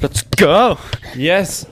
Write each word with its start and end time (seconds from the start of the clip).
Let's 0.00 0.22
go! 0.36 0.78
Yes. 1.16 1.66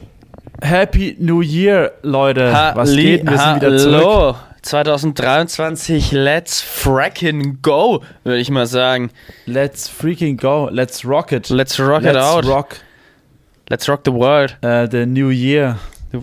Happy 0.62 1.16
New 1.18 1.42
Year, 1.42 1.92
Leute. 2.02 2.50
Was 2.74 2.90
Halli- 2.90 3.02
geht? 3.18 3.26
Wir 3.30 3.38
sind 3.38 3.56
wieder 3.56 3.70
Hallo. 3.70 4.32
zurück. 4.32 4.36
2023, 4.62 6.10
let's 6.10 6.60
fracking 6.60 7.58
go, 7.62 8.02
würde 8.24 8.40
ich 8.40 8.50
mal 8.50 8.66
sagen. 8.66 9.10
Let's 9.44 9.88
freaking 9.88 10.36
go. 10.36 10.68
Let's 10.72 11.04
rock 11.04 11.30
it. 11.30 11.50
Let's 11.50 11.78
rock 11.78 12.02
Let's 12.02 12.16
it 12.16 12.22
out. 12.22 12.44
rock 12.46 12.76
Let's 13.68 13.88
rock 13.88 14.00
the 14.04 14.12
world. 14.12 14.56
uh, 14.64 14.88
the 14.90 15.06
new 15.06 15.28
year. 15.30 15.78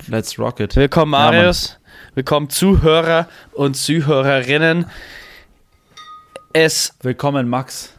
Let's 0.10 0.38
rock 0.38 0.60
it. 0.60 0.76
Willkommen, 0.76 1.14
Ja. 1.14 1.32
Marius. 1.32 1.78
Willkommen, 2.16 2.50
Zuhörer 2.50 3.28
und 3.54 3.76
Zuhörerinnen. 3.76 4.88
Es 6.52 6.94
Willkommen, 7.02 7.48
Max. 7.48 7.94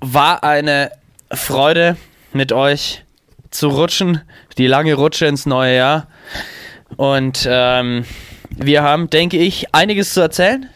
war 0.00 0.42
eine 0.42 0.90
Freude, 1.32 1.96
mit 2.32 2.52
euch 2.52 3.04
zu 3.50 3.68
rutschen. 3.68 4.22
Die 4.58 4.66
lange 4.66 4.94
Rutsche 4.94 5.26
ins 5.26 5.46
neue 5.46 5.76
Jahr. 5.76 6.08
Und 6.96 7.46
ähm, 7.48 8.04
wir 8.50 8.82
haben, 8.82 9.10
denke 9.10 9.38
ich, 9.38 9.74
einiges 9.74 10.14
zu 10.14 10.20
erzählen. 10.20 10.68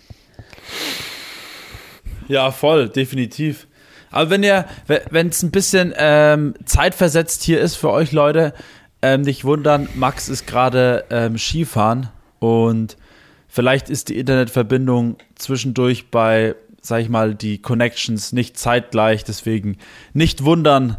Ja, 2.29 2.51
voll, 2.51 2.89
definitiv. 2.89 3.67
Aber 4.11 4.31
wenn 4.31 4.43
ihr, 4.43 4.67
wenn 4.87 5.29
es 5.29 5.43
ein 5.43 5.51
bisschen 5.51 5.95
ähm, 5.97 6.55
zeitversetzt 6.65 7.43
hier 7.43 7.61
ist 7.61 7.77
für 7.77 7.91
euch 7.91 8.13
Leute, 8.13 8.55
ähm, 9.03 9.23
nicht 9.23 9.45
wundern, 9.45 9.89
Max 9.95 10.29
ist 10.29 10.47
gerade 10.47 11.05
ähm, 11.11 11.39
Skifahren 11.39 12.09
und 12.39 12.97
vielleicht 13.49 13.89
ist 13.89 14.09
die 14.09 14.19
Internetverbindung 14.19 15.17
zwischendurch 15.37 16.11
bei, 16.11 16.55
sag 16.83 17.01
ich 17.01 17.09
mal, 17.09 17.35
die 17.35 17.63
Connections 17.63 18.33
nicht 18.33 18.59
zeitgleich, 18.59 19.25
deswegen 19.25 19.79
nicht 20.13 20.45
wundern, 20.45 20.97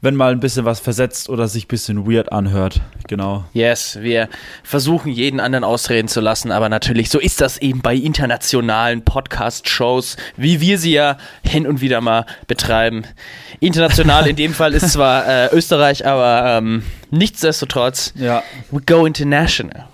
wenn 0.00 0.14
mal 0.14 0.30
ein 0.32 0.38
bisschen 0.40 0.64
was 0.64 0.78
versetzt 0.80 1.28
oder 1.28 1.48
sich 1.48 1.64
ein 1.64 1.68
bisschen 1.68 2.06
weird 2.10 2.30
anhört. 2.30 2.80
Genau. 3.08 3.44
Yes, 3.52 3.98
wir 4.00 4.28
versuchen 4.62 5.10
jeden 5.10 5.40
anderen 5.40 5.64
ausreden 5.64 6.06
zu 6.08 6.20
lassen, 6.20 6.52
aber 6.52 6.68
natürlich, 6.68 7.10
so 7.10 7.18
ist 7.18 7.40
das 7.40 7.58
eben 7.58 7.80
bei 7.82 7.94
internationalen 7.96 9.02
Podcast-Shows, 9.04 10.16
wie 10.36 10.60
wir 10.60 10.78
sie 10.78 10.92
ja 10.92 11.18
hin 11.42 11.66
und 11.66 11.80
wieder 11.80 12.00
mal 12.00 12.26
betreiben. 12.46 13.04
International 13.60 14.26
in 14.28 14.36
dem 14.36 14.54
Fall 14.54 14.72
ist 14.74 14.90
zwar 14.92 15.26
äh, 15.52 15.54
Österreich, 15.54 16.06
aber 16.06 16.58
ähm, 16.58 16.84
nichtsdestotrotz, 17.10 18.12
Ja. 18.14 18.42
we 18.70 18.80
go 18.80 19.04
international. 19.04 19.86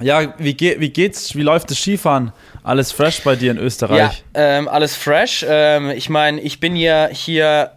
Ja, 0.00 0.34
wie, 0.38 0.52
ge 0.54 0.78
wie 0.78 0.90
geht's? 0.90 1.34
Wie 1.36 1.42
läuft 1.42 1.70
das 1.70 1.78
Skifahren? 1.78 2.32
Alles 2.62 2.92
fresh 2.92 3.22
bei 3.22 3.34
dir 3.36 3.52
in 3.52 3.56
Ja, 3.56 3.62
Österreich? 3.62 4.24
ähm, 4.34 4.68
alles 4.68 4.94
fresh. 4.94 5.44
Ähm, 5.48 5.88
ich 5.90 6.10
meine, 6.10 6.40
ich 6.42 6.60
bin 6.60 6.76
ja 6.76 7.08
hier 7.10 7.70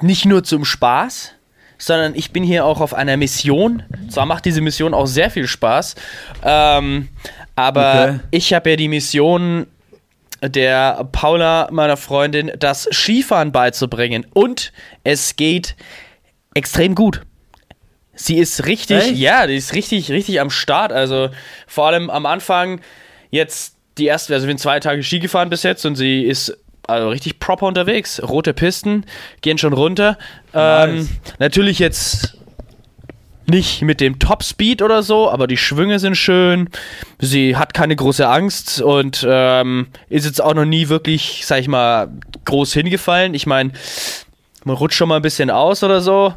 nicht 0.00 0.24
nur 0.24 0.44
zum 0.44 0.64
Spaß, 0.64 1.32
sondern 1.78 2.14
ich 2.14 2.32
bin 2.32 2.42
hier 2.44 2.64
auch 2.64 2.80
auf 2.80 2.94
einer 2.94 3.16
Mission. 3.16 3.82
Zwar 4.08 4.26
macht 4.26 4.44
diese 4.44 4.60
Mission 4.60 4.94
auch 4.94 5.06
sehr 5.06 5.30
viel 5.30 5.46
Spaß, 5.46 5.94
ähm, 6.42 7.08
aber 7.56 8.02
Okay. 8.02 8.20
ich 8.30 8.52
habe 8.54 8.70
ja 8.70 8.76
die 8.76 8.88
Mission 8.88 9.66
der 10.42 11.08
Paula, 11.12 11.68
meiner 11.70 11.96
Freundin, 11.96 12.52
das 12.58 12.88
Skifahren 12.92 13.50
beizubringen. 13.52 14.26
Und 14.34 14.72
es 15.02 15.36
geht 15.36 15.74
extrem 16.54 16.94
gut. 16.94 17.22
Sie 18.14 18.38
ist 18.38 18.66
richtig, 18.66 18.98
Echt? 18.98 19.16
ja, 19.16 19.46
die 19.46 19.56
ist 19.56 19.74
richtig, 19.74 20.10
richtig 20.10 20.40
am 20.40 20.50
Start. 20.50 20.92
Also 20.92 21.30
vor 21.66 21.86
allem 21.88 22.10
am 22.10 22.26
Anfang 22.26 22.80
jetzt 23.30 23.76
die 23.98 24.06
erste, 24.06 24.34
also 24.34 24.46
wir 24.46 24.50
sind 24.50 24.58
zwei 24.60 24.80
Tage 24.80 25.02
Ski 25.02 25.18
gefahren 25.18 25.50
bis 25.50 25.62
jetzt 25.62 25.84
und 25.86 25.96
sie 25.96 26.22
ist 26.22 26.56
also 26.86 27.08
richtig 27.08 27.38
proper 27.38 27.66
unterwegs. 27.66 28.22
Rote 28.22 28.52
Pisten 28.54 29.04
gehen 29.40 29.58
schon 29.58 29.72
runter. 29.72 30.18
Ähm, 30.52 30.96
Nice. 30.96 31.08
natürlich 31.38 31.78
jetzt 31.78 32.38
nicht 33.46 33.82
mit 33.82 34.00
dem 34.00 34.18
Top-Speed 34.18 34.82
oder 34.82 35.02
so, 35.02 35.30
aber 35.30 35.46
die 35.46 35.56
Schwünge 35.56 35.98
sind 35.98 36.16
schön. 36.16 36.68
Sie 37.18 37.56
hat 37.56 37.74
keine 37.74 37.94
große 37.94 38.26
Angst 38.26 38.80
und 38.80 39.26
ähm, 39.28 39.88
ist 40.08 40.24
jetzt 40.24 40.42
auch 40.42 40.54
noch 40.54 40.64
nie 40.64 40.88
wirklich, 40.88 41.42
sag 41.44 41.60
ich 41.60 41.68
mal, 41.68 42.08
groß 42.44 42.72
hingefallen. 42.72 43.34
Ich 43.34 43.46
meine, 43.46 43.72
man 44.64 44.76
rutscht 44.76 44.96
schon 44.96 45.08
mal 45.08 45.16
ein 45.16 45.22
bisschen 45.22 45.50
aus 45.50 45.82
oder 45.82 46.00
so. 46.00 46.34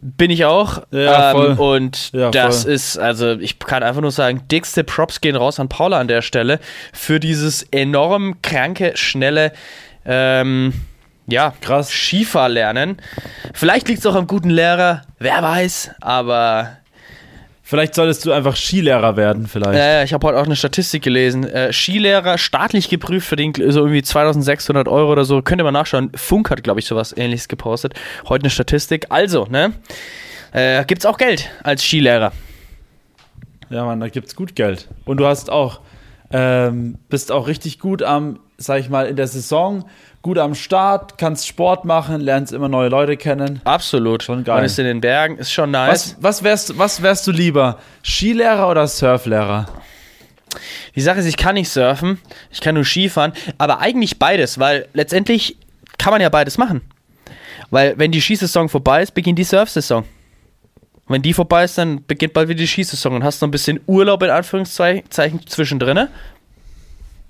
Bin 0.00 0.30
ich 0.30 0.44
auch. 0.44 0.82
Ja, 0.90 1.30
ähm, 1.30 1.56
voll. 1.56 1.76
und 1.76 2.12
Ja, 2.12 2.30
das 2.30 2.62
voll. 2.62 2.72
ist, 2.72 2.98
also 2.98 3.32
ich 3.32 3.58
kann 3.58 3.82
einfach 3.82 4.00
nur 4.00 4.10
sagen, 4.10 4.42
dickste 4.50 4.84
Props 4.84 5.20
gehen 5.20 5.36
raus 5.36 5.60
an 5.60 5.68
Paula 5.68 5.98
an 6.00 6.08
der 6.08 6.22
Stelle 6.22 6.60
für 6.92 7.20
dieses 7.20 7.62
enorm 7.70 8.40
kranke, 8.42 8.92
schnelle, 8.96 9.52
ähm, 10.04 10.72
ja, 11.26 11.54
Krass. 11.60 11.90
Skifahrlernen. 11.90 12.98
Vielleicht 13.54 13.88
liegt 13.88 14.00
es 14.00 14.06
auch 14.06 14.14
am 14.14 14.26
guten 14.26 14.50
Lehrer, 14.50 15.02
wer 15.18 15.42
weiß, 15.42 15.92
aber 16.00 16.76
Vielleicht 17.66 17.94
solltest 17.94 18.26
du 18.26 18.32
einfach 18.32 18.56
Skilehrer 18.56 19.16
werden, 19.16 19.46
vielleicht. 19.46 19.78
äh, 19.78 20.04
ich 20.04 20.12
habe 20.12 20.26
heute 20.26 20.38
auch 20.38 20.44
eine 20.44 20.54
Statistik 20.54 21.02
gelesen. 21.02 21.44
Äh, 21.44 21.72
Skilehrer 21.72 22.36
staatlich 22.36 22.90
geprüft 22.90 23.26
verdient 23.26 23.56
so 23.56 23.80
irgendwie 23.80 24.02
2600 24.02 24.86
Euro 24.86 25.10
oder 25.10 25.24
so. 25.24 25.40
Könnt 25.40 25.62
ihr 25.62 25.64
mal 25.64 25.72
nachschauen. 25.72 26.10
Funk 26.14 26.50
hat, 26.50 26.62
glaube 26.62 26.80
ich, 26.80 26.86
sowas 26.86 27.16
ähnliches 27.16 27.48
gepostet. 27.48 27.94
Heute 28.28 28.42
eine 28.42 28.50
Statistik. 28.50 29.06
Also, 29.08 29.46
ne? 29.46 29.72
Äh, 30.52 30.84
gibt's 30.84 31.06
auch 31.06 31.16
Geld 31.16 31.50
als 31.62 31.82
Skilehrer. 31.82 32.32
Ja, 33.70 33.86
Mann, 33.86 33.98
da 33.98 34.08
gibt's 34.08 34.36
gut 34.36 34.54
Geld. 34.54 34.88
Und 35.06 35.16
du 35.16 35.26
hast 35.26 35.48
auch, 35.48 35.80
ähm, 36.32 36.98
bist 37.08 37.32
auch 37.32 37.46
richtig 37.48 37.78
gut 37.78 38.02
am, 38.02 38.40
sag 38.56 38.80
ich 38.80 38.88
mal, 38.88 39.06
in 39.06 39.16
der 39.16 39.26
Saison, 39.26 39.84
gut 40.22 40.38
am 40.38 40.54
Start, 40.54 41.18
kannst 41.18 41.46
Sport 41.46 41.84
machen, 41.84 42.20
lernst 42.20 42.52
immer 42.52 42.68
neue 42.68 42.88
Leute 42.88 43.16
kennen. 43.16 43.60
Absolut. 43.64 44.22
Schon 44.22 44.44
geil. 44.44 44.56
Man 44.56 44.64
ist 44.64 44.78
in 44.78 44.86
den 44.86 45.00
Bergen, 45.00 45.36
ist 45.38 45.52
schon 45.52 45.70
nice. 45.70 46.16
Was, 46.18 46.22
was, 46.22 46.42
wärst, 46.42 46.78
was 46.78 47.02
wärst 47.02 47.26
du 47.26 47.32
lieber? 47.32 47.78
Skilehrer 48.02 48.68
oder 48.70 48.86
Surflehrer? 48.86 49.66
Die 50.94 51.00
Sache 51.00 51.18
ist, 51.18 51.26
ich 51.26 51.36
kann 51.36 51.54
nicht 51.54 51.68
surfen, 51.68 52.20
ich 52.50 52.60
kann 52.60 52.76
nur 52.76 52.84
Skifahren, 52.84 53.32
aber 53.58 53.80
eigentlich 53.80 54.18
beides, 54.18 54.58
weil 54.58 54.86
letztendlich 54.92 55.56
kann 55.98 56.12
man 56.12 56.20
ja 56.20 56.28
beides 56.28 56.58
machen. 56.58 56.82
Weil 57.70 57.98
wenn 57.98 58.12
die 58.12 58.20
Skisaison 58.20 58.68
vorbei 58.68 59.02
ist, 59.02 59.14
beginnt 59.14 59.38
die 59.38 59.44
Surfsaison. 59.44 60.04
Wenn 61.08 61.22
die 61.22 61.34
vorbei 61.34 61.64
ist, 61.64 61.76
dann 61.76 62.04
beginnt 62.06 62.32
bald 62.32 62.48
wieder 62.48 62.58
die 62.58 62.66
Skisaison 62.66 63.14
und 63.14 63.24
hast 63.24 63.42
noch 63.42 63.48
ein 63.48 63.50
bisschen 63.50 63.80
Urlaub 63.86 64.22
in 64.22 64.30
Anführungszeichen 64.30 65.46
zwischendrin. 65.46 66.08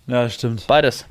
Ja, 0.07 0.29
stimmt. 0.29 0.67
Beides. 0.67 1.07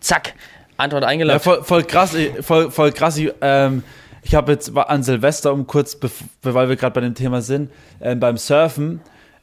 Zack. 0.00 0.34
Antwort 0.76 1.02
Ja, 1.02 1.08
eingeloggt. 1.08 1.42
voll, 1.42 1.62
voll 1.62 1.84
krass, 1.84 2.14
ich- 2.14 2.30
voll, 2.44 2.70
voll 2.70 2.92
krass. 2.92 3.16
Ich, 3.18 3.30
ähm, 3.42 3.82
ich 4.22 4.34
habe 4.34 4.52
jetzt 4.52 4.74
an 4.76 5.02
Silvester, 5.02 5.52
um 5.52 5.66
kurz, 5.66 5.96
weil 6.42 6.68
wir 6.68 6.76
gerade 6.76 6.94
bei 6.94 7.00
dem 7.02 7.14
Thema 7.14 7.42
sind, 7.42 7.70
ähm, 8.00 8.18
beim 8.20 8.36
Surfen, 8.38 9.00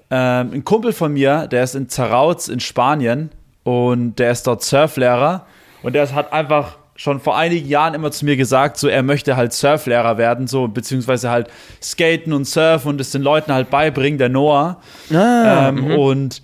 ähm, 0.10 0.52
ein 0.54 0.64
Kumpel 0.64 0.94
von 0.94 1.14
mir, 1.14 1.48
der 1.48 1.64
ist 1.64 1.76
in 1.76 1.90
Zarauz 1.90 2.48
in 2.48 2.60
Spanien 2.60 3.30
und 3.64 4.16
der 4.20 4.32
ist 4.32 4.48
dort 4.48 4.64
Surflehrer 4.64 5.46
und 5.84 5.94
der 5.94 6.12
hat 6.14 6.32
einfach 6.34 6.78
schon 6.96 7.20
vor 7.20 7.38
einigen 7.38 7.68
Jahren 7.68 7.94
immer 7.94 8.10
zu 8.12 8.26
mir 8.26 8.36
gesagt, 8.38 8.78
so 8.78 8.88
er 8.88 9.04
möchte 9.04 9.36
halt 9.36 9.54
Surflehrer 9.54 10.18
werden, 10.18 10.48
so 10.48 10.68
beziehungsweise 10.68 11.30
halt 11.30 11.48
skaten 11.84 12.34
und 12.34 12.46
surfen 12.46 12.90
und 12.90 13.02
es 13.02 13.12
den 13.12 13.22
Leuten 13.22 13.54
halt 13.54 13.70
beibringen, 13.70 14.18
der 14.18 14.30
Noah. 14.30 14.82
Ah, 15.14 15.68
ähm, 15.70 15.92
Und 15.98 16.42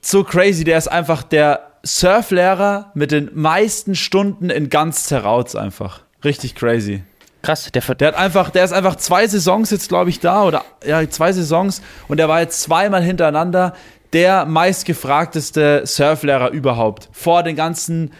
so 0.00 0.22
crazy, 0.22 0.62
der 0.62 0.78
ist 0.78 0.86
einfach 0.88 1.24
der 1.24 1.71
Surflehrer 1.82 2.92
mit 2.94 3.10
den 3.10 3.30
meisten 3.34 3.94
Stunden 3.94 4.50
in 4.50 4.68
ganz 4.68 5.04
Zerauz 5.04 5.54
einfach. 5.54 6.02
Richtig 6.24 6.54
crazy. 6.54 7.02
krass, 7.42 7.70
der, 7.72 7.82
Der 7.82 8.08
hat 8.08 8.14
einfach, 8.14 8.50
der 8.50 8.64
ist 8.64 8.72
einfach 8.72 8.96
zwei 8.96 9.26
Saisons 9.26 9.70
jetzt, 9.70 9.88
glaube 9.88 10.10
ich, 10.10 10.20
da 10.20 10.44
oder 10.44 10.64
ja, 10.86 11.08
zwei 11.10 11.32
Saisons 11.32 11.82
und 12.08 12.18
der 12.18 12.28
war 12.28 12.40
jetzt 12.40 12.62
zweimal 12.62 13.02
hintereinander 13.02 13.74
der 14.12 14.44
meistgefragteste 14.44 15.82
Surflehrer 15.84 16.50
überhaupt. 16.50 17.08
Vor 17.12 17.42
den 17.42 17.56
ganzen 17.56 18.12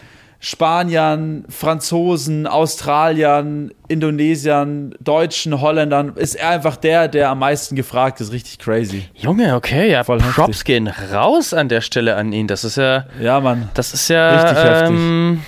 Spaniern, 0.45 1.45
Franzosen, 1.47 2.47
Australiern, 2.47 3.71
Indonesiern, 3.87 4.93
Deutschen, 4.99 5.61
Holländern 5.61 6.11
ist 6.17 6.35
er 6.35 6.49
einfach 6.49 6.75
der, 6.75 7.07
der 7.07 7.29
am 7.29 7.39
meisten 7.39 7.77
gefragt 7.77 8.19
ist. 8.19 8.33
Richtig 8.33 8.59
crazy. 8.59 9.05
Junge, 9.15 9.55
okay, 9.55 9.89
ja, 9.89 10.03
Voll 10.03 10.17
Props 10.17 10.37
heftig. 10.49 10.65
gehen 10.65 10.87
raus 11.13 11.53
an 11.53 11.69
der 11.69 11.79
Stelle 11.79 12.17
an 12.17 12.33
ihn. 12.33 12.47
Das 12.47 12.65
ist 12.65 12.75
ja, 12.75 13.05
Ja, 13.21 13.39
Mann. 13.39 13.69
das 13.73 13.93
ist 13.93 14.09
ja 14.09 14.35
Richtig 14.43 14.63
heftig. 14.65 14.89
ähm, 14.97 15.41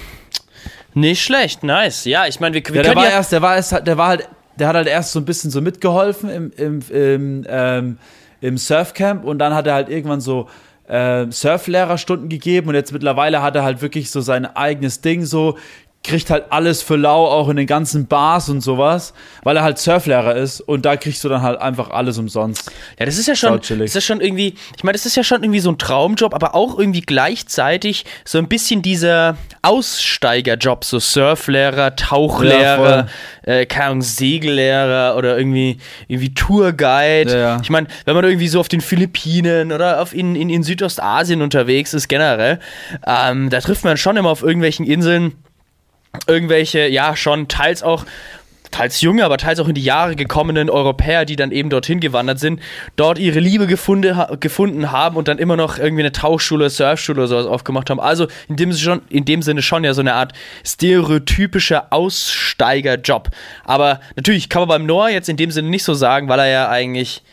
nicht 0.94 1.22
schlecht, 1.26 1.62
nice. 1.64 2.06
Ja, 2.06 2.26
ich 2.28 2.40
meine, 2.40 2.56
wir, 2.56 2.64
wir 2.66 2.76
Ja, 2.78 2.82
der 2.84 2.94
können 2.94 3.04
war 3.04 3.10
ja, 3.12 3.18
erst, 3.18 3.34
der 3.34 3.42
war 3.42 3.56
erst, 3.58 3.74
der 3.86 3.98
war 3.98 4.08
halt, 4.08 4.30
der 4.58 4.70
hat 4.70 4.76
halt 4.78 4.88
erst 4.88 5.12
so 5.12 5.20
ein 5.20 5.26
bisschen 5.26 5.52
so 5.52 5.60
mitgeholfen 5.60 6.30
im, 6.30 6.52
im, 6.56 6.80
im, 6.90 7.46
ähm, 7.50 7.98
im 8.40 8.58
Surfcamp 8.58 9.26
und 9.26 9.40
dann 9.40 9.54
hat 9.54 9.68
er 9.68 9.74
halt 9.74 9.90
irgendwann 9.90 10.22
so 10.22 10.48
äh, 10.88 11.26
Surflehrerstunden 11.30 12.30
gegeben 12.30 12.70
und 12.70 12.76
jetzt 12.76 12.92
mittlerweile 12.92 13.42
hat 13.42 13.56
er 13.56 13.64
halt 13.64 13.82
wirklich 13.82 14.12
so 14.12 14.22
sein 14.22 14.46
eigenes 14.46 15.02
Ding 15.02 15.26
so 15.26 15.58
kriegt 16.06 16.30
halt 16.30 16.46
alles 16.50 16.82
für 16.82 16.96
lau, 16.96 17.26
auch 17.28 17.50
in 17.50 17.58
den 17.58 17.68
ganzen 17.68 18.08
Bars 18.08 18.50
und 18.50 18.62
sowas, 18.62 19.14
weil 19.44 19.58
er 19.58 19.64
halt 19.64 19.78
Surflehrer 19.78 20.36
ist 20.36 20.62
und 20.62 20.86
da 20.86 20.96
kriegst 20.96 21.24
du 21.24 21.30
dann 21.30 21.42
halt 21.42 21.60
einfach 21.60 21.90
alles 21.90 22.18
umsonst. 22.18 22.72
Ja, 23.00 23.06
das 23.06 23.18
ist 23.18 23.28
ja 23.28 23.36
schon, 23.36 23.60
das 23.60 23.96
ist 23.96 24.06
schon 24.06 24.22
irgendwie, 24.22 24.56
ich 24.76 24.84
meine, 24.84 24.94
das 24.94 25.06
ist 25.06 25.16
ja 25.16 25.24
schon 25.24 25.44
irgendwie 25.44 25.60
so 25.60 25.72
ein 25.72 25.78
Traumjob, 25.78 26.34
aber 26.34 26.56
auch 26.56 26.78
irgendwie 26.78 27.02
gleichzeitig 27.02 28.06
so 28.24 28.38
ein 28.38 28.48
bisschen 28.48 28.82
dieser 28.82 29.38
Aussteigerjob, 29.62 30.86
so 30.86 31.00
Surflehrer, 31.00 31.96
Tauchlehrer, 31.96 33.08
ja, 33.46 33.54
äh, 33.54 33.66
keine 33.66 33.86
Ahnung, 33.86 34.02
Segellehrer 34.02 35.16
oder 35.18 35.38
irgendwie, 35.38 35.78
irgendwie 36.08 36.34
Tourguide. 36.34 37.32
Ja, 37.32 37.38
ja. 37.38 37.60
Ich 37.62 37.70
meine, 37.70 37.88
wenn 38.06 38.16
man 38.16 38.26
irgendwie 38.26 38.48
so 38.48 38.60
auf 38.60 38.68
den 38.68 38.82
Philippinen 38.82 39.72
oder 39.72 40.02
auf 40.02 40.14
in, 40.14 40.36
in, 40.36 40.50
in 40.50 40.64
Südostasien 40.64 41.42
unterwegs 41.42 41.94
ist 41.94 42.08
generell, 42.08 42.60
ähm, 43.08 43.50
da 43.50 43.60
trifft 43.60 43.84
man 43.84 43.98
schon 43.98 44.18
immer 44.18 44.30
auf 44.30 44.44
irgendwelchen 44.44 44.86
Inseln, 44.86 45.34
irgendwelche, 46.28 46.88
ja, 46.88 47.16
schon 47.16 47.48
teils 47.48 47.84
auch 47.84 48.06
teils 48.76 49.00
junge, 49.02 49.24
aber 49.24 49.38
teils 49.38 49.60
auch 49.60 49.70
in 49.70 49.74
die 49.74 49.84
Jahre 49.84 50.16
gekommenen 50.16 50.70
Europäer, 50.70 51.24
die 51.24 51.38
dann 51.38 51.52
eben 51.52 51.70
dorthin 51.70 52.02
gewandert 52.02 52.40
sind, 52.40 52.60
dort 52.98 53.18
ihre 53.18 53.40
Liebe 53.40 53.68
gefunden, 53.68 54.18
gefunden 54.42 54.92
haben 54.92 55.16
und 55.16 55.28
dann 55.28 55.38
immer 55.38 55.56
noch 55.56 55.78
irgendwie 55.78 56.04
eine 56.04 56.12
Tauchschule, 56.12 56.70
Surfschule 56.70 57.20
oder 57.20 57.28
sowas 57.28 57.46
aufgemacht 57.46 57.90
haben. 57.90 58.02
Also 58.02 58.28
in 58.50 58.58
dem, 58.58 58.74
schon, 58.74 59.02
in 59.10 59.24
dem 59.24 59.42
Sinne 59.42 59.62
schon 59.62 59.86
ja 59.86 59.94
so 59.94 60.02
eine 60.02 60.14
Art 60.14 60.34
stereotypischer 60.66 61.88
Aussteigerjob. 61.92 63.30
Aber 63.64 64.02
natürlich 64.18 64.50
kann 64.50 64.62
man 64.64 64.70
beim 64.70 64.86
Noah 64.86 65.10
jetzt 65.10 65.30
in 65.30 65.38
dem 65.38 65.52
Sinne 65.52 65.70
nicht 65.70 65.86
so 65.86 65.94
sagen, 65.94 66.28
weil 66.28 66.40
er 66.40 66.48
ja 66.48 66.70
eigentlich 66.70 67.24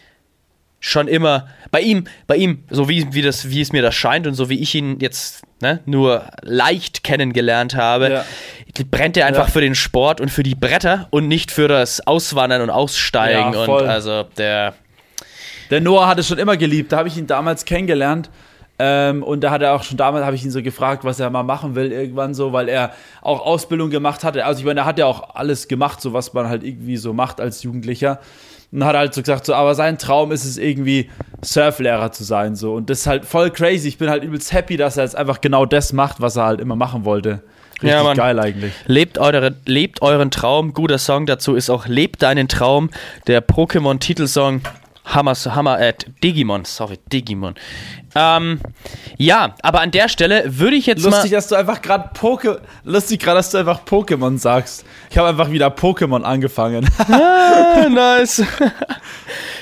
schon 0.83 1.07
immer 1.07 1.47
bei 1.71 1.81
ihm, 1.81 2.05
bei 2.27 2.37
ihm, 2.37 2.65
so 2.69 2.89
wie, 2.89 3.15
wie, 3.15 3.23
das, 3.23 3.49
wie 3.49 3.61
es 3.61 3.73
mir 3.73 3.83
das 3.83 3.95
scheint 3.95 4.27
und 4.27 4.35
so 4.35 4.51
wie 4.51 4.61
ich 4.61 4.75
ihn 4.75 4.99
jetzt 5.01 5.43
ne, 5.61 5.81
nur 5.87 6.25
leicht 6.43 7.05
kennengelernt 7.05 7.77
habe, 7.77 8.11
ja. 8.11 8.25
brennt 8.91 9.17
er 9.17 9.27
einfach 9.27 9.47
ja. 9.47 9.53
für 9.53 9.61
den 9.61 9.77
Sport 9.77 10.21
und 10.21 10.31
für 10.31 10.43
die 10.43 10.57
Bretter 10.57 11.07
und 11.11 11.29
nicht 11.29 11.53
für 11.53 11.69
das 11.69 12.07
Auswandern 12.07 12.61
und 12.63 12.71
Aussteigen. 12.71 13.55
Ja, 13.55 13.61
und 13.61 13.87
also 13.87 14.25
der. 14.37 14.75
Der 15.71 15.81
Noah 15.81 16.09
hat 16.09 16.19
es 16.19 16.29
schon 16.29 16.39
immer 16.39 16.59
geliebt. 16.59 16.93
Da 16.93 16.99
habe 16.99 17.09
ich 17.09 17.17
ihn 17.17 17.27
damals 17.27 17.65
kennengelernt. 17.65 18.29
Ähm, 18.79 19.23
und 19.23 19.43
da 19.43 19.53
hat 19.53 19.63
er 19.63 19.75
auch 19.75 19.85
schon 19.85 19.97
damals, 19.97 20.27
habe 20.27 20.35
ich 20.35 20.45
ihn 20.45 20.51
so 20.51 20.63
gefragt, 20.63 21.05
was 21.05 21.21
er 21.21 21.31
mal 21.31 21.45
machen 21.45 21.77
will, 21.77 21.93
irgendwann 21.93 22.35
so, 22.35 22.53
weil 22.53 22.69
er 22.69 22.93
auch 23.21 23.41
Ausbildung 23.41 23.91
gemacht 23.91 24.25
hatte. 24.25 24.45
Also 24.45 24.61
ich 24.61 24.67
meine, 24.67 24.81
er 24.81 24.87
hat 24.87 24.99
ja 24.99 25.07
auch 25.07 25.37
alles 25.37 25.69
gemacht, 25.69 26.01
so 26.01 26.13
was 26.13 26.35
man 26.35 26.49
halt 26.49 26.65
irgendwie 26.65 26.97
so 26.97 27.13
macht 27.13 27.41
als 27.41 27.63
Jugendlicher. 27.63 28.19
Und 28.73 28.85
hat 28.85 28.97
halt 28.97 29.15
so 29.15 29.21
gesagt, 29.21 29.47
so, 29.47 29.55
aber 29.55 29.75
sein 29.75 29.99
Traum 29.99 30.33
ist 30.33 30.45
es 30.45 30.57
irgendwie, 30.57 31.11
Surflehrer 31.45 32.13
zu 32.13 32.25
sein. 32.25 32.55
So. 32.57 32.75
Und 32.75 32.89
das 32.89 33.01
ist 33.01 33.07
halt 33.07 33.25
voll 33.25 33.51
crazy. 33.51 33.89
Ich 33.89 33.99
bin 33.99 34.09
halt 34.09 34.23
übelst 34.23 34.53
happy, 34.53 34.77
dass 34.77 34.97
er 34.97 35.05
jetzt 35.05 35.17
einfach 35.17 35.41
genau 35.41 35.67
das 35.67 35.93
macht, 35.93 36.21
was 36.21 36.37
er 36.37 36.45
halt 36.45 36.61
immer 36.61 36.77
machen 36.77 37.05
wollte. 37.05 37.43
Richtig 37.75 37.91
ja, 37.91 38.03
Mann. 38.05 38.17
geil 38.17 38.39
eigentlich. 38.39 38.73
Lebt, 38.87 39.19
eure, 39.19 39.55
lebt 39.67 40.03
euren 40.03 40.31
Traum. 40.31 40.73
Guter 40.73 40.99
Song 40.99 41.27
dazu 41.27 41.57
ist 41.57 41.69
auch 41.69 41.87
Lebt 41.87 42.23
deinen 42.23 42.47
Traum, 42.47 42.91
der 43.27 43.45
Pokémon-Titelsong. 43.45 44.61
Hammer, 45.05 45.35
Hammer, 45.35 45.81
äh, 45.81 45.95
Digimon, 46.23 46.65
sorry, 46.65 46.99
Digimon. 47.13 47.55
Ähm, 48.15 48.61
ja, 49.17 49.55
aber 49.63 49.81
an 49.81 49.91
der 49.91 50.09
Stelle 50.09 50.45
würde 50.47 50.77
ich 50.77 50.87
jetzt 50.87 51.03
lustig, 51.03 51.33
mal. 51.33 51.37
dass 51.37 51.49
du 51.49 51.57
einfach 51.57 51.83
gerade 51.83 52.11
Poke, 52.15 52.61
lustig 52.85 53.21
gerade, 53.21 53.39
dass 53.39 53.51
du 53.51 53.59
einfach 53.59 53.85
Pokémon 53.85 54.39
sagst. 54.39 54.85
Ich 55.11 55.19
habe 55.19 55.29
einfach 55.29 55.51
wieder 55.51 55.69
Pokémon 55.69 56.23
angefangen. 56.23 56.89
ah, 56.99 57.89
nice. 57.89 58.45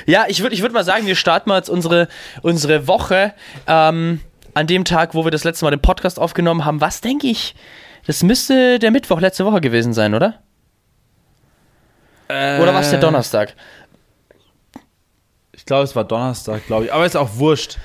ja, 0.06 0.26
ich 0.28 0.42
würde, 0.42 0.54
ich 0.54 0.62
würde 0.62 0.74
mal 0.74 0.84
sagen, 0.84 1.06
wir 1.06 1.16
starten 1.16 1.48
mal 1.48 1.56
jetzt 1.56 1.70
unsere, 1.70 2.08
unsere 2.42 2.86
Woche 2.86 3.32
ähm, 3.66 4.20
an 4.54 4.66
dem 4.66 4.84
Tag, 4.84 5.14
wo 5.14 5.24
wir 5.24 5.30
das 5.30 5.44
letzte 5.44 5.64
Mal 5.64 5.70
den 5.70 5.82
Podcast 5.82 6.18
aufgenommen 6.18 6.64
haben. 6.64 6.80
Was 6.80 7.00
denke 7.00 7.28
ich? 7.28 7.54
Das 8.06 8.22
müsste 8.22 8.78
der 8.78 8.90
Mittwoch 8.90 9.20
letzte 9.20 9.44
Woche 9.46 9.60
gewesen 9.60 9.94
sein, 9.94 10.14
oder? 10.14 10.40
Äh, 12.30 12.60
oder 12.60 12.72
war 12.72 12.80
es 12.80 12.90
der 12.90 13.00
Donnerstag? 13.00 13.54
Ich 15.70 15.72
glaube, 15.72 15.84
es 15.84 15.94
war 15.94 16.02
Donnerstag, 16.02 16.66
glaube 16.66 16.86
ich. 16.86 16.92
Aber 16.92 17.06
ist 17.06 17.16
auch 17.16 17.36
wurscht. 17.36 17.78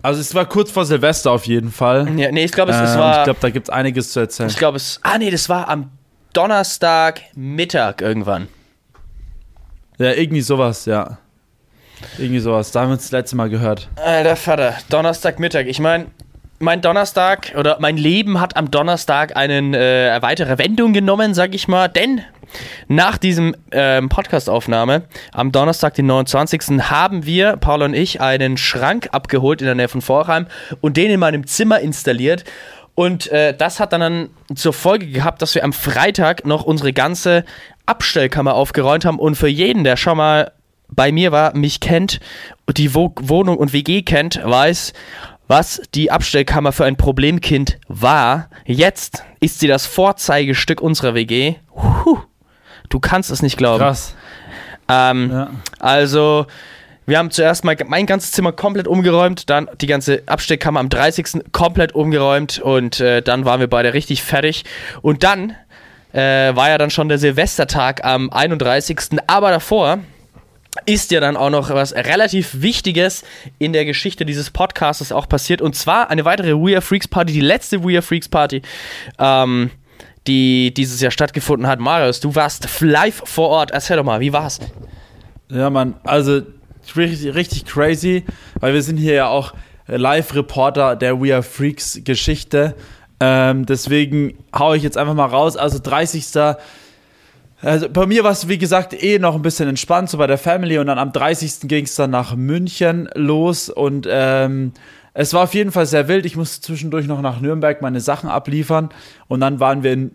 Also 0.00 0.22
es 0.22 0.34
war 0.34 0.46
kurz 0.46 0.70
vor 0.70 0.86
Silvester 0.86 1.32
auf 1.32 1.46
jeden 1.46 1.70
Fall. 1.70 2.08
Ja, 2.18 2.32
nee, 2.32 2.44
ich 2.44 2.52
glaube, 2.52 2.72
es, 2.72 2.78
ähm, 2.78 2.84
es, 2.84 2.96
war. 2.96 3.18
Ich 3.18 3.24
glaube, 3.24 3.40
da 3.42 3.50
gibt 3.50 3.68
es 3.68 3.74
einiges 3.74 4.10
zu 4.12 4.20
erzählen. 4.20 4.48
Ich 4.48 4.56
glaube, 4.56 4.76
es. 4.76 5.00
Ah, 5.02 5.18
nee, 5.18 5.30
das 5.30 5.50
war 5.50 5.68
am 5.68 5.90
Donnerstag 6.32 7.20
Mittag 7.34 8.00
irgendwann. 8.00 8.48
Ja, 9.98 10.12
irgendwie 10.12 10.40
sowas, 10.40 10.86
ja. 10.86 11.18
Irgendwie 12.16 12.40
sowas. 12.40 12.70
Da 12.70 12.80
haben 12.80 12.88
wir 12.88 12.94
uns 12.94 13.02
das 13.02 13.12
letzte 13.12 13.36
Mal 13.36 13.50
gehört. 13.50 13.90
Alter 13.96 14.36
Vater, 14.36 14.74
Donnerstagmittag. 14.88 15.66
Ich 15.66 15.78
meine, 15.78 16.06
mein 16.58 16.80
Donnerstag 16.80 17.52
oder 17.56 17.78
mein 17.80 17.96
Leben 17.96 18.40
hat 18.40 18.56
am 18.56 18.70
Donnerstag 18.70 19.36
eine 19.36 19.76
äh, 19.76 20.22
weitere 20.22 20.58
Wendung 20.58 20.92
genommen, 20.92 21.34
sag 21.34 21.54
ich 21.54 21.68
mal, 21.68 21.88
denn 21.88 22.22
nach 22.88 23.18
diesem 23.18 23.54
ähm, 23.72 24.08
Podcast-Aufnahme 24.08 25.02
am 25.32 25.52
Donnerstag, 25.52 25.94
den 25.94 26.06
29. 26.06 26.80
haben 26.90 27.26
wir, 27.26 27.56
Paul 27.56 27.82
und 27.82 27.94
ich, 27.94 28.20
einen 28.20 28.56
Schrank 28.56 29.08
abgeholt 29.12 29.60
in 29.60 29.66
der 29.66 29.74
Nähe 29.74 29.88
von 29.88 30.00
Vorheim 30.00 30.46
und 30.80 30.96
den 30.96 31.10
in 31.10 31.20
meinem 31.20 31.46
Zimmer 31.46 31.80
installiert. 31.80 32.44
Und 32.94 33.30
äh, 33.30 33.54
das 33.54 33.78
hat 33.78 33.92
dann 33.92 34.30
zur 34.54 34.72
Folge 34.72 35.06
gehabt, 35.06 35.42
dass 35.42 35.54
wir 35.54 35.64
am 35.64 35.72
Freitag 35.72 36.46
noch 36.46 36.64
unsere 36.64 36.92
ganze 36.92 37.44
Abstellkammer 37.84 38.54
aufgeräumt 38.54 39.04
haben 39.04 39.18
und 39.18 39.34
für 39.34 39.48
jeden, 39.48 39.84
der 39.84 39.96
schon 39.96 40.16
mal 40.16 40.52
bei 40.88 41.12
mir 41.12 41.32
war, 41.32 41.54
mich 41.56 41.80
kennt, 41.80 42.20
die 42.76 42.94
Wohnung 42.94 43.56
und 43.58 43.72
WG 43.72 44.02
kennt, 44.02 44.40
weiß, 44.42 44.92
was 45.48 45.82
die 45.94 46.10
Abstellkammer 46.10 46.72
für 46.72 46.84
ein 46.84 46.96
Problemkind 46.96 47.78
war. 47.88 48.50
Jetzt 48.64 49.24
ist 49.40 49.60
sie 49.60 49.68
das 49.68 49.86
Vorzeigestück 49.86 50.80
unserer 50.80 51.14
WG. 51.14 51.56
Puh, 51.74 52.18
du 52.88 53.00
kannst 53.00 53.30
es 53.30 53.42
nicht 53.42 53.56
glauben. 53.56 53.80
Krass. 53.80 54.14
Ähm, 54.88 55.30
ja. 55.30 55.50
Also, 55.78 56.46
wir 57.06 57.18
haben 57.18 57.30
zuerst 57.30 57.64
mal 57.64 57.76
mein 57.86 58.06
ganzes 58.06 58.32
Zimmer 58.32 58.52
komplett 58.52 58.88
umgeräumt, 58.88 59.48
dann 59.48 59.68
die 59.80 59.86
ganze 59.86 60.22
Abstellkammer 60.26 60.80
am 60.80 60.88
30. 60.88 61.52
komplett 61.52 61.94
umgeräumt 61.94 62.58
und 62.58 63.00
äh, 63.00 63.22
dann 63.22 63.44
waren 63.44 63.60
wir 63.60 63.68
beide 63.68 63.94
richtig 63.94 64.22
fertig. 64.22 64.64
Und 65.02 65.22
dann 65.22 65.54
äh, 66.12 66.54
war 66.56 66.68
ja 66.68 66.78
dann 66.78 66.90
schon 66.90 67.08
der 67.08 67.18
Silvestertag 67.18 68.04
am 68.04 68.30
31. 68.30 69.20
Aber 69.26 69.50
davor 69.50 69.98
ist 70.86 71.10
ja 71.10 71.20
dann 71.20 71.36
auch 71.36 71.50
noch 71.50 71.70
was 71.70 71.94
relativ 71.94 72.62
Wichtiges 72.62 73.24
in 73.58 73.72
der 73.72 73.84
Geschichte 73.84 74.24
dieses 74.24 74.50
Podcasts 74.50 75.12
auch 75.12 75.28
passiert. 75.28 75.60
Und 75.60 75.74
zwar 75.74 76.10
eine 76.10 76.24
weitere 76.24 76.52
We 76.52 76.74
Are 76.74 76.80
Freaks 76.80 77.08
Party, 77.08 77.32
die 77.32 77.40
letzte 77.40 77.84
We 77.84 77.94
Are 77.94 78.02
Freaks 78.02 78.28
Party, 78.28 78.62
ähm, 79.18 79.70
die 80.26 80.72
dieses 80.72 81.00
Jahr 81.00 81.10
stattgefunden 81.10 81.66
hat. 81.66 81.80
Marius, 81.80 82.20
du 82.20 82.34
warst 82.34 82.68
live 82.80 83.22
vor 83.24 83.48
Ort. 83.48 83.72
Erzähl 83.72 83.96
doch 83.96 84.04
mal, 84.04 84.20
wie 84.20 84.32
war's? 84.32 84.60
Ja, 85.50 85.70
Mann, 85.70 85.94
also 86.04 86.42
richtig, 86.96 87.34
richtig 87.34 87.66
crazy, 87.66 88.24
weil 88.60 88.72
wir 88.72 88.82
sind 88.82 88.96
hier 88.96 89.14
ja 89.14 89.28
auch 89.28 89.54
Live-Reporter 89.88 90.96
der 90.96 91.20
We 91.20 91.32
Are 91.32 91.42
Freaks 91.42 92.00
Geschichte. 92.04 92.74
Ähm, 93.18 93.66
deswegen 93.66 94.36
haue 94.56 94.76
ich 94.76 94.82
jetzt 94.82 94.98
einfach 94.98 95.14
mal 95.14 95.26
raus. 95.26 95.56
Also 95.56 95.78
30. 95.82 96.56
Also 97.62 97.88
bei 97.88 98.06
mir 98.06 98.22
war 98.22 98.32
es, 98.32 98.48
wie 98.48 98.58
gesagt, 98.58 99.02
eh 99.02 99.18
noch 99.18 99.34
ein 99.34 99.42
bisschen 99.42 99.68
entspannt, 99.68 100.10
so 100.10 100.18
bei 100.18 100.26
der 100.26 100.38
Family. 100.38 100.78
Und 100.78 100.86
dann 100.88 100.98
am 100.98 101.12
30. 101.12 101.60
ging 101.62 101.84
es 101.84 101.94
dann 101.94 102.10
nach 102.10 102.36
München 102.36 103.08
los. 103.14 103.70
Und 103.70 104.06
ähm, 104.10 104.72
es 105.14 105.32
war 105.32 105.44
auf 105.44 105.54
jeden 105.54 105.72
Fall 105.72 105.86
sehr 105.86 106.08
wild. 106.08 106.26
Ich 106.26 106.36
musste 106.36 106.60
zwischendurch 106.60 107.06
noch 107.06 107.22
nach 107.22 107.40
Nürnberg 107.40 107.80
meine 107.80 108.00
Sachen 108.00 108.28
abliefern. 108.28 108.90
Und 109.28 109.40
dann 109.40 109.60
waren 109.60 109.82
wir 109.82 109.92
in 109.92 110.10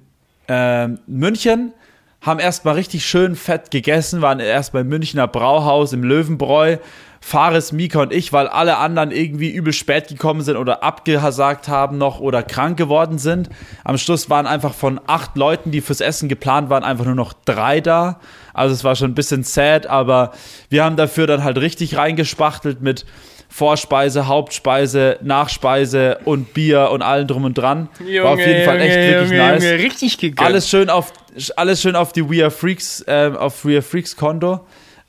äh, 0.48 0.90
München, 1.08 1.74
haben 2.22 2.40
erstmal 2.40 2.76
richtig 2.76 3.06
schön 3.06 3.36
fett 3.36 3.72
gegessen, 3.72 4.22
waren 4.22 4.40
erst 4.40 4.74
beim 4.74 4.88
Münchner 4.88 5.28
Brauhaus 5.28 5.92
im 5.92 6.04
Löwenbräu 6.04 6.78
Fares, 7.24 7.72
Mika 7.72 8.02
und 8.02 8.12
ich, 8.12 8.34
weil 8.34 8.48
alle 8.48 8.78
anderen 8.78 9.12
irgendwie 9.12 9.52
übel 9.52 9.74
spät 9.74 10.08
gekommen 10.08 10.42
sind 10.42 10.58
oder 10.58 10.84
abgesagt 10.84 11.68
haben 11.68 12.00
noch 12.00 12.20
oder 12.20 12.42
krank 12.42 12.78
geworden 12.78 13.20
sind. 13.20 13.50
Am 13.84 14.00
Schluss 14.00 14.32
waren 14.32 14.48
einfach 14.48 14.74
von 14.74 15.00
acht 15.06 15.38
Leuten, 15.38 15.70
die 15.70 15.82
fürs 15.82 16.02
Essen 16.02 16.30
geplant 16.30 16.72
waren, 16.72 16.84
einfach 16.84 17.06
nur 17.06 17.14
noch 17.16 17.34
drei 17.46 17.80
da. 17.80 18.20
Also 18.56 18.74
es 18.74 18.84
war 18.84 18.96
schon 18.96 19.12
ein 19.12 19.16
bisschen 19.16 19.44
sad, 19.44 19.86
aber 19.86 20.32
wir 20.70 20.84
haben 20.84 20.98
dafür 20.98 21.28
dann 21.28 21.44
halt 21.44 21.60
richtig 21.60 21.96
reingespachtelt 21.96 22.82
mit 22.82 23.06
Vorspeise, 23.52 24.28
Hauptspeise, 24.28 25.20
Nachspeise 25.22 26.20
und 26.24 26.54
Bier 26.54 26.90
und 26.90 27.02
allem 27.02 27.28
drum 27.28 27.44
und 27.44 27.54
dran. 27.58 27.90
Junge, 28.00 28.24
war 28.24 28.32
auf 28.32 28.40
jeden 28.40 28.64
Fall 28.64 28.80
echt 28.80 28.96
Junge, 28.96 29.08
wirklich 29.08 29.30
Junge, 29.32 29.52
nice. 29.52 29.64
Richtig 29.64 30.18
gegönnt. 30.18 30.48
Alles 30.48 30.70
schön 30.70 30.90
auf 30.90 31.12
alles 31.58 31.82
schön 31.82 31.98
auf 31.98 32.14
die 32.14 32.30
We 32.30 32.42
Are 32.42 32.50
Freaks 32.50 33.02
äh, 33.08 33.30
auf 33.38 33.66
We 33.66 33.74
Are 33.74 33.82
Freaks 33.82 34.16
Konto. 34.16 34.66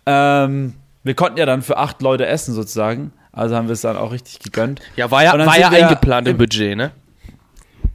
Ähm, 0.06 0.74
wir 1.04 1.14
konnten 1.14 1.38
ja 1.38 1.46
dann 1.46 1.62
für 1.62 1.76
acht 1.76 2.02
Leute 2.02 2.26
essen 2.26 2.52
sozusagen. 2.52 3.12
Also 3.30 3.54
haben 3.54 3.68
wir 3.68 3.74
es 3.74 3.82
dann 3.82 3.96
auch 3.96 4.10
richtig 4.10 4.40
gegönnt. 4.40 4.80
Ja, 4.96 5.08
war 5.12 5.22
ja, 5.22 5.38
war 5.38 5.58
ja 5.58 5.68
eingeplant 5.68 6.26
im 6.26 6.36
Budget, 6.36 6.76
ne? 6.76 6.90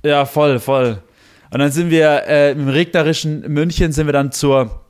Ja, 0.01 0.25
voll, 0.25 0.59
voll. 0.59 1.01
Und 1.51 1.59
dann 1.59 1.71
sind 1.71 1.89
wir 1.89 2.23
äh, 2.25 2.51
im 2.51 2.69
regnerischen 2.69 3.41
München 3.51 3.91
sind 3.91 4.05
wir 4.05 4.13
dann 4.13 4.31
zur. 4.31 4.81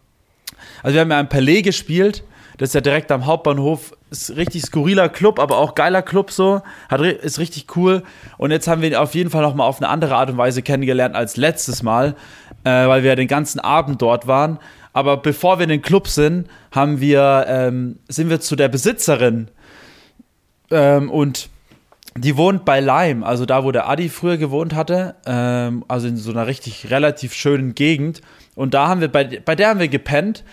Also 0.83 0.93
wir 0.93 1.01
haben 1.01 1.11
ja 1.11 1.17
ein 1.17 1.29
Palais 1.29 1.63
gespielt. 1.63 2.23
Das 2.57 2.69
ist 2.69 2.73
ja 2.73 2.81
direkt 2.81 3.11
am 3.11 3.25
Hauptbahnhof. 3.25 3.93
Ist 4.09 4.35
richtig 4.35 4.63
skurriler 4.63 5.09
Club, 5.09 5.39
aber 5.39 5.57
auch 5.57 5.75
geiler 5.75 6.01
Club 6.01 6.31
so. 6.31 6.61
Hat, 6.89 7.01
ist 7.01 7.39
richtig 7.39 7.75
cool. 7.75 8.03
Und 8.37 8.51
jetzt 8.51 8.67
haben 8.67 8.81
wir 8.81 8.89
ihn 8.89 8.95
auf 8.95 9.13
jeden 9.13 9.29
Fall 9.29 9.43
nochmal 9.43 9.67
auf 9.67 9.77
eine 9.79 9.89
andere 9.89 10.15
Art 10.15 10.29
und 10.29 10.37
Weise 10.37 10.61
kennengelernt 10.63 11.15
als 11.15 11.37
letztes 11.37 11.83
Mal. 11.83 12.15
äh, 12.67 12.87
weil 12.87 13.03
wir 13.03 13.15
den 13.15 13.27
ganzen 13.27 13.59
Abend 13.59 14.01
dort 14.01 14.27
waren. 14.27 14.59
Aber 14.93 15.17
bevor 15.17 15.59
wir 15.59 15.63
in 15.63 15.69
den 15.69 15.81
Club 15.81 16.07
sind, 16.07 16.47
haben 16.71 16.99
wir, 16.99 17.45
ähm, 17.47 17.99
sind 18.07 18.29
wir 18.29 18.39
zu 18.41 18.55
der 18.55 18.67
Besitzerin 18.67 19.49
ähm, 20.71 21.09
und 21.09 21.49
die 22.15 22.35
wohnt 22.35 22.65
bei 22.65 22.79
Leim, 22.79 23.23
also 23.23 23.45
da, 23.45 23.63
wo 23.63 23.71
der 23.71 23.87
Adi 23.87 24.09
früher 24.09 24.37
gewohnt 24.37 24.73
hatte, 24.73 25.15
ähm, 25.27 25.85
also 25.87 26.07
in 26.07 26.17
so 26.17 26.31
einer 26.31 26.47
richtig 26.47 26.89
relativ 26.89 27.33
schönen 27.33 27.75
Gegend. 27.75 28.21
Und 28.55 28.73
da 28.73 28.87
haben 28.87 29.01
wir, 29.01 29.07
bei, 29.07 29.39
bei 29.45 29.55
der 29.55 29.69
haben 29.69 29.79
wir 29.79 29.87
gepennt. 29.87 30.43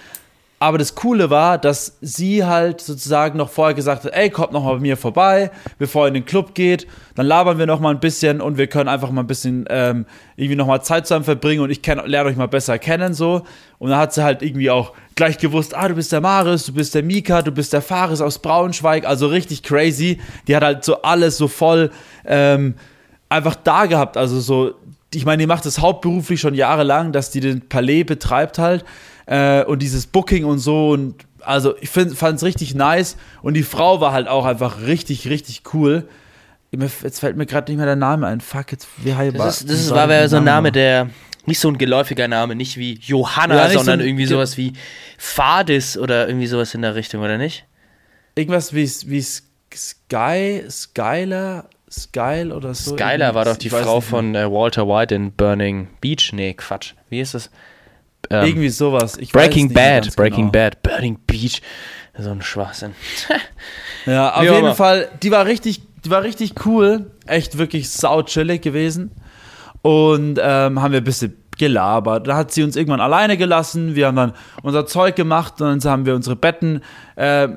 Aber 0.64 0.78
das 0.78 0.94
Coole 0.94 1.28
war, 1.28 1.58
dass 1.58 1.98
sie 2.00 2.42
halt 2.42 2.80
sozusagen 2.80 3.36
noch 3.36 3.50
vorher 3.50 3.74
gesagt 3.74 4.04
hat, 4.04 4.14
ey, 4.14 4.30
kommt 4.30 4.52
noch 4.52 4.64
mal 4.64 4.76
bei 4.76 4.80
mir 4.80 4.96
vorbei, 4.96 5.50
bevor 5.78 6.06
ihr 6.06 6.08
in 6.08 6.14
den 6.14 6.24
Club 6.24 6.54
geht. 6.54 6.86
Dann 7.16 7.26
labern 7.26 7.58
wir 7.58 7.66
noch 7.66 7.80
mal 7.80 7.90
ein 7.90 8.00
bisschen 8.00 8.40
und 8.40 8.56
wir 8.56 8.66
können 8.66 8.88
einfach 8.88 9.10
mal 9.10 9.20
ein 9.20 9.26
bisschen 9.26 9.66
ähm, 9.68 10.06
irgendwie 10.36 10.56
noch 10.56 10.66
mal 10.66 10.80
Zeit 10.80 11.06
zusammen 11.06 11.26
verbringen 11.26 11.60
und 11.60 11.68
ich 11.68 11.84
lerne 11.84 12.30
euch 12.30 12.36
mal 12.36 12.48
besser 12.48 12.78
kennen 12.78 13.12
so. 13.12 13.42
Und 13.78 13.90
dann 13.90 13.98
hat 13.98 14.14
sie 14.14 14.24
halt 14.24 14.40
irgendwie 14.40 14.70
auch 14.70 14.94
gleich 15.16 15.36
gewusst, 15.36 15.76
ah, 15.76 15.86
du 15.86 15.96
bist 15.96 16.12
der 16.12 16.22
Maris, 16.22 16.64
du 16.64 16.72
bist 16.72 16.94
der 16.94 17.02
Mika, 17.02 17.42
du 17.42 17.52
bist 17.52 17.74
der 17.74 17.82
Fares 17.82 18.22
aus 18.22 18.38
Braunschweig, 18.38 19.04
also 19.04 19.26
richtig 19.26 19.64
crazy. 19.64 20.18
Die 20.48 20.56
hat 20.56 20.62
halt 20.62 20.82
so 20.82 21.02
alles 21.02 21.36
so 21.36 21.46
voll 21.46 21.90
ähm, 22.24 22.76
einfach 23.28 23.54
da 23.54 23.84
gehabt, 23.84 24.16
also 24.16 24.40
so 24.40 24.72
ich 25.12 25.26
meine, 25.26 25.42
die 25.42 25.46
macht 25.46 25.64
das 25.64 25.78
hauptberuflich 25.78 26.40
schon 26.40 26.54
jahrelang, 26.54 27.12
dass 27.12 27.30
die 27.30 27.38
den 27.38 27.68
Palais 27.68 28.02
betreibt 28.02 28.58
halt 28.58 28.84
äh, 29.26 29.64
und 29.64 29.80
dieses 29.80 30.06
Booking 30.06 30.44
und 30.44 30.58
so 30.58 30.90
und 30.90 31.26
also 31.40 31.76
ich 31.80 31.90
fand 31.90 32.12
es 32.12 32.42
richtig 32.42 32.74
nice 32.74 33.16
und 33.42 33.54
die 33.54 33.62
Frau 33.62 34.00
war 34.00 34.12
halt 34.12 34.28
auch 34.28 34.44
einfach 34.44 34.80
richtig, 34.82 35.28
richtig 35.28 35.62
cool. 35.74 36.08
Jetzt 36.70 37.20
fällt 37.20 37.36
mir 37.36 37.46
gerade 37.46 37.70
nicht 37.70 37.76
mehr 37.76 37.86
der 37.86 37.96
Name 37.96 38.26
ein. 38.26 38.40
Fuck, 38.40 38.72
jetzt 38.72 38.88
wie 38.98 39.14
heißt 39.14 39.38
Das, 39.38 39.60
ist, 39.60 39.70
das 39.70 39.80
ist, 39.80 39.90
war 39.90 40.10
ja 40.10 40.26
so 40.26 40.38
ein 40.38 40.44
Name, 40.44 40.72
der 40.72 41.08
nicht 41.46 41.60
so 41.60 41.68
ein 41.68 41.78
geläufiger 41.78 42.26
Name, 42.26 42.54
nicht 42.54 42.76
wie 42.78 42.98
Johanna, 43.00 43.56
ja, 43.56 43.70
sondern 43.70 44.00
so 44.00 44.06
irgendwie 44.06 44.26
sowas 44.26 44.56
wie 44.56 44.72
Fadis 45.18 45.96
oder 45.98 46.26
irgendwie 46.26 46.46
sowas 46.46 46.74
in 46.74 46.82
der 46.82 46.94
Richtung, 46.94 47.22
oder 47.22 47.38
nicht? 47.38 47.66
Irgendwas 48.34 48.72
wie, 48.72 48.90
wie 49.06 49.22
Sky, 49.22 50.64
Skyler, 50.68 51.68
Skyle 51.90 52.54
oder 52.54 52.74
so. 52.74 52.96
Skyler 52.96 53.34
war 53.34 53.44
doch 53.44 53.56
die 53.56 53.70
Frau 53.70 54.00
von 54.00 54.34
äh, 54.34 54.50
Walter 54.50 54.88
White 54.88 55.14
in 55.14 55.32
Burning 55.32 55.88
Beach. 56.00 56.32
Nee, 56.32 56.54
Quatsch. 56.54 56.94
Wie 57.08 57.20
ist 57.20 57.34
das? 57.34 57.50
Ähm, 58.30 58.46
Irgendwie 58.46 58.68
sowas. 58.68 59.16
Ich 59.18 59.32
Breaking 59.32 59.72
Bad, 59.72 60.14
Breaking 60.16 60.50
genau. 60.50 60.52
Bad, 60.52 60.82
Burning 60.82 61.18
Beach. 61.26 61.60
So 62.16 62.30
ein 62.30 62.42
Schwachsinn. 62.42 62.94
ja, 64.06 64.34
auf 64.34 64.42
jeden 64.42 64.56
immer. 64.56 64.74
Fall, 64.74 65.08
die 65.22 65.30
war 65.30 65.46
richtig, 65.46 65.82
die 66.04 66.10
war 66.10 66.22
richtig 66.22 66.66
cool. 66.66 67.10
Echt 67.26 67.58
wirklich 67.58 67.90
sau 67.90 68.22
chillig 68.22 68.62
gewesen. 68.62 69.10
Und 69.82 70.38
ähm, 70.40 70.80
haben 70.80 70.92
wir 70.92 71.00
ein 71.00 71.04
bisschen 71.04 71.36
gelabert. 71.58 72.26
Da 72.26 72.36
hat 72.36 72.52
sie 72.52 72.62
uns 72.62 72.76
irgendwann 72.76 73.00
alleine 73.00 73.36
gelassen. 73.36 73.94
Wir 73.94 74.06
haben 74.06 74.16
dann 74.16 74.32
unser 74.62 74.86
Zeug 74.86 75.16
gemacht 75.16 75.60
und 75.60 75.84
dann 75.84 75.92
haben 75.92 76.06
wir 76.06 76.14
unsere 76.14 76.36
Betten. 76.36 76.82
Äh, 77.16 77.48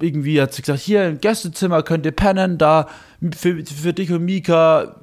irgendwie 0.00 0.40
hat 0.40 0.52
sie 0.54 0.62
gesagt: 0.62 0.80
Hier 0.80 1.06
im 1.08 1.20
Gästezimmer 1.20 1.82
könnt 1.82 2.06
ihr 2.06 2.12
pennen. 2.12 2.58
Da 2.58 2.88
für, 3.36 3.64
für 3.64 3.92
dich 3.92 4.12
und 4.12 4.24
Mika 4.24 4.96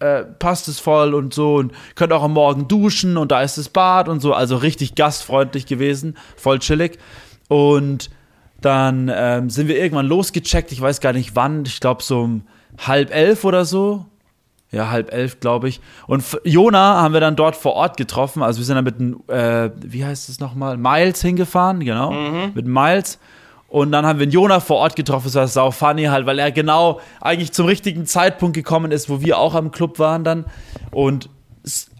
äh, 0.00 0.22
passt 0.22 0.68
es 0.68 0.78
voll 0.78 1.14
und 1.14 1.34
so 1.34 1.56
und 1.56 1.72
könnt 1.94 2.12
auch 2.12 2.22
am 2.22 2.32
Morgen 2.32 2.68
duschen 2.68 3.16
und 3.16 3.32
da 3.32 3.42
ist 3.42 3.58
das 3.58 3.68
Bad 3.68 4.08
und 4.08 4.20
so. 4.20 4.32
Also 4.32 4.56
richtig 4.56 4.94
gastfreundlich 4.94 5.66
gewesen, 5.66 6.16
voll 6.36 6.58
chillig. 6.58 6.98
Und 7.48 8.10
dann 8.60 9.10
ähm, 9.14 9.50
sind 9.50 9.68
wir 9.68 9.78
irgendwann 9.78 10.06
losgecheckt, 10.06 10.72
ich 10.72 10.80
weiß 10.80 11.00
gar 11.00 11.12
nicht 11.12 11.36
wann, 11.36 11.64
ich 11.64 11.80
glaube 11.80 12.02
so 12.02 12.20
um 12.20 12.42
halb 12.78 13.14
elf 13.14 13.44
oder 13.44 13.64
so. 13.64 14.06
Ja, 14.70 14.90
halb 14.90 15.14
elf, 15.14 15.40
glaube 15.40 15.70
ich. 15.70 15.80
Und 16.06 16.22
Jona 16.44 17.00
haben 17.00 17.14
wir 17.14 17.20
dann 17.20 17.36
dort 17.36 17.56
vor 17.56 17.72
Ort 17.72 17.96
getroffen. 17.96 18.42
Also 18.42 18.58
wir 18.58 18.66
sind 18.66 18.76
dann 18.76 18.84
mit, 18.84 19.30
äh, 19.30 19.70
wie 19.80 20.04
heißt 20.04 20.28
es 20.28 20.40
nochmal, 20.40 20.76
Miles 20.76 21.22
hingefahren, 21.22 21.80
genau, 21.80 22.12
mhm. 22.12 22.52
mit 22.54 22.66
Miles. 22.66 23.18
Und 23.68 23.92
dann 23.92 24.06
haben 24.06 24.18
wir 24.18 24.24
einen 24.24 24.32
Jona 24.32 24.60
vor 24.60 24.78
Ort 24.78 24.96
getroffen, 24.96 25.26
das 25.26 25.34
war 25.34 25.46
sau 25.46 25.70
funny 25.70 26.04
halt, 26.04 26.24
weil 26.24 26.38
er 26.38 26.50
genau 26.50 27.00
eigentlich 27.20 27.52
zum 27.52 27.66
richtigen 27.66 28.06
Zeitpunkt 28.06 28.54
gekommen 28.54 28.90
ist, 28.92 29.10
wo 29.10 29.20
wir 29.20 29.38
auch 29.38 29.54
am 29.54 29.70
Club 29.70 29.98
waren 29.98 30.24
dann. 30.24 30.46
Und 30.90 31.28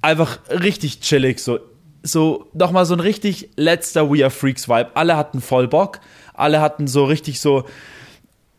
einfach 0.01 0.39
richtig 0.49 1.01
chillig, 1.01 1.41
so, 1.41 1.59
so 2.03 2.47
nochmal 2.55 2.87
so 2.87 2.95
ein 2.95 3.01
richtig 3.01 3.51
letzter 3.57 4.11
We 4.11 4.23
Are 4.23 4.31
Freaks 4.31 4.67
Vibe. 4.67 4.93
Alle 4.95 5.17
hatten 5.17 5.43
voll 5.43 5.69
Bock, 5.69 6.01
alle 6.33 6.63
hatten 6.63 6.87
so 6.87 7.05
richtig 7.05 7.39
so, 7.39 7.65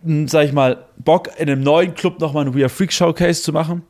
hm, 0.03 0.27
sag 0.27 0.45
ich 0.45 0.53
mal, 0.53 0.85
Bock 0.97 1.29
in 1.39 1.49
einem 1.49 1.63
neuen 1.63 1.95
Club 1.95 2.19
nochmal 2.19 2.45
ein 2.45 2.53
We 2.53 2.61
Are 2.61 2.69
Freak 2.69 2.93
Showcase 2.93 3.41
zu 3.41 3.51
machen. 3.51 3.81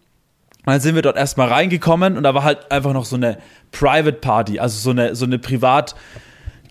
Und 0.66 0.74
dann 0.74 0.80
sind 0.80 0.96
wir 0.96 1.02
dort 1.02 1.18
erstmal 1.18 1.50
reingekommen 1.50 2.16
und 2.16 2.24
da 2.24 2.34
war 2.34 2.44
halt 2.44 2.72
einfach 2.72 2.94
noch 2.94 3.06
so 3.06 3.18
eine 3.18 3.38
Private 3.72 4.14
Party, 4.14 4.60
also 4.60 4.78
so 4.80 4.92
eine, 4.92 5.14
so 5.16 5.26
eine 5.26 5.40
Privat- 5.40 5.96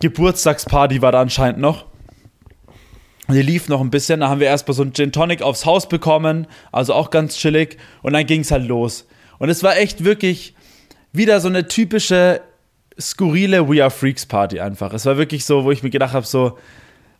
Geburtstagsparty 0.00 1.02
war 1.02 1.12
da 1.12 1.21
anscheinend 1.21 1.59
noch. 1.61 1.87
Die 3.30 3.42
lief 3.42 3.68
noch 3.68 3.82
ein 3.82 3.90
bisschen, 3.90 4.20
da 4.20 4.28
haben 4.28 4.40
wir 4.40 4.47
erstmal 4.47 4.75
so 4.75 4.82
ein 4.82 4.94
Gin 4.94 5.12
Tonic 5.12 5.42
aufs 5.42 5.66
Haus 5.66 5.87
bekommen, 5.87 6.47
also 6.73 6.94
auch 6.94 7.11
ganz 7.11 7.37
chillig. 7.37 7.76
Und 8.02 8.14
dann 8.14 8.25
ging 8.25 8.40
es 8.40 8.50
halt 8.50 8.66
los. 8.66 9.06
Und 9.38 9.50
es 9.50 9.62
war 9.62 9.76
echt 9.76 10.02
wirklich 10.02 10.54
wieder 11.12 11.40
so 11.40 11.49
eine 11.49 11.68
typische 11.68 12.40
skurrile 12.99 13.68
We 13.68 13.82
Are 13.82 13.90
Freaks 13.90 14.26
Party 14.26 14.61
einfach. 14.61 14.92
Es 14.92 15.04
war 15.04 15.18
wirklich 15.18 15.44
so, 15.44 15.64
wo 15.64 15.70
ich 15.70 15.82
mir 15.82 15.90
gedacht 15.90 16.14
habe, 16.14 16.26
so, 16.26 16.58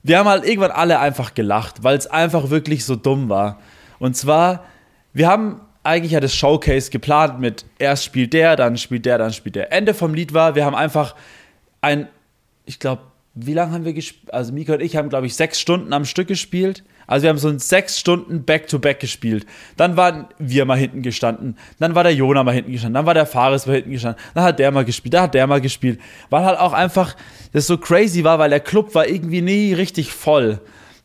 wir 0.03 0.19
haben 0.19 0.29
halt 0.29 0.47
irgendwann 0.47 0.71
alle 0.71 0.99
einfach 0.99 1.35
gelacht, 1.35 1.85
weil 1.85 1.97
es 1.97 2.07
einfach 2.07 2.51
wirklich 2.51 2.85
so 2.85 2.97
dumm 2.97 3.29
war. 3.29 3.59
Und 3.99 4.17
zwar, 4.17 4.65
wir 5.13 5.29
haben 5.29 5.61
eigentlich 5.83 6.13
ja 6.13 6.21
das 6.21 6.35
Showcase 6.35 6.91
geplant 6.91 7.41
mit 7.41 7.65
erst 7.79 8.05
spielt 8.05 8.33
der, 8.33 8.57
dann 8.57 8.77
spielt 8.77 9.07
der, 9.07 9.19
dann 9.19 9.33
spielt 9.33 9.57
der. 9.57 9.73
Ende 9.73 9.95
vom 9.95 10.15
Lied 10.15 10.35
war, 10.35 10.55
wir 10.55 10.65
haben 10.65 10.75
einfach 10.75 11.15
ein, 11.81 12.09
ich 12.67 12.79
glaube, 12.79 13.03
wie 13.41 13.55
lange 13.55 13.73
haben 13.73 13.85
wir 13.85 13.93
gespielt? 13.93 14.33
Also 14.35 14.53
Mika 14.53 14.75
und 14.75 14.83
ich 14.83 14.97
haben, 14.97 15.09
glaube 15.09 15.27
ich, 15.27 15.35
sechs 15.35 15.61
Stunden 15.61 15.93
am 15.93 16.05
Stück 16.05 16.29
gespielt. 16.29 16.83
Also 17.07 17.23
wir 17.23 17.31
haben 17.31 17.39
so 17.39 17.49
ein 17.49 17.59
sechs 17.59 17.99
Stunden 17.99 18.45
Back-to-Back 18.45 18.99
-back 18.99 19.01
gespielt. 19.01 19.47
Dann 19.77 19.97
waren 19.97 20.27
wir 20.39 20.65
mal 20.65 20.77
hinten 20.77 21.03
gestanden. 21.03 21.57
Dann 21.79 21.95
war 21.95 22.03
der 22.03 22.15
Jona 22.15 22.43
mal 22.43 22.55
hinten 22.55 22.73
gestanden. 22.73 22.95
Dann 22.95 23.07
war 23.07 23.15
der 23.15 23.27
Fares 23.27 23.67
mal 23.67 23.77
hinten 23.77 23.93
gestanden. 23.93 24.21
Dann 24.35 24.45
hat 24.45 24.59
der 24.59 24.71
mal 24.71 24.85
gespielt. 24.85 25.15
Dann 25.15 25.23
hat 25.23 25.35
der 25.35 25.47
mal 25.47 25.61
gespielt. 25.61 26.01
Weil 26.31 26.45
halt 26.45 26.59
auch 26.59 26.73
einfach 26.73 27.17
das 27.53 27.67
so 27.67 27.79
crazy 27.79 28.25
war, 28.25 28.39
weil 28.39 28.51
der 28.51 28.61
Club 28.61 28.95
war 28.95 29.07
irgendwie 29.07 29.41
nie 29.41 29.73
richtig 29.73 30.13
voll. 30.13 30.61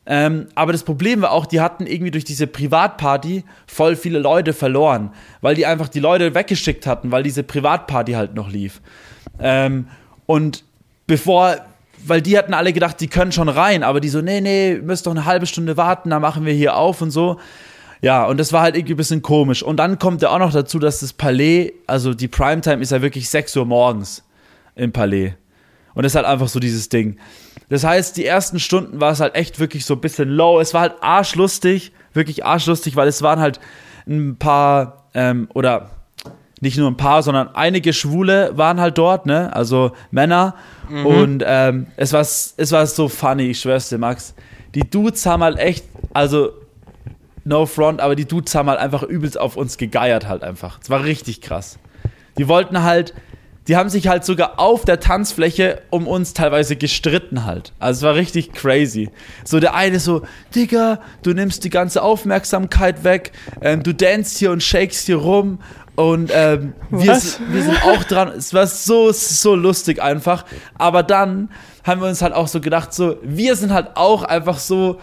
Ähm, 0.06 0.48
aber 0.56 0.74
das 0.74 0.84
Problem 0.84 1.22
war 1.22 1.32
auch, 1.32 1.46
die 1.46 1.62
hatten 1.62 1.88
irgendwie 1.88 2.12
durch 2.12 2.26
diese 2.26 2.48
Privatparty 2.48 3.46
voll 3.68 3.96
viele 3.96 4.20
Leute 4.20 4.52
verloren, 4.52 5.14
weil 5.40 5.56
die 5.56 5.66
einfach 5.66 5.88
die 5.88 6.02
Leute 6.02 6.36
weggeschickt 6.36 6.86
hatten, 6.86 7.12
weil 7.12 7.24
diese 7.24 7.44
Privatparty 7.44 8.14
halt 8.14 8.34
noch 8.34 8.52
lief. 8.52 8.82
Ähm, 9.40 9.88
und 10.26 10.66
bevor 11.08 11.58
weil 12.06 12.22
die 12.22 12.38
hatten 12.38 12.54
alle 12.54 12.74
gedacht, 12.74 13.00
die 13.00 13.08
können 13.08 13.32
schon 13.32 13.50
rein, 13.50 13.84
aber 13.84 14.00
die 14.00 14.10
so, 14.10 14.22
nee, 14.22 14.42
nee, 14.42 14.80
müsst 14.82 15.08
doch 15.08 15.12
eine 15.12 15.26
halbe 15.26 15.46
Stunde 15.46 15.78
warten, 15.78 16.10
dann 16.10 16.22
machen 16.22 16.46
wir 16.46 16.54
hier 16.54 16.76
auf 16.76 17.02
und 17.02 17.12
so. 17.12 17.40
Ja, 18.02 18.26
und 18.26 18.38
das 18.38 18.52
war 18.52 18.62
halt 18.62 18.76
irgendwie 18.76 18.96
ein 18.96 18.98
bisschen 18.98 19.22
komisch. 19.22 19.64
Und 19.64 19.78
dann 19.78 19.98
kommt 19.98 20.22
ja 20.22 20.30
auch 20.30 20.40
noch 20.40 20.52
dazu, 20.52 20.78
dass 20.78 21.00
das 21.00 21.14
Palais, 21.14 21.72
also 21.88 22.14
die 22.14 22.28
Primetime 22.28 22.82
ist 22.82 22.92
ja 22.92 23.02
wirklich 23.02 23.30
6 23.30 23.56
Uhr 23.56 23.66
morgens 23.66 24.24
im 24.76 24.92
Palais. 24.92 25.36
Und 25.94 26.04
das 26.04 26.12
ist 26.12 26.16
halt 26.16 26.26
einfach 26.26 26.50
so 26.50 26.60
dieses 26.60 26.90
Ding. 26.90 27.18
Das 27.70 27.84
heißt, 27.84 28.18
die 28.18 28.26
ersten 28.26 28.60
Stunden 28.60 29.00
war 29.00 29.12
es 29.12 29.20
halt 29.20 29.36
echt 29.36 29.60
wirklich 29.60 29.86
so 29.86 29.94
ein 29.94 30.02
bisschen 30.02 30.30
low. 30.30 30.60
Es 30.60 30.74
war 30.74 30.82
halt 30.82 30.96
arschlustig, 31.02 31.94
wirklich 32.14 32.46
arschlustig, 32.46 32.96
weil 32.96 33.08
es 33.08 33.22
waren 33.22 33.40
halt 33.40 33.60
ein 34.06 34.36
paar, 34.38 35.08
ähm, 35.14 35.48
oder 35.54 35.90
nicht 36.64 36.78
nur 36.78 36.90
ein 36.90 36.98
paar, 36.98 37.22
sondern 37.22 37.50
einige 37.54 37.94
Schwule 37.94 38.52
waren 38.56 38.80
halt 38.80 38.98
dort, 38.98 39.26
ne? 39.26 39.54
Also 39.54 39.92
Männer. 40.12 40.56
Mhm. 40.90 41.06
Und 41.06 41.44
ähm, 41.46 41.88
es, 41.98 42.14
war, 42.14 42.22
es 42.22 42.72
war 42.72 42.88
so 42.88 43.10
funny, 43.10 43.44
ich 43.52 43.60
schwör's 43.60 43.90
dir, 43.90 43.98
Max. 43.98 44.34
Die 44.74 44.90
Dudes 44.90 45.26
haben 45.26 45.44
halt 45.44 45.60
echt, 45.60 45.86
also 46.14 46.54
no 47.44 47.66
front, 47.66 48.00
aber 48.00 48.16
die 48.16 48.26
Dudes 48.26 48.56
haben 48.56 48.70
halt 48.70 48.80
einfach 48.80 49.04
übelst 49.04 49.40
auf 49.40 49.58
uns 49.58 49.78
gegeiert 49.78 50.28
halt 50.28 50.42
einfach. 50.42 50.80
Es 50.82 50.90
war 50.90 51.04
richtig 51.04 51.42
krass. 51.42 51.78
Die 52.38 52.48
wollten 52.48 52.82
halt, 52.82 53.14
die 53.68 53.76
haben 53.76 53.90
sich 53.90 54.08
halt 54.08 54.24
sogar 54.24 54.60
auf 54.60 54.86
der 54.86 55.00
Tanzfläche 55.00 55.82
um 55.90 56.08
uns 56.08 56.34
teilweise 56.34 56.76
gestritten 56.78 57.46
halt. 57.46 57.74
Also 57.80 58.00
es 58.00 58.04
war 58.04 58.16
richtig 58.16 58.54
crazy. 58.54 59.10
So 59.44 59.60
der 59.60 59.76
eine 59.76 60.00
so, 60.00 60.24
Digga, 60.56 61.00
du 61.24 61.34
nimmst 61.34 61.66
die 61.66 61.70
ganze 61.70 62.02
Aufmerksamkeit 62.02 63.04
weg, 63.04 63.34
ähm, 63.62 63.84
du 63.84 63.94
danst 63.94 64.38
hier 64.38 64.52
und 64.52 64.64
shakest 64.64 65.06
hier 65.06 65.18
rum 65.18 65.60
und 65.96 66.32
ähm, 66.34 66.74
wir, 66.90 67.14
wir, 67.14 67.64
sind 67.64 67.86
auch 67.86 68.04
dran. 68.04 68.30
Es 68.30 68.54
war 68.54 68.66
so, 68.66 69.12
so 69.12 69.56
lustig 69.56 70.02
einfach. 70.02 70.44
Aber 70.76 71.04
dann 71.04 71.50
haben 71.84 72.02
wir 72.02 72.08
uns 72.08 72.22
halt 72.24 72.34
auch 72.34 72.48
so 72.48 72.62
gedacht, 72.62 72.94
so, 72.94 73.18
wir 73.22 73.56
sind 73.56 73.72
halt 73.72 73.96
auch 73.96 74.24
einfach 74.24 74.58
so. 74.58 75.00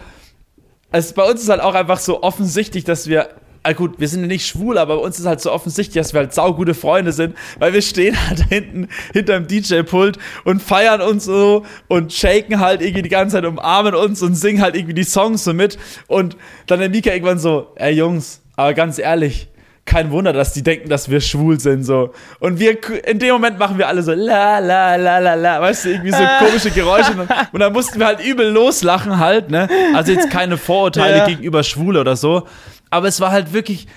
Also 0.91 1.13
bei 1.15 1.23
uns 1.23 1.41
ist 1.41 1.49
halt 1.49 1.61
auch 1.61 1.75
einfach 1.75 1.99
so 1.99 2.23
offensichtlich, 2.23 2.83
dass 2.83 3.07
wir. 3.07 3.29
Ah 3.63 3.73
gut, 3.73 3.99
wir 3.99 4.07
sind 4.07 4.21
ja 4.21 4.27
nicht 4.27 4.47
schwul, 4.47 4.79
aber 4.79 4.97
bei 4.97 5.03
uns 5.03 5.19
ist 5.19 5.27
halt 5.27 5.39
so 5.39 5.51
offensichtlich, 5.51 5.93
dass 5.93 6.13
wir 6.13 6.21
halt 6.21 6.33
saugute 6.33 6.73
Freunde 6.73 7.11
sind, 7.11 7.35
weil 7.59 7.73
wir 7.73 7.83
stehen 7.83 8.17
halt 8.27 8.39
hinten 8.49 8.87
hinterm 9.13 9.45
DJ-Pult 9.45 10.17
und 10.45 10.63
feiern 10.63 10.99
uns 10.99 11.25
so 11.25 11.63
und 11.87 12.11
shaken 12.11 12.59
halt 12.59 12.81
irgendwie 12.81 13.03
die 13.03 13.09
ganze 13.09 13.35
Zeit, 13.35 13.45
umarmen 13.45 13.93
uns 13.93 14.23
und 14.23 14.33
singen 14.33 14.63
halt 14.63 14.75
irgendwie 14.75 14.95
die 14.95 15.03
Songs 15.03 15.43
so 15.43 15.53
mit. 15.53 15.77
Und 16.07 16.37
dann 16.65 16.79
der 16.79 16.89
Mika 16.89 17.11
irgendwann 17.11 17.37
so, 17.37 17.67
ey 17.75 17.93
Jungs, 17.93 18.41
aber 18.55 18.73
ganz 18.73 18.97
ehrlich, 18.97 19.50
kein 19.85 20.11
Wunder, 20.11 20.31
dass 20.31 20.53
die 20.53 20.63
denken, 20.63 20.89
dass 20.89 21.09
wir 21.09 21.21
schwul 21.21 21.59
sind, 21.59 21.83
so. 21.83 22.13
Und 22.39 22.59
wir, 22.59 22.77
in 23.05 23.19
dem 23.19 23.33
Moment 23.33 23.57
machen 23.59 23.77
wir 23.77 23.87
alle 23.87 24.03
so, 24.03 24.13
la, 24.13 24.59
la, 24.59 24.95
la, 24.95 25.17
la, 25.19 25.33
la, 25.33 25.61
weißt 25.61 25.85
du, 25.85 25.89
irgendwie 25.89 26.11
so 26.11 26.23
komische 26.39 26.69
Geräusche. 26.71 27.11
Und, 27.13 27.27
und 27.51 27.59
dann 27.59 27.73
mussten 27.73 27.99
wir 27.99 28.05
halt 28.05 28.23
übel 28.23 28.49
loslachen 28.49 29.17
halt, 29.17 29.49
ne? 29.49 29.67
Also 29.95 30.11
jetzt 30.11 30.29
keine 30.29 30.57
Vorurteile 30.57 31.17
Ja. 31.17 31.25
gegenüber 31.27 31.63
Schwule 31.63 31.99
oder 31.99 32.15
so. 32.15 32.47
Aber 32.89 33.07
es 33.07 33.19
war 33.21 33.31
halt 33.31 33.53
wirklich, 33.53 33.87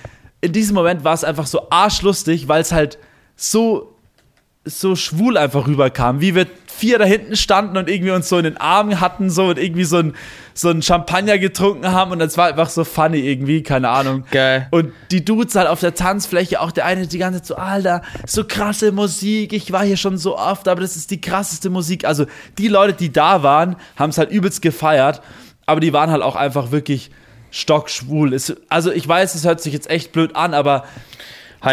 in 0.41 0.51
diesem 0.53 0.75
Moment 0.75 1.03
war 1.03 1.13
es 1.13 1.23
einfach 1.23 1.45
so 1.47 1.69
arschlustig, 1.69 2.47
weil 2.47 2.61
es 2.61 2.71
halt 2.71 2.97
so, 3.35 3.95
so 4.63 4.95
schwul 4.95 5.37
einfach 5.37 5.67
rüberkam. 5.67 6.19
Wie 6.19 6.33
wir 6.35 6.47
vier 6.77 6.99
da 6.99 7.05
hinten 7.05 7.35
standen 7.35 7.77
und 7.77 7.89
irgendwie 7.89 8.11
uns 8.11 8.27
so 8.27 8.37
in 8.37 8.43
den 8.43 8.57
Armen 8.57 8.99
hatten, 8.99 9.29
so 9.29 9.47
und 9.47 9.57
irgendwie 9.57 9.85
so 9.85 9.97
ein, 9.97 10.13
so 10.53 10.69
ein 10.69 10.81
Champagner 10.81 11.37
getrunken 11.37 11.91
haben 11.91 12.11
und 12.11 12.19
das 12.19 12.37
war 12.37 12.47
einfach 12.47 12.69
so 12.69 12.83
funny 12.83 13.19
irgendwie, 13.19 13.63
keine 13.63 13.89
Ahnung. 13.89 14.25
Geil. 14.31 14.67
Und 14.71 14.91
die 15.11 15.23
Dudes 15.23 15.55
halt 15.55 15.67
auf 15.67 15.79
der 15.79 15.95
Tanzfläche, 15.95 16.59
auch 16.61 16.71
der 16.71 16.85
eine 16.85 17.07
die 17.07 17.17
ganze 17.17 17.41
Zeit 17.41 17.47
so, 17.47 17.55
Alter, 17.55 18.01
so 18.25 18.43
krasse 18.43 18.91
Musik, 18.91 19.53
ich 19.53 19.71
war 19.71 19.83
hier 19.83 19.97
schon 19.97 20.17
so 20.17 20.37
oft, 20.37 20.67
aber 20.67 20.81
das 20.81 20.95
ist 20.95 21.11
die 21.11 21.21
krasseste 21.21 21.69
Musik. 21.69 22.05
Also 22.05 22.25
die 22.57 22.67
Leute, 22.67 22.93
die 22.93 23.11
da 23.11 23.43
waren, 23.43 23.75
haben 23.95 24.09
es 24.09 24.17
halt 24.17 24.31
übelst 24.31 24.61
gefeiert, 24.61 25.21
aber 25.65 25.79
die 25.79 25.93
waren 25.93 26.11
halt 26.11 26.21
auch 26.21 26.35
einfach 26.35 26.71
wirklich 26.71 27.11
stockschwul. 27.51 28.37
Also 28.69 28.91
ich 28.91 29.07
weiß, 29.07 29.35
es 29.35 29.45
hört 29.45 29.61
sich 29.61 29.73
jetzt 29.73 29.89
echt 29.89 30.11
blöd 30.11 30.35
an, 30.35 30.53
aber 30.53 30.83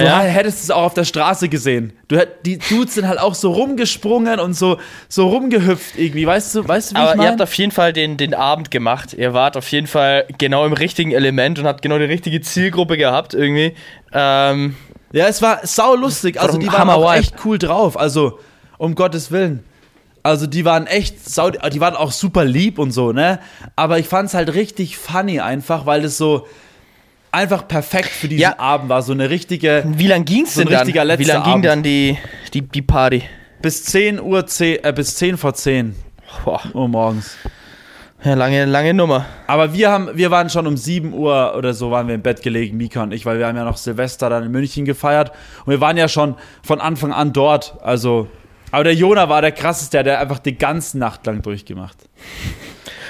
Du 0.01 0.05
ja? 0.05 0.21
hättest 0.21 0.63
es 0.65 0.71
auch 0.71 0.83
auf 0.85 0.95
der 0.95 1.05
Straße 1.05 1.49
gesehen. 1.49 1.93
Du 2.09 2.17
die 2.45 2.59
Dudes 2.59 2.95
sind 2.95 3.07
halt 3.09 3.19
auch 3.21 3.35
so 3.35 3.53
rumgesprungen 3.53 4.41
und 4.41 4.55
so, 4.55 4.79
so 5.09 5.29
rumgehüpft 5.29 5.99
irgendwie, 5.99 6.27
weißt 6.27 6.55
du, 6.55 6.67
weißt 6.69 6.91
du, 6.93 6.95
wie 6.95 6.99
Aber 6.99 7.09
ich 7.11 7.15
ihr 7.15 7.17
meine? 7.19 7.31
habt 7.31 7.43
auf 7.43 7.55
jeden 7.55 7.73
Fall 7.73 7.93
den, 7.93 8.17
den 8.17 8.35
Abend 8.35 8.71
gemacht. 8.71 9.13
Ihr 9.15 9.35
wart 9.35 9.57
auf 9.57 9.69
jeden 9.71 9.87
Fall 9.87 10.27
genau 10.39 10.65
im 10.67 10.73
richtigen 10.73 11.13
Element 11.13 11.59
und 11.59 11.67
habt 11.67 11.83
genau 11.83 11.99
die 11.99 12.05
richtige 12.05 12.41
Zielgruppe 12.41 12.97
gehabt 12.97 13.35
irgendwie. 13.35 13.75
Ähm, 14.13 14.77
Ja, 15.13 15.27
es 15.27 15.43
war 15.43 15.61
sau 15.67 15.95
lustig. 15.95 16.41
Also 16.41 16.59
die 16.59 16.73
waren 16.73 16.89
auch 16.89 17.13
echt 17.13 17.35
cool 17.45 17.59
drauf. 17.59 17.99
Also 17.99 18.39
um 18.79 18.95
Gottes 18.95 19.31
Willen. 19.31 19.63
Also 20.25 20.47
die 20.47 20.65
waren 20.65 20.87
echt 20.87 21.29
sau, 21.29 21.51
die 21.51 21.81
waren 21.81 21.97
auch 21.97 22.13
super 22.13 22.45
lieb 22.45 22.79
und 22.79 22.93
so, 22.93 23.13
ne? 23.13 23.41
Aber 23.75 23.99
ich 23.99 24.07
fand's 24.07 24.35
halt 24.35 24.55
richtig 24.55 24.97
funny 24.97 25.41
einfach, 25.41 25.85
weil 25.85 26.05
es 26.05 26.17
so 26.17 26.47
einfach 27.33 27.67
perfekt 27.67 28.09
für 28.11 28.29
diesen 28.29 28.43
Ja. 28.43 28.59
Abend 28.59 28.89
war. 28.89 29.03
So 29.03 29.13
eine 29.13 29.29
richtige 29.31 29.83
wie 29.87 30.07
lang 30.07 30.25
ging's 30.25 30.55
So 30.55 30.61
ein 30.61 30.67
denn 30.67 30.73
dann? 30.75 30.83
richtiger 30.87 31.03
Wie 31.05 31.07
letzter 31.09 31.35
lang 31.35 31.43
ging 31.45 31.53
Abend. 31.53 31.65
dann 31.67 31.83
die, 31.83 32.19
die, 32.55 32.63
die 32.63 32.83
Party? 32.83 33.23
bis 33.61 33.85
10 33.85 34.21
Uhr, 34.21 34.47
10, 34.47 34.85
äh, 34.85 34.93
bis 34.93 35.15
10 35.17 35.37
vor 35.37 35.55
10 35.55 35.95
Boah, 36.45 36.61
Uhr 36.75 36.89
morgens. 36.89 37.37
ja, 38.25 38.35
lange, 38.35 38.65
lange 38.65 38.93
Nummer. 38.95 39.25
Aber 39.47 39.73
wir 39.73 39.91
haben, 39.91 40.11
wir 40.15 40.31
waren 40.31 40.51
schon 40.51 40.67
um 40.67 40.77
7 40.77 41.13
Uhr 41.13 41.55
oder 41.57 41.73
so 41.75 41.91
waren 41.91 42.09
wir 42.09 42.15
im 42.17 42.23
Bett 42.23 42.43
gelegen, 42.43 42.77
Mika 42.77 43.03
und 43.03 43.13
ich, 43.13 43.25
weil 43.27 43.39
wir 43.39 43.47
haben 43.47 43.57
ja 43.57 43.65
noch 43.65 43.77
Silvester 43.77 44.31
dann 44.31 44.45
in 44.45 44.51
München 44.51 44.85
gefeiert 44.85 45.31
und 45.65 45.71
wir 45.71 45.81
waren 45.81 45.97
ja 45.97 46.09
schon 46.09 46.35
von 46.63 46.81
Anfang 46.81 47.13
an 47.13 47.33
dort. 47.33 47.77
Also, 47.83 48.29
aber 48.73 48.85
der 48.85 48.95
Jona 48.95 49.29
war 49.29 49.43
der 49.43 49.53
krasseste, 49.53 50.03
der 50.03 50.15
hat 50.15 50.23
einfach 50.23 50.39
die 50.41 50.57
ganze 50.59 50.99
Nacht 50.99 51.25
lang 51.27 51.43
durchgemacht. 51.43 51.97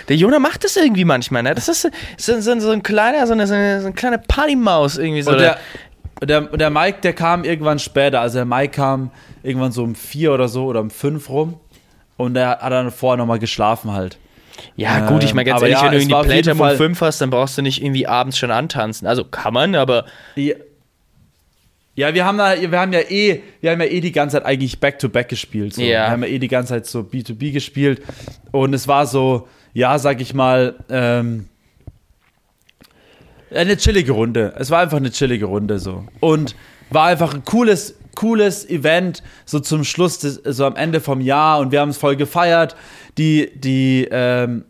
Der 0.08 0.16
Jonah 0.16 0.38
macht 0.38 0.64
das 0.64 0.76
irgendwie 0.76 1.04
manchmal, 1.04 1.42
ne? 1.42 1.54
Das 1.54 1.68
ist 1.68 1.82
so, 2.16 2.40
so, 2.40 2.60
so 2.60 2.70
ein 2.70 2.82
kleiner, 2.82 3.26
so 3.26 3.32
eine, 3.32 3.46
so 3.46 3.54
eine, 3.54 3.92
kleine 3.94 4.18
Partymaus 4.18 4.98
irgendwie 4.98 5.22
so. 5.22 5.30
Und 5.30 5.38
der, 5.38 5.58
der, 6.20 6.42
der 6.42 6.70
Mike, 6.70 6.98
der 7.02 7.12
kam 7.12 7.44
irgendwann 7.44 7.78
später. 7.78 8.20
Also 8.20 8.38
der 8.38 8.44
Mike 8.44 8.72
kam 8.76 9.10
irgendwann 9.42 9.72
so 9.72 9.82
um 9.82 9.94
4 9.94 10.32
oder 10.32 10.48
so 10.48 10.66
oder 10.66 10.80
um 10.80 10.90
5 10.90 11.28
rum. 11.28 11.60
Und 12.16 12.34
der 12.34 12.50
hat 12.60 12.72
dann 12.72 12.90
vorher 12.90 13.16
nochmal 13.16 13.38
geschlafen 13.38 13.92
halt. 13.92 14.18
ja, 14.76 15.08
gut, 15.08 15.24
ich 15.24 15.34
meine 15.34 15.48
ganz 15.48 15.60
aber 15.60 15.68
ehrlich, 15.68 15.82
ja, 15.82 15.90
wenn 15.90 16.08
du 16.08 16.14
irgendwie 16.14 16.28
Playtime 16.28 16.62
um 16.62 16.76
5 16.76 17.00
hast, 17.00 17.20
dann 17.20 17.30
brauchst 17.30 17.58
du 17.58 17.62
nicht 17.62 17.82
irgendwie 17.82 18.06
abends 18.06 18.38
schon 18.38 18.50
antanzen. 18.50 19.08
Also 19.08 19.24
kann 19.24 19.54
man, 19.54 19.74
aber 19.74 20.04
Ja, 20.36 20.54
ja 21.94 22.14
wir 22.14 22.24
haben 22.24 22.38
da, 22.38 22.54
wir 22.60 22.78
haben 22.78 22.92
ja 22.92 23.00
eh, 23.00 23.40
wir 23.60 23.72
haben 23.72 23.80
ja 23.80 23.86
eh 23.88 24.00
die 24.00 24.12
ganze 24.12 24.36
Zeit 24.36 24.46
eigentlich 24.46 24.78
Back-to-Back 24.78 25.28
gespielt. 25.28 25.74
So. 25.74 25.82
Ja. 25.82 25.88
Wir 25.88 26.10
haben 26.10 26.22
ja 26.22 26.28
eh 26.28 26.38
die 26.38 26.48
ganze 26.48 26.74
Zeit 26.74 26.86
so 26.86 27.00
B2B 27.00 27.52
gespielt. 27.52 28.02
Und 28.52 28.74
es 28.74 28.86
war 28.86 29.06
so, 29.06 29.48
ja, 29.72 29.98
sag 29.98 30.20
ich 30.20 30.34
mal, 30.34 30.76
ähm, 30.88 31.48
eine 33.54 33.76
chillige 33.76 34.12
Runde. 34.12 34.54
Es 34.58 34.70
war 34.70 34.80
einfach 34.80 34.96
eine 34.96 35.10
chillige 35.10 35.46
Runde 35.46 35.78
so. 35.78 36.04
Und 36.20 36.56
war 36.90 37.06
einfach 37.06 37.34
ein 37.34 37.44
cooles, 37.44 37.98
cooles 38.14 38.68
Event, 38.68 39.22
so 39.44 39.60
zum 39.60 39.84
Schluss, 39.84 40.18
des, 40.18 40.34
so 40.44 40.64
am 40.64 40.76
Ende 40.76 41.00
vom 41.00 41.20
Jahr. 41.20 41.60
Und 41.60 41.72
wir 41.72 41.80
haben 41.80 41.90
es 41.90 41.98
voll 41.98 42.16
gefeiert. 42.16 42.76
Die, 43.18 43.50
die, 43.54 44.08
ähm, 44.10 44.64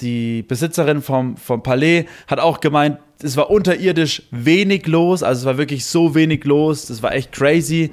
die 0.00 0.42
Besitzerin 0.42 1.02
vom, 1.02 1.36
vom 1.36 1.62
Palais 1.62 2.06
hat 2.26 2.38
auch 2.38 2.60
gemeint, 2.60 2.98
es 3.22 3.36
war 3.36 3.50
unterirdisch 3.50 4.24
wenig 4.30 4.86
los, 4.86 5.22
also 5.22 5.40
es 5.40 5.46
war 5.46 5.56
wirklich 5.56 5.86
so 5.86 6.14
wenig 6.14 6.44
los, 6.44 6.86
das 6.86 7.02
war 7.02 7.14
echt 7.14 7.32
crazy. 7.32 7.92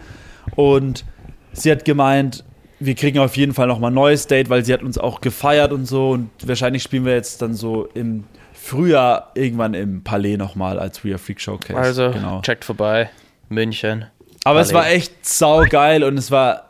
Und 0.56 1.06
sie 1.54 1.72
hat 1.72 1.86
gemeint, 1.86 2.44
wir 2.86 2.96
kriegen 2.96 3.20
auf 3.20 3.38
jeden 3.38 3.54
Fall 3.54 3.68
nochmal 3.68 3.92
ein 3.92 3.96
neues 3.96 4.28
Date, 4.28 4.50
weil 4.50 4.66
sie 4.66 4.74
hat 4.74 4.84
uns 4.84 4.98
auch 4.98 5.22
gefeiert 5.22 5.72
und 5.72 5.86
so. 5.86 6.12
Und 6.12 6.30
wahrscheinlich 6.46 6.84
spielen 6.84 7.06
wir 7.06 7.14
jetzt 7.14 7.42
dann 7.42 7.54
so 7.54 7.88
im 7.94 8.26
Frühjahr 8.54 9.32
irgendwann 9.36 9.74
im 9.74 10.04
Palais 10.04 10.38
nochmal 10.38 10.80
als 10.80 11.04
We 11.04 11.10
Are 11.10 11.18
Freak 11.18 11.42
Showcase. 11.42 11.80
also 11.80 12.12
genau. 12.12 12.42
checkt 12.42 12.66
vorbei. 12.66 13.10
München. 13.50 14.06
Aber 14.44 14.60
es 14.62 14.72
Palais. 14.72 14.86
war 14.86 14.92
echt 14.92 15.26
saugeil 15.26 16.04
und 16.04 16.18
es 16.18 16.32
war 16.32 16.70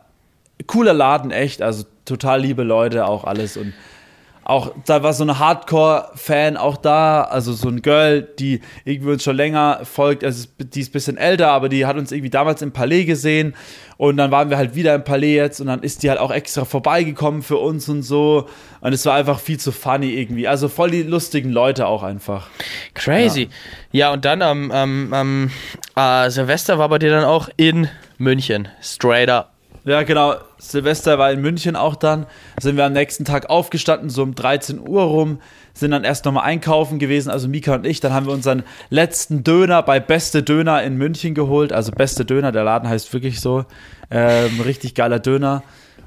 cooler 0.66 0.92
Laden, 0.92 1.30
echt. 1.30 1.62
Also 1.62 1.84
total 2.04 2.40
liebe 2.40 2.62
Leute, 2.62 3.06
auch 3.06 3.24
alles. 3.24 3.56
Und 3.56 3.74
auch 4.44 4.72
da 4.84 5.02
war 5.02 5.14
so 5.14 5.22
eine 5.22 5.38
Hardcore-Fan 5.38 6.56
auch 6.56 6.76
da, 6.76 7.22
also 7.22 7.54
so 7.54 7.68
ein 7.68 7.80
Girl, 7.80 8.22
die 8.22 8.60
irgendwie 8.84 9.12
uns 9.12 9.24
schon 9.24 9.36
länger 9.36 9.80
folgt. 9.84 10.22
Also 10.22 10.46
die 10.58 10.80
ist 10.80 10.90
ein 10.90 10.92
bisschen 10.92 11.16
älter, 11.16 11.50
aber 11.50 11.70
die 11.70 11.86
hat 11.86 11.96
uns 11.96 12.12
irgendwie 12.12 12.30
damals 12.30 12.60
im 12.60 12.72
Palais 12.72 13.04
gesehen. 13.04 13.54
Und 13.96 14.18
dann 14.18 14.30
waren 14.30 14.50
wir 14.50 14.58
halt 14.58 14.74
wieder 14.74 14.94
im 14.94 15.04
Palais 15.04 15.34
jetzt 15.34 15.60
und 15.60 15.68
dann 15.68 15.82
ist 15.82 16.02
die 16.02 16.10
halt 16.10 16.20
auch 16.20 16.30
extra 16.30 16.64
vorbeigekommen 16.64 17.42
für 17.42 17.56
uns 17.56 17.88
und 17.88 18.02
so. 18.02 18.48
Und 18.80 18.92
es 18.92 19.06
war 19.06 19.14
einfach 19.14 19.40
viel 19.40 19.58
zu 19.58 19.72
funny 19.72 20.10
irgendwie. 20.10 20.46
Also 20.46 20.68
voll 20.68 20.90
die 20.90 21.04
lustigen 21.04 21.50
Leute 21.50 21.86
auch 21.86 22.02
einfach. 22.02 22.48
Crazy. 22.92 23.48
Ja, 23.92 24.12
und 24.12 24.24
dann 24.26 24.42
am, 24.42 24.70
am, 24.70 25.12
am 25.14 25.50
äh, 25.96 26.30
Silvester 26.30 26.78
war 26.78 26.88
bei 26.90 26.98
dir 26.98 27.10
dann 27.10 27.24
auch 27.24 27.48
in 27.56 27.88
München. 28.18 28.68
Straight 28.82 29.30
up. 29.30 29.53
Ja, 29.84 30.02
genau. 30.02 30.36
Silvester 30.56 31.18
war 31.18 31.30
in 31.30 31.42
München 31.42 31.76
auch 31.76 31.94
dann. 31.94 32.26
Sind 32.58 32.76
wir 32.76 32.86
am 32.86 32.94
nächsten 32.94 33.26
Tag 33.26 33.50
aufgestanden, 33.50 34.08
so 34.08 34.22
um 34.22 34.34
13 34.34 34.80
Uhr 34.80 35.02
rum. 35.02 35.40
Sind 35.74 35.90
dann 35.90 36.04
erst 36.04 36.24
nochmal 36.24 36.44
einkaufen 36.44 36.98
gewesen, 36.98 37.30
also 37.30 37.48
Mika 37.48 37.74
und 37.74 37.84
ich. 37.84 38.00
Dann 38.00 38.12
haben 38.12 38.26
wir 38.26 38.32
unseren 38.32 38.62
letzten 38.88 39.44
Döner 39.44 39.82
bei 39.82 40.00
Beste 40.00 40.42
Döner 40.42 40.82
in 40.82 40.96
München 40.96 41.34
geholt. 41.34 41.72
Also 41.72 41.92
Beste 41.92 42.24
Döner, 42.24 42.50
der 42.50 42.64
Laden 42.64 42.88
heißt 42.88 43.12
wirklich 43.12 43.40
so. 43.40 43.66
Ähm, 44.10 44.60
richtig 44.60 44.94
geiler 44.94 45.18
Döner. 45.18 45.62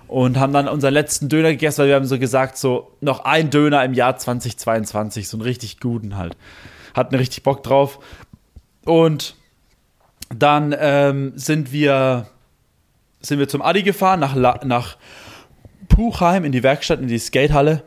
Und 0.07 0.39
haben 0.39 0.53
dann 0.53 0.67
unseren 0.67 0.93
letzten 0.93 1.29
Döner 1.29 1.51
gegessen, 1.51 1.79
weil 1.79 1.89
wir 1.89 1.95
haben 1.95 2.05
so 2.05 2.17
gesagt, 2.17 2.57
so 2.57 2.93
noch 3.01 3.25
ein 3.25 3.51
Döner 3.51 3.83
im 3.83 3.93
Jahr 3.93 4.17
2022. 4.17 5.27
So 5.27 5.37
einen 5.37 5.43
richtig 5.43 5.79
guten 5.79 6.17
halt. 6.17 6.35
Hatten 6.95 7.13
richtig 7.13 7.43
Bock 7.43 7.61
drauf. 7.61 7.99
Und 8.85 9.35
dann 10.33 10.73
ähm, 10.79 11.33
sind 11.35 11.71
wir 11.71 12.27
sind 13.27 13.39
wir 13.39 13.47
zum 13.47 13.61
Adi 13.61 13.83
gefahren, 13.83 14.19
nach, 14.19 14.35
La 14.35 14.59
nach 14.63 14.97
Puchheim 15.89 16.43
in 16.45 16.51
die 16.51 16.63
Werkstatt, 16.63 16.99
in 16.99 17.07
die 17.07 17.19
Skatehalle. 17.19 17.83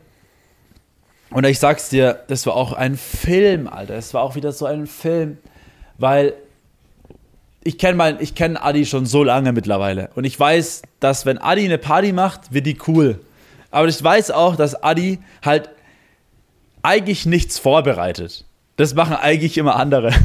Und 1.31 1.44
ich 1.46 1.59
sag's 1.59 1.88
dir, 1.88 2.24
das 2.29 2.46
war 2.46 2.55
auch 2.55 2.72
ein 2.72 2.96
Film, 2.96 3.68
Alter. 3.68 3.94
Das 3.94 4.14
war 4.14 4.22
auch 4.22 4.35
wieder 4.35 4.53
so 4.53 4.66
ein 4.66 4.87
Film, 4.87 5.38
weil 5.98 6.35
ich 7.62 7.79
kenne 7.79 8.18
kenne 8.35 8.62
Adi 8.62 8.87
schon 8.87 9.07
so 9.07 9.22
lange 9.22 9.53
mittlerweile 9.53 10.11
und 10.14 10.24
ich 10.24 10.38
weiß, 10.38 10.83
dass 10.98 11.26
wenn 11.26 11.38
Adi 11.38 11.64
eine 11.64 11.79
Party 11.79 12.12
macht, 12.12 12.53
wird 12.53 12.66
die 12.66 12.79
cool. 12.88 13.20
Aber 13.70 13.87
ich 13.87 14.03
weiß 14.03 14.31
auch, 14.31 14.57
dass 14.57 14.83
Adi 14.83 15.18
halt 15.44 15.68
eigentlich 16.83 17.26
nichts 17.26 17.59
vorbereitet. 17.59 18.46
Das 18.76 18.94
machen 18.94 19.14
eigentlich 19.14 19.59
immer 19.59 19.76
andere. 19.76 20.12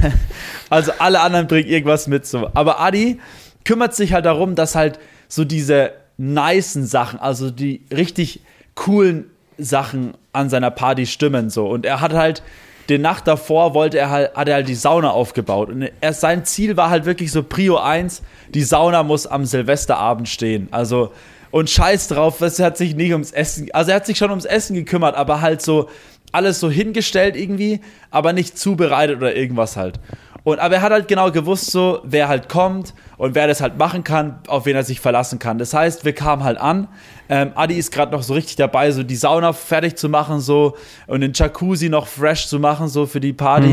Also 0.67 0.93
alle 0.97 1.19
anderen 1.21 1.45
bringen 1.45 1.69
irgendwas 1.69 2.08
mit 2.08 2.25
so. 2.25 2.49
Aber 2.56 2.80
Adi 2.80 3.19
kümmert 3.65 3.95
sich 3.95 4.13
halt 4.13 4.25
darum, 4.25 4.56
dass 4.56 4.75
halt 4.75 4.99
so 5.28 5.43
diese 5.43 5.91
nicen 6.17 6.86
Sachen, 6.86 7.19
also 7.19 7.51
die 7.51 7.82
richtig 7.91 8.41
coolen 8.75 9.25
Sachen 9.58 10.13
an 10.34 10.49
seiner 10.49 10.71
Party 10.71 11.06
stimmen 11.06 11.49
so. 11.49 11.67
Und 11.67 11.86
er 11.86 12.01
hat 12.01 12.13
halt 12.13 12.41
die 12.89 12.97
Nacht 12.97 13.28
davor 13.28 13.73
wollte 13.73 13.97
er 13.97 14.10
halt, 14.10 14.36
hat 14.36 14.47
er 14.47 14.56
halt 14.56 14.67
die 14.67 14.75
Sauna 14.75 15.10
aufgebaut. 15.10 15.69
Und 15.69 15.89
er, 16.01 16.13
sein 16.13 16.45
Ziel 16.45 16.78
war 16.78 16.89
halt 16.89 17.06
wirklich 17.06 17.32
so 17.32 17.41
Prio 17.43 17.78
1, 17.78 18.21
die 18.54 18.63
Sauna 18.63 19.04
muss 19.04 19.25
am 19.25 19.45
Silvesterabend 19.45 20.30
stehen. 20.30 20.67
Also, 20.71 21.12
und 21.51 21.69
scheiß 21.69 22.10
drauf, 22.10 22.41
es 22.41 22.60
hat 22.60 22.78
sich 22.78 22.95
nicht 22.95 23.13
ums 23.13 23.32
Essen, 23.32 23.69
also 23.73 23.91
er 23.91 23.97
hat 23.97 24.06
sich 24.06 24.17
schon 24.17 24.30
ums 24.30 24.45
Essen 24.45 24.75
gekümmert, 24.75 25.15
aber 25.15 25.41
halt 25.41 25.62
so 25.62 25.89
alles 26.32 26.60
so 26.60 26.69
hingestellt 26.69 27.36
irgendwie, 27.36 27.80
aber 28.12 28.34
nicht 28.34 28.58
zubereitet 28.58 29.17
oder 29.17 29.36
irgendwas 29.36 29.78
halt. 29.78 29.99
Und, 30.45 30.60
aber 30.60 30.75
er 30.75 30.81
hat 30.84 30.91
halt 30.91 31.08
genau 31.08 31.31
gewusst, 31.31 31.71
so, 31.71 32.01
wer 32.03 32.27
halt 32.27 32.47
kommt 32.49 32.93
und 33.17 33.34
wer 33.34 33.47
das 33.47 33.62
halt 33.62 33.79
machen 33.79 34.03
kann, 34.03 34.39
auf 34.47 34.67
wen 34.67 34.75
er 34.75 34.84
sich 34.84 34.99
verlassen 34.99 35.39
kann. 35.39 35.58
Das 35.58 35.73
heißt, 35.73 36.05
wir 36.05 36.13
kamen 36.13 36.43
halt 36.43 36.60
an. 36.60 36.88
Ähm, 37.29 37.51
Adi 37.55 37.73
ist 37.73 37.91
gerade 37.91 38.12
noch 38.12 38.21
so 38.21 38.36
richtig 38.36 38.55
dabei, 38.55 38.91
so 38.91 39.01
die 39.01 39.15
Sauna 39.15 39.53
fertig 39.53 39.97
zu 39.97 40.08
machen, 40.08 40.39
so 40.39 40.77
und 41.08 41.21
den 41.21 41.34
Jacuzzi 41.34 41.89
noch 41.89 42.05
fresh 42.05 42.47
zu 42.47 42.60
machen, 42.60 42.88
so 42.88 43.08
für 43.08 43.19
die 43.19 43.34
Party. 43.34 43.69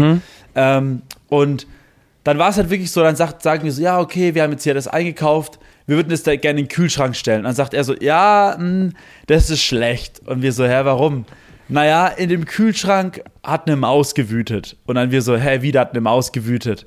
Ähm, 0.54 1.02
und 1.28 1.66
dann 2.24 2.38
war 2.38 2.48
es 2.48 2.56
halt 2.56 2.70
wirklich 2.70 2.90
so, 2.90 3.02
dann 3.02 3.16
sagt, 3.16 3.42
sagen 3.42 3.64
wir 3.64 3.72
so, 3.72 3.82
ja, 3.82 4.00
okay, 4.00 4.34
wir 4.34 4.42
haben 4.42 4.52
jetzt 4.52 4.64
hier 4.64 4.72
das 4.72 4.88
eingekauft, 4.88 5.58
wir 5.86 5.96
würden 5.96 6.08
das 6.08 6.22
da 6.22 6.34
gerne 6.36 6.60
in 6.60 6.66
den 6.66 6.72
Kühlschrank 6.72 7.14
stellen. 7.16 7.40
Und 7.40 7.44
dann 7.44 7.54
sagt 7.54 7.74
er 7.74 7.84
so, 7.84 7.94
ja, 8.00 8.54
mh, 8.56 8.64
hm, 8.64 8.92
das 9.26 9.50
ist 9.50 9.62
schlecht. 9.62 10.22
Und 10.26 10.40
wir 10.40 10.52
so, 10.52 10.64
hä, 10.64 10.80
warum? 10.84 11.26
Naja, 11.72 12.08
in 12.08 12.28
dem 12.28 12.44
Kühlschrank 12.44 13.22
hat 13.42 13.66
eine 13.66 13.76
Maus 13.76 14.14
gewütet. 14.14 14.76
Und 14.84 14.96
dann 14.96 15.10
wir 15.10 15.22
so, 15.22 15.36
hä, 15.36 15.62
wieder 15.62 15.80
hat 15.80 15.92
eine 15.92 16.02
Maus 16.02 16.32
gewütet. 16.32 16.86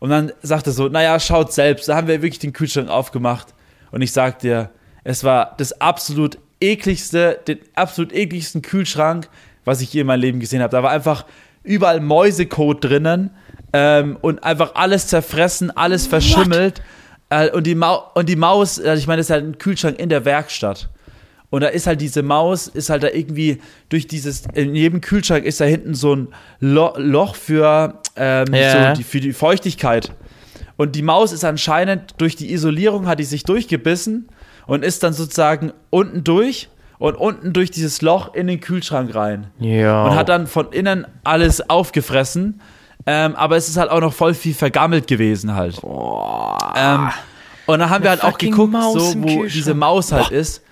Und 0.00 0.10
dann 0.10 0.32
sagt 0.42 0.66
er 0.66 0.72
so, 0.72 0.88
naja, 0.88 1.18
schaut 1.18 1.52
selbst. 1.52 1.88
Da 1.88 1.96
haben 1.96 2.08
wir 2.08 2.20
wirklich 2.20 2.38
den 2.38 2.52
Kühlschrank 2.52 2.90
aufgemacht. 2.90 3.54
Und 3.90 4.02
ich 4.02 4.12
sag 4.12 4.38
dir, 4.40 4.70
es 5.02 5.24
war 5.24 5.54
das 5.56 5.80
absolut 5.80 6.38
ekligste, 6.60 7.40
den 7.48 7.58
absolut 7.74 8.12
ekligsten 8.12 8.60
Kühlschrank, 8.60 9.28
was 9.64 9.80
ich 9.80 9.92
je 9.94 10.02
in 10.02 10.06
meinem 10.06 10.20
Leben 10.20 10.40
gesehen 10.40 10.60
habe. 10.60 10.72
Da 10.72 10.82
war 10.82 10.90
einfach 10.90 11.24
überall 11.62 12.00
Mäusekot 12.00 12.84
drinnen 12.84 13.30
ähm, 13.72 14.18
und 14.20 14.44
einfach 14.44 14.74
alles 14.74 15.06
zerfressen, 15.06 15.74
alles 15.74 16.06
verschimmelt. 16.06 16.82
Äh, 17.30 17.50
und, 17.50 17.66
die 17.66 17.74
und 17.76 18.28
die 18.28 18.36
Maus, 18.36 18.78
also 18.78 18.98
ich 18.98 19.06
meine, 19.06 19.20
das 19.20 19.26
ist 19.26 19.30
halt 19.30 19.44
ein 19.44 19.58
Kühlschrank 19.58 19.98
in 19.98 20.08
der 20.08 20.24
Werkstatt. 20.24 20.88
Und 21.50 21.62
da 21.62 21.68
ist 21.68 21.86
halt 21.86 22.00
diese 22.00 22.22
Maus, 22.22 22.66
ist 22.68 22.90
halt 22.90 23.02
da 23.02 23.08
irgendwie 23.08 23.60
durch 23.88 24.06
dieses, 24.06 24.42
in 24.52 24.74
jedem 24.74 25.00
Kühlschrank 25.00 25.44
ist 25.46 25.60
da 25.60 25.64
hinten 25.64 25.94
so 25.94 26.14
ein 26.14 26.28
Lo 26.60 26.92
Loch 26.98 27.34
für, 27.36 28.00
ähm, 28.16 28.52
Ja. 28.52 28.90
so 28.94 28.98
die, 28.98 29.04
für 29.04 29.20
die 29.20 29.32
Feuchtigkeit. 29.32 30.12
Und 30.76 30.94
die 30.94 31.02
Maus 31.02 31.32
ist 31.32 31.44
anscheinend 31.44 32.14
durch 32.18 32.36
die 32.36 32.52
Isolierung, 32.52 33.06
hat 33.06 33.18
die 33.18 33.24
sich 33.24 33.44
durchgebissen 33.44 34.28
und 34.66 34.84
ist 34.84 35.02
dann 35.02 35.12
sozusagen 35.14 35.72
unten 35.90 36.22
durch 36.22 36.68
und 36.98 37.14
unten 37.16 37.52
durch 37.52 37.70
dieses 37.70 38.02
Loch 38.02 38.34
in 38.34 38.46
den 38.46 38.60
Kühlschrank 38.60 39.14
rein. 39.14 39.46
Ja. 39.58 40.04
Und 40.04 40.14
hat 40.16 40.28
dann 40.28 40.46
von 40.46 40.70
innen 40.72 41.06
alles 41.24 41.68
aufgefressen. 41.70 42.60
Ähm, 43.06 43.34
aber 43.36 43.56
es 43.56 43.68
ist 43.68 43.76
halt 43.78 43.90
auch 43.90 44.00
noch 44.00 44.12
voll 44.12 44.34
viel 44.34 44.52
vergammelt 44.54 45.06
gewesen 45.06 45.54
halt. 45.54 45.80
Ähm, 45.82 47.08
und 47.66 47.78
dann 47.78 47.88
haben 47.90 48.02
wir 48.04 48.10
halt 48.10 48.22
auch 48.22 48.36
geguckt, 48.36 48.72
Maus 48.72 49.12
so, 49.12 49.22
wo 49.22 49.44
diese 49.44 49.72
Maus 49.74 50.12
halt 50.12 50.30
ist. 50.30 50.62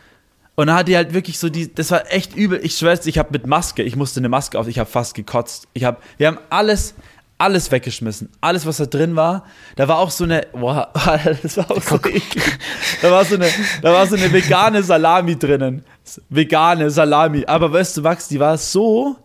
Und 0.56 0.68
dann 0.68 0.76
hat 0.76 0.88
die 0.88 0.96
halt 0.96 1.12
wirklich 1.12 1.38
so 1.38 1.48
die, 1.50 1.72
das 1.72 1.90
war 1.90 2.10
echt 2.10 2.34
übel. 2.34 2.58
Ich 2.64 2.76
schwör's, 2.78 3.06
ich 3.06 3.18
habe 3.18 3.28
mit 3.32 3.46
Maske, 3.46 3.82
ich 3.82 3.94
musste 3.94 4.20
eine 4.20 4.30
Maske 4.30 4.58
auf, 4.58 4.66
ich 4.68 4.78
habe 4.78 4.90
fast 4.90 5.14
gekotzt. 5.14 5.68
Ich 5.74 5.84
habe, 5.84 5.98
wir 6.16 6.28
haben 6.28 6.38
alles, 6.48 6.94
alles 7.36 7.70
weggeschmissen, 7.70 8.30
alles 8.40 8.64
was 8.64 8.78
da 8.78 8.86
drin 8.86 9.16
war. 9.16 9.44
Da 9.76 9.86
war 9.86 9.98
auch 9.98 10.10
so 10.10 10.24
eine, 10.24 10.46
boah, 10.52 10.90
das 11.42 11.58
war 11.58 11.70
auch 11.70 11.82
so 11.82 11.96
eklig. 11.96 12.58
Da 13.02 13.10
war 13.10 13.24
so 13.26 13.34
eine, 13.34 13.48
da 13.82 13.92
war 13.92 14.06
so 14.06 14.16
eine 14.16 14.32
vegane 14.32 14.82
Salami 14.82 15.38
drinnen, 15.38 15.84
vegane 16.30 16.90
Salami. 16.90 17.44
Aber 17.46 17.70
weißt 17.70 17.98
du, 17.98 18.02
Max, 18.02 18.28
die 18.28 18.40
war 18.40 18.56
so, 18.56 19.16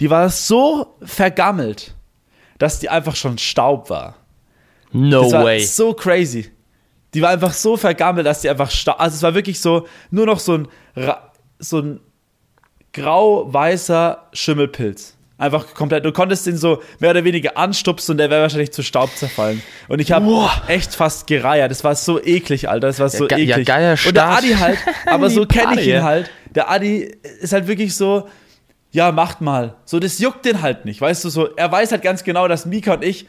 die 0.00 0.10
war 0.10 0.28
so 0.28 0.94
vergammelt, 1.02 1.94
dass 2.58 2.78
die 2.78 2.90
einfach 2.90 3.16
schon 3.16 3.38
Staub 3.38 3.88
war. 3.88 4.16
no 4.92 5.22
Das 5.22 5.32
war 5.32 5.44
way. 5.44 5.60
so 5.60 5.94
crazy. 5.94 6.50
Die 7.14 7.22
war 7.22 7.30
einfach 7.30 7.52
so 7.54 7.76
vergammelt, 7.76 8.26
dass 8.26 8.40
die 8.42 8.50
einfach 8.50 8.70
sta 8.70 8.92
Also 8.92 9.16
es 9.16 9.22
war 9.22 9.34
wirklich 9.34 9.60
so, 9.60 9.86
nur 10.10 10.26
noch 10.26 10.38
so 10.40 10.54
ein, 10.58 10.68
so 11.58 11.78
ein 11.80 12.00
grau-weißer 12.92 14.28
Schimmelpilz. 14.32 15.14
Einfach 15.40 15.72
komplett. 15.72 16.04
Du 16.04 16.10
konntest 16.10 16.46
den 16.48 16.56
so 16.56 16.82
mehr 16.98 17.10
oder 17.12 17.22
weniger 17.22 17.56
anstupsen 17.56 18.12
und 18.12 18.18
der 18.18 18.28
wäre 18.28 18.42
wahrscheinlich 18.42 18.72
zu 18.72 18.82
Staub 18.82 19.08
zerfallen. 19.14 19.62
Und 19.86 20.00
ich 20.00 20.10
habe 20.10 20.50
echt 20.66 20.96
fast 20.96 21.28
gereiert. 21.28 21.70
Das 21.70 21.84
war 21.84 21.94
so 21.94 22.20
eklig, 22.20 22.68
Alter. 22.68 22.88
Das 22.88 22.98
war 22.98 23.08
so 23.08 23.28
ge- 23.28 23.38
ja, 23.44 23.54
eklig. 23.54 23.68
geiler 23.68 23.90
und 23.92 24.04
der 24.16 24.22
Start. 24.22 24.38
Adi 24.38 24.54
halt, 24.54 24.78
aber 25.06 25.30
so 25.30 25.46
kenne 25.46 25.80
ich 25.80 25.86
ihn 25.86 25.94
ja. 25.94 26.02
halt. 26.02 26.28
Der 26.56 26.68
Adi 26.68 27.16
ist 27.40 27.52
halt 27.52 27.68
wirklich 27.68 27.94
so, 27.94 28.28
ja, 28.90 29.12
macht 29.12 29.40
mal. 29.40 29.76
So, 29.84 30.00
das 30.00 30.18
juckt 30.18 30.44
den 30.44 30.60
halt 30.60 30.84
nicht, 30.84 31.00
weißt 31.00 31.24
du, 31.24 31.28
so, 31.28 31.54
er 31.54 31.70
weiß 31.70 31.92
halt 31.92 32.02
ganz 32.02 32.24
genau, 32.24 32.48
dass 32.48 32.66
Mika 32.66 32.94
und 32.94 33.04
ich 33.04 33.28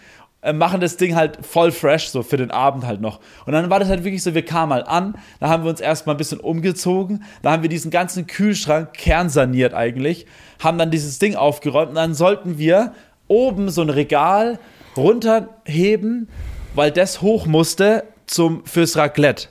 machen 0.53 0.79
das 0.79 0.97
Ding 0.97 1.15
halt 1.15 1.45
voll 1.45 1.71
fresh, 1.71 2.09
so 2.09 2.23
für 2.23 2.37
den 2.37 2.51
Abend 2.51 2.85
halt 2.85 3.01
noch. 3.01 3.19
Und 3.45 3.53
dann 3.53 3.69
war 3.69 3.79
das 3.79 3.89
halt 3.89 4.03
wirklich 4.03 4.23
so, 4.23 4.33
wir 4.33 4.45
kamen 4.45 4.69
mal 4.69 4.83
an, 4.83 5.15
da 5.39 5.49
haben 5.49 5.63
wir 5.63 5.69
uns 5.69 5.81
erstmal 5.81 6.15
ein 6.15 6.17
bisschen 6.17 6.39
umgezogen, 6.39 7.23
da 7.41 7.51
haben 7.51 7.61
wir 7.61 7.69
diesen 7.69 7.91
ganzen 7.91 8.25
Kühlschrank 8.25 8.93
kernsaniert 8.93 9.73
eigentlich, 9.73 10.25
haben 10.59 10.77
dann 10.77 10.91
dieses 10.91 11.19
Ding 11.19 11.35
aufgeräumt 11.35 11.89
und 11.89 11.95
dann 11.95 12.13
sollten 12.13 12.57
wir 12.57 12.93
oben 13.27 13.69
so 13.69 13.81
ein 13.81 13.89
Regal 13.89 14.59
runterheben, 14.95 16.29
weil 16.73 16.91
das 16.91 17.21
hoch 17.21 17.45
musste 17.45 18.05
zum, 18.25 18.65
fürs 18.65 18.95
Raclette. 18.95 19.49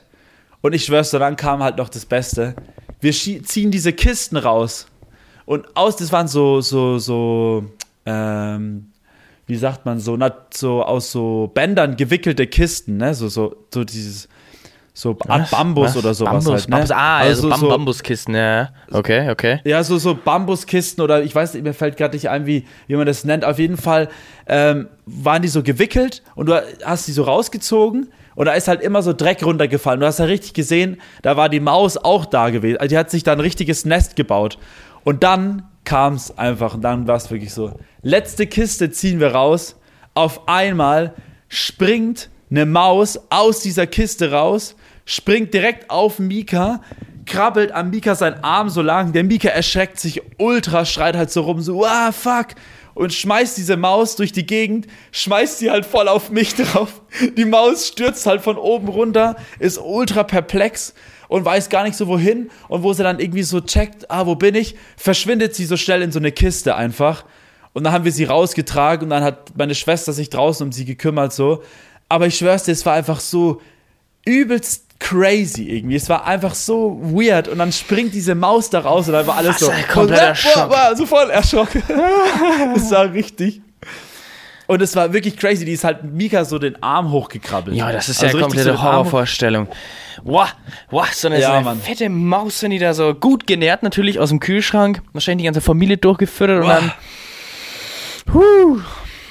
Und 0.61 0.73
ich 0.73 0.85
schwör's 0.85 1.11
dir, 1.11 1.19
dann 1.19 1.35
kam 1.35 1.63
halt 1.63 1.77
noch 1.77 1.89
das 1.89 2.05
Beste. 2.05 2.55
Wir 2.99 3.13
ziehen 3.13 3.71
diese 3.71 3.93
Kisten 3.93 4.37
raus. 4.37 4.87
Und 5.45 5.75
aus, 5.75 5.95
das 5.95 6.11
waren 6.11 6.27
so, 6.27 6.61
so, 6.61 6.99
so, 6.99 7.65
ähm, 8.05 8.88
wie 9.49 9.57
sagt 9.57 9.85
man, 9.85 9.99
so, 9.99 10.15
na, 10.15 10.31
so 10.53 10.83
aus 10.83 11.11
so 11.11 11.51
Bändern 11.53 11.95
gewickelte 11.95 12.47
Kisten, 12.47 12.97
ne? 12.97 13.13
So, 13.13 13.27
so, 13.27 13.55
so 13.73 13.83
dieses, 13.83 14.29
so 14.93 15.17
Art 15.27 15.49
Bambus 15.49 15.89
Was? 15.89 15.97
oder 15.97 16.13
sowas 16.13 16.45
Bambus, 16.45 16.61
halt, 16.61 16.69
ne? 16.69 16.75
Bambus, 16.75 16.91
ah, 16.91 17.17
also, 17.17 17.49
Bam 17.49 17.59
so, 17.59 17.69
Bambuskisten, 17.69 18.35
ja. 18.35 18.69
Okay, 18.91 19.29
okay. 19.29 19.61
ja, 19.63 19.83
so, 19.83 19.97
so 19.97 20.13
Bambuskisten 20.15 21.03
oder 21.03 21.23
ich 21.23 21.33
weiß 21.33 21.53
nicht, 21.53 21.63
mir 21.63 21.73
fällt 21.73 21.97
gerade 21.97 22.15
nicht 22.15 22.29
ein, 22.29 22.45
wie, 22.45 22.65
wie 22.87 22.95
man 22.95 23.05
das 23.05 23.23
nennt. 23.23 23.43
Auf 23.43 23.59
jeden 23.59 23.77
Fall 23.77 24.09
ähm, 24.47 24.87
waren 25.05 25.41
die 25.41 25.47
so 25.47 25.63
gewickelt 25.63 26.21
und 26.35 26.47
du 26.47 26.61
hast 26.83 27.07
die 27.07 27.11
so 27.11 27.23
rausgezogen 27.23 28.09
und 28.35 28.45
da 28.45 28.53
ist 28.53 28.67
halt 28.67 28.81
immer 28.81 29.01
so 29.01 29.13
Dreck 29.13 29.43
runtergefallen. 29.43 29.99
Du 29.99 30.05
hast 30.05 30.19
ja 30.19 30.25
richtig 30.25 30.53
gesehen, 30.53 31.01
da 31.23 31.37
war 31.37 31.49
die 31.49 31.59
Maus 31.59 31.97
auch 31.97 32.25
da 32.25 32.51
gewesen. 32.51 32.77
Also 32.77 32.89
die 32.89 32.97
hat 32.97 33.09
sich 33.09 33.23
da 33.23 33.33
ein 33.33 33.39
richtiges 33.39 33.85
Nest 33.85 34.15
gebaut. 34.15 34.59
Und 35.03 35.23
dann 35.23 35.63
kam 35.83 36.13
es 36.13 36.37
einfach 36.37 36.75
und 36.75 36.81
dann 36.81 37.07
war 37.07 37.15
es 37.15 37.31
wirklich 37.31 37.53
so. 37.53 37.73
Letzte 38.01 38.47
Kiste 38.47 38.91
ziehen 38.91 39.19
wir 39.19 39.31
raus. 39.31 39.75
Auf 40.13 40.47
einmal 40.47 41.13
springt 41.49 42.29
eine 42.49 42.65
Maus 42.65 43.19
aus 43.29 43.61
dieser 43.61 43.87
Kiste 43.87 44.31
raus, 44.31 44.75
springt 45.05 45.53
direkt 45.53 45.89
auf 45.89 46.17
Mika, 46.17 46.81
krabbelt 47.25 47.71
an 47.73 47.89
Mika 47.89 48.15
seinen 48.15 48.43
Arm 48.43 48.69
so 48.69 48.81
lang. 48.81 49.11
Der 49.11 49.25
Mika 49.25 49.49
erschreckt 49.49 49.99
sich 49.99 50.21
ultra, 50.37 50.85
schreit 50.85 51.15
halt 51.15 51.29
so 51.29 51.41
rum, 51.41 51.61
so, 51.61 51.85
ah, 51.85 52.11
fuck. 52.11 52.47
Und 52.93 53.13
schmeißt 53.13 53.57
diese 53.57 53.77
Maus 53.77 54.15
durch 54.15 54.31
die 54.31 54.45
Gegend, 54.45 54.87
schmeißt 55.11 55.59
sie 55.59 55.69
halt 55.69 55.85
voll 55.85 56.07
auf 56.07 56.31
mich 56.31 56.55
drauf. 56.55 57.01
Die 57.37 57.45
Maus 57.45 57.87
stürzt 57.87 58.25
halt 58.25 58.41
von 58.41 58.57
oben 58.57 58.87
runter, 58.87 59.35
ist 59.59 59.77
ultra 59.77 60.23
perplex 60.23 60.93
und 61.27 61.43
weiß 61.43 61.69
gar 61.69 61.83
nicht 61.83 61.95
so 61.95 62.07
wohin. 62.07 62.49
Und 62.69 62.83
wo 62.83 62.93
sie 62.93 63.03
dann 63.03 63.19
irgendwie 63.19 63.43
so 63.43 63.59
checkt, 63.59 64.09
ah, 64.09 64.25
wo 64.25 64.35
bin 64.35 64.55
ich, 64.55 64.75
verschwindet 64.95 65.53
sie 65.53 65.65
so 65.65 65.75
schnell 65.75 66.01
in 66.01 66.13
so 66.13 66.19
eine 66.19 66.31
Kiste 66.31 66.75
einfach. 66.75 67.25
Und 67.73 67.83
dann 67.83 67.93
haben 67.93 68.03
wir 68.05 68.11
sie 68.11 68.23
rausgetragen 68.25 69.05
und 69.05 69.09
dann 69.11 69.23
hat 69.23 69.55
meine 69.57 69.75
Schwester 69.75 70.11
sich 70.13 70.29
draußen 70.29 70.65
um 70.65 70.71
sie 70.71 70.85
gekümmert, 70.85 71.33
so. 71.33 71.63
Aber 72.09 72.25
ich 72.27 72.37
schwör's 72.37 72.63
dir, 72.63 72.71
es 72.71 72.85
war 72.85 72.93
einfach 72.95 73.19
so 73.19 73.61
übelst 74.25 74.85
crazy 74.99 75.63
irgendwie. 75.69 75.95
Es 75.95 76.09
war 76.09 76.25
einfach 76.25 76.53
so 76.55 76.99
weird 77.01 77.47
und 77.47 77.59
dann 77.59 77.71
springt 77.71 78.13
diese 78.13 78.35
Maus 78.35 78.69
da 78.69 78.79
raus 78.79 79.07
und 79.07 79.13
dann 79.13 79.25
war 79.27 79.37
alles 79.37 79.55
Was 79.55 79.59
so. 79.61 79.71
kompletter 79.91 80.29
und, 80.29 80.37
Schock. 80.37 80.69
War, 80.69 80.95
so 80.95 81.05
voll 81.05 81.29
erschrocken. 81.29 81.83
Es 82.75 82.91
war 82.91 83.11
richtig. 83.13 83.61
Und 84.67 84.81
es 84.83 84.95
war 84.95 85.13
wirklich 85.13 85.37
crazy. 85.37 85.65
Die 85.65 85.71
ist 85.71 85.83
halt 85.83 86.03
Mika 86.03 86.45
so 86.45 86.59
den 86.59 86.81
Arm 86.83 87.11
hochgekrabbelt. 87.11 87.75
Ja, 87.75 87.91
das 87.91 88.09
ist 88.09 88.21
ja 88.21 88.27
Also 88.27 88.37
eine 88.37 88.45
richtig 88.47 88.59
komplette 88.65 88.77
so 88.77 88.83
Horrorvorstellung. 88.83 89.67
Wow, 90.23 90.49
wow, 90.91 91.07
so 91.11 91.27
eine, 91.27 91.39
Ja, 91.39 91.61
so 91.63 91.69
eine 91.69 91.79
fette 91.79 92.09
Maus, 92.09 92.61
wenn 92.61 92.71
die 92.71 92.77
da 92.79 92.93
so 92.93 93.15
gut 93.15 93.47
genährt 93.47 93.81
natürlich 93.83 94.19
aus 94.19 94.29
dem 94.29 94.39
Kühlschrank, 94.39 95.01
wahrscheinlich 95.13 95.43
die 95.43 95.47
ganze 95.47 95.61
Familie 95.61 95.97
durchgefüttert 95.97 96.57
und 96.63 96.69
Wow. 96.69 96.79
dann. 96.79 96.91
Huh, 98.33 98.79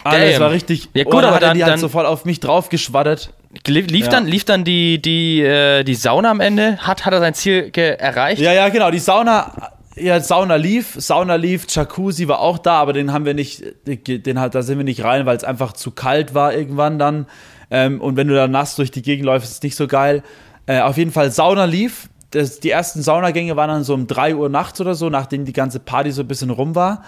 Alles 0.05 0.33
Damn. 0.35 0.41
war 0.43 0.51
richtig. 0.53 0.89
Ja, 0.95 1.05
gut, 1.05 1.15
dann 1.15 1.25
aber 1.27 1.35
hat 1.37 1.43
er 1.43 1.49
dann- 1.49 1.57
die 1.57 1.65
halt 1.65 1.73
dann- 1.75 1.81
so 1.81 1.89
voll 1.89 2.07
auf 2.07 2.25
mich 2.25 2.41
draufgeschwaddert. 2.41 3.33
lief, 3.67 3.89
lief 3.91 4.05
Ja. 4.07 4.11
dann, 4.13 4.27
lief 4.27 4.45
dann 4.45 4.65
die, 4.65 5.01
die, 5.03 5.41
äh, 5.43 5.83
die 5.85 5.95
Sauna 5.95 6.31
am 6.31 6.41
Ende? 6.41 6.79
Hat, 6.79 7.05
hat 7.05 7.13
er 7.13 7.21
sein 7.21 7.35
Ziel 7.35 7.71
erreicht? 7.75 8.41
Ja, 8.41 8.53
ja, 8.53 8.69
genau. 8.69 8.91
Die 8.91 8.99
Sauna, 8.99 9.71
ja, 9.97 10.21
Sauna 10.21 10.57
lief, 10.57 10.95
Sauna 10.99 11.35
lief, 11.35 11.67
Jacuzzi 11.69 12.29
war 12.29 12.41
auch 12.41 12.59
da, 12.59 12.75
aber 12.81 12.93
den 12.93 13.13
haben 13.13 13.25
wir 13.25 13.35
nicht, 13.35 13.63
den 13.87 14.41
halt, 14.41 14.55
da 14.55 14.63
sind 14.63 14.79
wir 14.79 14.85
nicht 14.85 15.03
rein, 15.05 15.27
weil 15.27 15.37
es 15.37 15.45
einfach 15.45 15.73
zu 15.73 15.91
kalt 15.91 16.35
war 16.35 16.55
irgendwann 16.55 16.99
dann. 16.99 17.27
Ähm, 17.71 18.01
und 18.01 18.17
wenn 18.17 18.29
du 18.29 18.35
da 18.35 18.49
nass 18.49 18.77
durch 18.77 18.91
die 18.91 19.03
Gegend 19.03 19.27
läufst, 19.27 19.49
ist 19.51 19.57
es 19.59 19.63
nicht 19.63 19.77
so 19.77 19.87
geil. 19.87 20.23
Äh, 20.67 20.81
auf 20.81 20.97
jeden 20.97 21.11
Fall 21.13 21.31
Sauna 21.31 21.65
lief. 21.67 22.09
Das, 22.31 22.61
die 22.61 22.71
ersten 22.71 23.01
Saunagänge 23.03 23.57
waren 23.57 23.69
dann 23.69 23.85
so 23.85 23.95
um 23.95 24.07
3 24.07 24.35
Uhr 24.37 24.51
nachts 24.51 24.79
oder 24.83 24.95
so, 24.95 25.09
nachdem 25.09 25.47
die 25.47 25.55
ganze 25.55 25.81
Party 25.81 26.13
so 26.13 26.21
ein 26.23 26.29
bisschen 26.29 26.51
rum 26.51 26.75
war. 26.75 27.03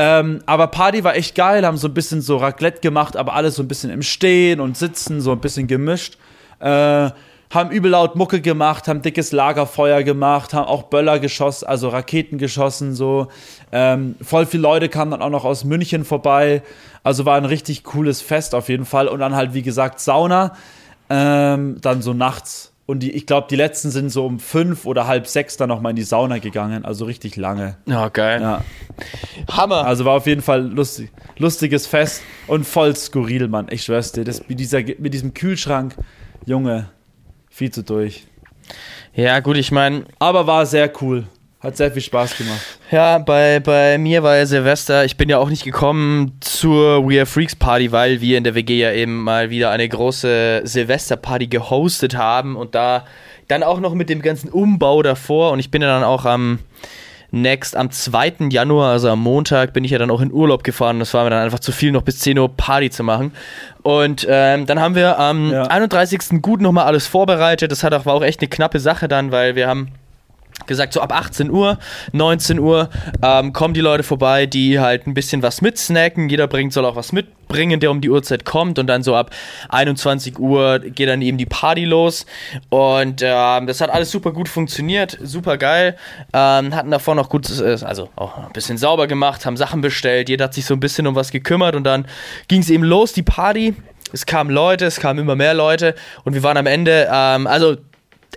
Ähm, 0.00 0.38
aber 0.46 0.68
Party 0.68 1.02
war 1.02 1.16
echt 1.16 1.34
geil, 1.34 1.66
haben 1.66 1.76
so 1.76 1.88
ein 1.88 1.94
bisschen 1.94 2.20
so 2.20 2.36
Raclette 2.36 2.80
gemacht, 2.80 3.16
aber 3.16 3.34
alles 3.34 3.56
so 3.56 3.64
ein 3.64 3.68
bisschen 3.68 3.90
im 3.90 4.02
Stehen 4.02 4.60
und 4.60 4.76
Sitzen, 4.76 5.20
so 5.20 5.32
ein 5.32 5.40
bisschen 5.40 5.66
gemischt. 5.66 6.18
Äh, 6.60 7.10
haben 7.50 7.70
übel 7.72 7.90
laut 7.90 8.14
Mucke 8.14 8.40
gemacht, 8.40 8.86
haben 8.86 9.02
dickes 9.02 9.32
Lagerfeuer 9.32 10.04
gemacht, 10.04 10.54
haben 10.54 10.68
auch 10.68 10.84
Böller 10.84 11.18
geschossen, 11.18 11.66
also 11.66 11.88
Raketen 11.88 12.38
geschossen, 12.38 12.94
so. 12.94 13.26
Ähm, 13.72 14.14
voll 14.22 14.46
viele 14.46 14.62
Leute 14.62 14.88
kamen 14.88 15.10
dann 15.10 15.20
auch 15.20 15.30
noch 15.30 15.44
aus 15.44 15.64
München 15.64 16.04
vorbei. 16.04 16.62
Also 17.02 17.24
war 17.24 17.36
ein 17.36 17.44
richtig 17.44 17.82
cooles 17.82 18.22
Fest 18.22 18.54
auf 18.54 18.68
jeden 18.68 18.84
Fall. 18.84 19.08
Und 19.08 19.18
dann 19.18 19.34
halt, 19.34 19.52
wie 19.52 19.62
gesagt, 19.62 19.98
Sauna. 19.98 20.52
Ähm, 21.10 21.78
dann 21.80 22.02
so 22.02 22.12
nachts 22.12 22.67
Und 22.88 23.00
die, 23.00 23.10
ich 23.10 23.26
glaube, 23.26 23.48
die 23.50 23.56
letzten 23.56 23.90
sind 23.90 24.08
so 24.08 24.24
um 24.24 24.40
fünf 24.40 24.86
oder 24.86 25.06
halb 25.06 25.26
sechs 25.26 25.58
dann 25.58 25.68
nochmal 25.68 25.90
in 25.90 25.96
die 25.96 26.04
Sauna 26.04 26.38
gegangen. 26.38 26.86
Also 26.86 27.04
richtig 27.04 27.36
lange. 27.36 27.76
Ja, 27.84 28.08
geil. 28.08 28.40
Ja. 28.40 28.64
Hammer. 29.52 29.84
Also 29.84 30.06
war 30.06 30.14
auf 30.14 30.26
jeden 30.26 30.40
Fall 30.40 30.62
lustig, 30.62 31.10
lustiges 31.36 31.86
Fest 31.86 32.22
und 32.46 32.64
voll 32.64 32.96
skurril, 32.96 33.46
Mann. 33.48 33.66
Ich 33.68 33.84
schwör's 33.84 34.12
dir. 34.12 34.24
Das, 34.24 34.48
mit, 34.48 34.58
dieser, 34.58 34.80
mit 34.80 35.12
diesem 35.12 35.34
Kühlschrank, 35.34 35.96
Junge, 36.46 36.88
viel 37.50 37.70
zu 37.70 37.82
durch. 37.84 38.26
ja, 39.12 39.38
gut, 39.40 39.58
ich 39.58 39.70
meine, 39.70 40.06
Aber 40.18 40.46
war 40.46 40.64
sehr 40.64 40.90
cool. 41.02 41.26
Hat 41.60 41.76
sehr 41.76 41.92
viel 41.92 42.00
Spaß 42.00 42.38
gemacht. 42.38 42.77
Ja, 42.90 43.18
bei, 43.18 43.60
bei 43.60 43.98
mir 43.98 44.22
war 44.22 44.36
ja 44.36 44.46
Silvester. 44.46 45.04
Ich 45.04 45.18
bin 45.18 45.28
ja 45.28 45.38
auch 45.38 45.50
nicht 45.50 45.62
gekommen 45.64 46.32
zur 46.40 47.06
We 47.08 47.18
Are 47.18 47.26
Freaks 47.26 47.54
Party, 47.54 47.92
weil 47.92 48.22
wir 48.22 48.38
in 48.38 48.44
der 48.44 48.54
WG 48.54 48.78
ja 48.78 48.92
eben 48.92 49.22
mal 49.22 49.50
wieder 49.50 49.70
eine 49.70 49.86
große 49.86 50.62
Silvesterparty 50.64 51.48
gehostet 51.48 52.16
haben 52.16 52.56
und 52.56 52.74
da 52.74 53.04
dann 53.46 53.62
auch 53.62 53.80
noch 53.80 53.92
mit 53.94 54.08
dem 54.08 54.22
ganzen 54.22 54.48
Umbau 54.48 55.02
davor. 55.02 55.52
Und 55.52 55.58
ich 55.58 55.70
bin 55.70 55.82
ja 55.82 55.88
dann 55.88 56.02
auch 56.02 56.24
am 56.24 56.60
next, 57.30 57.76
am 57.76 57.90
2. 57.90 58.48
Januar, 58.50 58.92
also 58.92 59.10
am 59.10 59.20
Montag, 59.20 59.74
bin 59.74 59.84
ich 59.84 59.90
ja 59.90 59.98
dann 59.98 60.10
auch 60.10 60.22
in 60.22 60.32
Urlaub 60.32 60.64
gefahren. 60.64 60.98
Das 60.98 61.12
war 61.12 61.24
mir 61.24 61.30
dann 61.30 61.44
einfach 61.44 61.58
zu 61.60 61.72
viel, 61.72 61.92
noch 61.92 62.02
bis 62.02 62.20
10 62.20 62.38
Uhr 62.38 62.48
Party 62.56 62.88
zu 62.88 63.02
machen. 63.02 63.32
Und 63.82 64.26
ähm, 64.30 64.64
dann 64.64 64.80
haben 64.80 64.94
wir 64.94 65.18
am 65.18 65.52
Ja. 65.52 65.64
31. 65.64 66.40
gut 66.40 66.62
nochmal 66.62 66.86
alles 66.86 67.06
vorbereitet. 67.06 67.70
Das 67.70 67.84
hat 67.84 67.92
auch, 67.92 68.06
war 68.06 68.14
auch 68.14 68.22
echt 68.24 68.40
eine 68.40 68.48
knappe 68.48 68.80
Sache 68.80 69.08
dann, 69.08 69.30
weil 69.30 69.56
wir 69.56 69.68
haben 69.68 69.88
gesagt, 70.68 70.92
so 70.92 71.00
ab 71.00 71.12
18 71.12 71.50
Uhr, 71.50 71.78
19 72.12 72.58
Uhr 72.60 72.88
ähm, 73.22 73.52
kommen 73.52 73.74
die 73.74 73.80
Leute 73.80 74.02
vorbei, 74.02 74.46
die 74.46 74.78
halt 74.78 75.06
ein 75.06 75.14
bisschen 75.14 75.42
was 75.42 75.60
mitsnacken. 75.60 76.28
Jeder 76.28 76.46
bringt, 76.46 76.72
soll 76.72 76.84
auch 76.84 76.96
was 76.96 77.12
mitbringen, 77.12 77.80
der 77.80 77.90
um 77.90 78.00
die 78.00 78.10
Uhrzeit 78.10 78.44
kommt. 78.44 78.78
Und 78.78 78.86
dann 78.86 79.02
so 79.02 79.16
ab 79.16 79.30
21 79.70 80.38
Uhr 80.38 80.78
geht 80.78 81.08
dann 81.08 81.22
eben 81.22 81.38
die 81.38 81.46
Party 81.46 81.84
los. 81.84 82.26
Und 82.68 83.22
ähm, 83.24 83.66
das 83.66 83.80
hat 83.80 83.90
alles 83.90 84.10
super 84.10 84.32
gut 84.32 84.48
funktioniert, 84.48 85.18
super 85.22 85.56
geil. 85.58 85.96
Ähm, 86.32 86.74
hatten 86.74 86.90
davor 86.90 87.14
noch 87.14 87.28
gut, 87.28 87.50
äh, 87.60 87.78
also 87.82 88.08
auch 88.14 88.38
ein 88.38 88.52
bisschen 88.52 88.78
sauber 88.78 89.06
gemacht, 89.06 89.46
haben 89.46 89.56
Sachen 89.56 89.80
bestellt. 89.80 90.28
Jeder 90.28 90.44
hat 90.44 90.54
sich 90.54 90.66
so 90.66 90.74
ein 90.74 90.80
bisschen 90.80 91.06
um 91.06 91.14
was 91.14 91.32
gekümmert. 91.32 91.74
Und 91.74 91.84
dann 91.84 92.06
ging 92.46 92.60
es 92.60 92.70
eben 92.70 92.84
los, 92.84 93.12
die 93.12 93.22
Party. 93.22 93.74
Es 94.12 94.24
kamen 94.24 94.50
Leute, 94.50 94.86
es 94.86 95.00
kamen 95.00 95.18
immer 95.18 95.36
mehr 95.36 95.54
Leute. 95.54 95.94
Und 96.24 96.34
wir 96.34 96.42
waren 96.42 96.56
am 96.56 96.66
Ende, 96.66 97.08
ähm, 97.12 97.46
also 97.46 97.76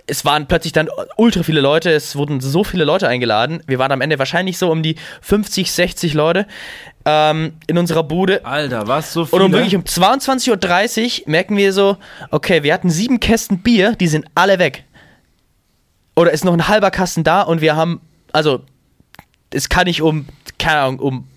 es 0.06 0.24
waren 0.24 0.46
plötzlich 0.46 0.72
dann 0.72 0.88
ultra 1.16 1.42
viele 1.42 1.60
Leute, 1.60 1.90
es 1.90 2.16
wurden 2.16 2.40
so 2.40 2.64
viele 2.64 2.84
Leute 2.84 3.08
eingeladen. 3.08 3.62
Wir 3.66 3.78
waren 3.78 3.92
am 3.92 4.00
Ende 4.00 4.18
wahrscheinlich 4.18 4.58
so 4.58 4.70
um 4.70 4.82
die 4.82 4.96
50, 5.20 5.70
60 5.70 6.14
Leute 6.14 6.46
ähm, 7.04 7.54
in 7.66 7.78
unserer 7.78 8.02
Bude. 8.02 8.44
Alter, 8.44 8.88
was 8.88 9.12
so 9.12 9.24
viel. 9.24 9.38
Und 9.38 9.46
um 9.46 9.52
wirklich 9.52 9.76
um 9.76 9.82
22.30 9.82 11.22
Uhr 11.22 11.30
merken 11.30 11.56
wir 11.56 11.72
so, 11.72 11.96
okay, 12.30 12.62
wir 12.62 12.74
hatten 12.74 12.90
sieben 12.90 13.20
Kästen 13.20 13.62
Bier, 13.62 13.94
die 13.94 14.08
sind 14.08 14.26
alle 14.34 14.58
weg. 14.58 14.84
Oder 16.14 16.32
ist 16.32 16.44
noch 16.44 16.52
ein 16.52 16.68
halber 16.68 16.90
Kasten 16.90 17.24
da 17.24 17.42
und 17.42 17.60
wir 17.60 17.76
haben, 17.76 18.00
also, 18.32 18.60
es 19.50 19.68
kann 19.68 19.86
nicht 19.86 20.02
um, 20.02 20.26
keine 20.58 20.80
Ahnung, 20.80 20.98
um 20.98 21.28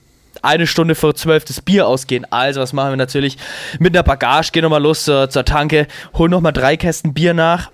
eine 0.42 0.68
Stunde 0.68 0.96
vor 0.96 1.16
zwölf 1.16 1.46
das 1.46 1.62
Bier 1.62 1.88
ausgehen. 1.88 2.26
Also, 2.30 2.62
was 2.62 2.74
machen 2.74 2.92
wir 2.92 2.98
natürlich? 2.98 3.38
Mit 3.80 3.96
einer 3.96 4.04
Bagage, 4.04 4.52
gehen 4.52 4.64
nochmal 4.64 4.82
los 4.82 5.06
zur, 5.06 5.30
zur 5.30 5.46
Tanke, 5.46 5.88
holen 6.14 6.32
nochmal 6.32 6.54
drei 6.54 6.78
Kästen 6.78 7.14
Bier 7.14 7.34
nach. 7.34 7.72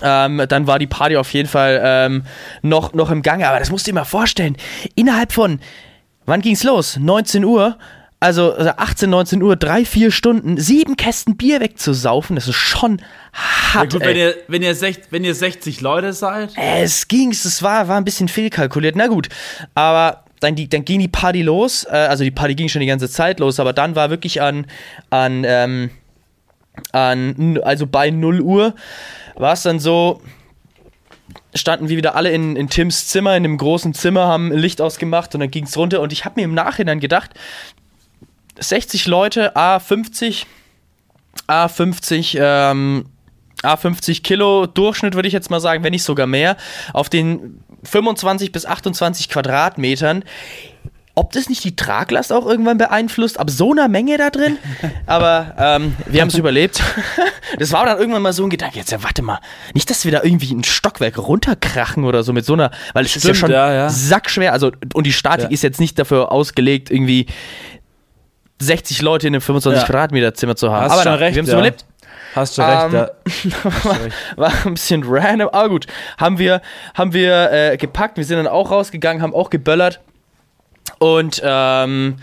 Ähm, 0.00 0.42
dann 0.48 0.66
war 0.66 0.78
die 0.78 0.86
Party 0.86 1.16
auf 1.16 1.32
jeden 1.32 1.48
Fall 1.48 1.80
ähm, 1.84 2.24
noch, 2.62 2.94
noch 2.94 3.10
im 3.10 3.22
Gange. 3.22 3.48
Aber 3.48 3.58
das 3.58 3.70
musst 3.70 3.86
du 3.86 3.90
dir 3.90 3.94
mal 3.94 4.04
vorstellen. 4.04 4.56
Innerhalb 4.94 5.32
von, 5.32 5.60
wann 6.24 6.40
ging's 6.40 6.64
los? 6.64 6.96
19 6.96 7.44
Uhr. 7.44 7.76
Also 8.20 8.54
also 8.54 8.70
18, 8.76 9.10
19 9.10 9.42
Uhr, 9.42 9.56
drei, 9.56 9.84
vier 9.84 10.12
Stunden, 10.12 10.56
sieben 10.56 10.96
Kästen 10.96 11.36
Bier 11.36 11.58
wegzusaufen, 11.58 12.36
das 12.36 12.46
ist 12.46 12.54
schon 12.54 12.98
ja, 12.98 13.74
hart. 13.74 13.90
gut, 13.90 14.00
ey. 14.00 14.08
wenn 14.08 14.16
ihr, 14.16 14.34
wenn, 14.46 14.62
ihr 14.62 14.76
sech, 14.76 15.00
wenn 15.10 15.24
ihr 15.24 15.34
60 15.34 15.80
Leute 15.80 16.12
seid. 16.12 16.52
Es 16.56 17.08
ging, 17.08 17.32
es 17.32 17.64
war, 17.64 17.88
war 17.88 17.96
ein 17.96 18.04
bisschen 18.04 18.28
fehlkalkuliert. 18.28 18.94
Na 18.94 19.08
gut, 19.08 19.28
aber 19.74 20.22
dann, 20.38 20.54
dann 20.54 20.84
ging 20.84 21.00
die 21.00 21.08
Party 21.08 21.42
los. 21.42 21.84
Äh, 21.84 21.96
also 21.96 22.22
die 22.22 22.30
Party 22.30 22.54
ging 22.54 22.68
schon 22.68 22.78
die 22.78 22.86
ganze 22.86 23.08
Zeit 23.08 23.40
los, 23.40 23.58
aber 23.58 23.72
dann 23.72 23.96
war 23.96 24.10
wirklich 24.10 24.40
an, 24.40 24.66
an, 25.10 25.42
ähm, 25.44 25.90
an 26.92 27.58
also 27.64 27.88
bei 27.88 28.10
0 28.10 28.40
Uhr 28.40 28.74
war 29.42 29.52
es 29.52 29.62
dann 29.62 29.78
so, 29.78 30.22
standen 31.54 31.88
wir 31.88 31.96
wieder 31.98 32.14
alle 32.14 32.30
in, 32.30 32.56
in 32.56 32.68
Tims 32.68 33.08
Zimmer, 33.08 33.36
in 33.36 33.42
dem 33.42 33.58
großen 33.58 33.92
Zimmer, 33.92 34.26
haben 34.26 34.50
Licht 34.52 34.80
ausgemacht 34.80 35.34
und 35.34 35.40
dann 35.40 35.50
ging 35.50 35.64
es 35.64 35.76
runter. 35.76 36.00
Und 36.00 36.12
ich 36.12 36.24
habe 36.24 36.40
mir 36.40 36.44
im 36.44 36.54
Nachhinein 36.54 37.00
gedacht, 37.00 37.32
60 38.58 39.06
Leute, 39.06 39.56
A50, 39.56 40.46
A50, 41.48 42.38
ähm, 42.38 43.06
A50 43.62 44.22
Kilo 44.22 44.66
Durchschnitt 44.66 45.14
würde 45.14 45.28
ich 45.28 45.34
jetzt 45.34 45.50
mal 45.50 45.60
sagen, 45.60 45.84
wenn 45.84 45.92
nicht 45.92 46.04
sogar 46.04 46.26
mehr, 46.26 46.56
auf 46.92 47.08
den 47.08 47.62
25 47.84 48.52
bis 48.52 48.66
28 48.66 49.28
Quadratmetern. 49.28 50.24
Ob 51.14 51.32
das 51.32 51.50
nicht 51.50 51.62
die 51.64 51.76
Traglast 51.76 52.32
auch 52.32 52.46
irgendwann 52.46 52.78
beeinflusst, 52.78 53.38
ab 53.38 53.50
so 53.50 53.72
einer 53.72 53.88
Menge 53.88 54.16
da 54.16 54.30
drin. 54.30 54.56
Aber 55.06 55.54
ähm, 55.58 55.94
wir 56.06 56.22
haben 56.22 56.28
es 56.28 56.34
überlebt. 56.34 56.82
Das 57.58 57.70
war 57.70 57.84
dann 57.84 57.98
irgendwann 57.98 58.22
mal 58.22 58.32
so 58.32 58.44
ein 58.44 58.48
Gedanke, 58.48 58.78
jetzt 58.78 58.92
ja, 58.92 59.02
warte 59.02 59.20
mal, 59.20 59.38
nicht, 59.74 59.90
dass 59.90 60.06
wir 60.06 60.12
da 60.12 60.22
irgendwie 60.22 60.54
ein 60.54 60.64
Stockwerk 60.64 61.18
runterkrachen 61.18 62.04
oder 62.04 62.22
so 62.22 62.32
mit 62.32 62.46
so 62.46 62.54
einer, 62.54 62.70
weil 62.94 63.04
es 63.04 63.14
ist 63.14 63.26
ja 63.26 63.34
schon 63.34 63.50
ja, 63.50 63.70
ja. 63.70 63.90
sackschwer, 63.90 64.54
also 64.54 64.72
und 64.94 65.06
die 65.06 65.12
Statik 65.12 65.50
ist 65.50 65.62
jetzt 65.62 65.78
nicht 65.78 65.98
dafür 65.98 66.32
ausgelegt, 66.32 66.90
irgendwie 66.90 67.26
60 68.58 69.02
Leute 69.02 69.26
in 69.26 69.34
einem 69.34 69.42
25 69.42 69.82
Ja. 69.82 69.86
Quadratmeter 69.86 70.32
Zimmer 70.32 70.56
zu 70.56 70.72
haben. 70.72 70.84
Hast 70.84 70.92
Aber 70.92 71.02
schon 71.02 71.14
recht, 71.14 71.34
wir 71.34 71.42
haben 71.42 71.48
es 71.48 71.52
überlebt. 71.52 71.84
Hast 72.34 72.56
du 72.56 72.62
recht, 72.62 72.84
Ähm, 72.86 72.92
ja. 72.94 73.10
Recht. 73.90 74.16
War 74.36 74.52
ein 74.64 74.74
bisschen 74.74 75.02
random, 75.06 75.50
aber 75.50 75.68
gut. 75.68 75.86
Haben 76.16 76.38
wir, 76.38 76.62
haben 76.94 77.12
wir 77.12 77.52
äh, 77.52 77.76
gepackt, 77.76 78.16
wir 78.16 78.24
sind 78.24 78.38
dann 78.38 78.46
auch 78.46 78.70
rausgegangen, 78.70 79.22
haben 79.22 79.34
auch 79.34 79.50
geböllert. 79.50 80.00
Und 81.02 81.42
ähm, 81.44 82.14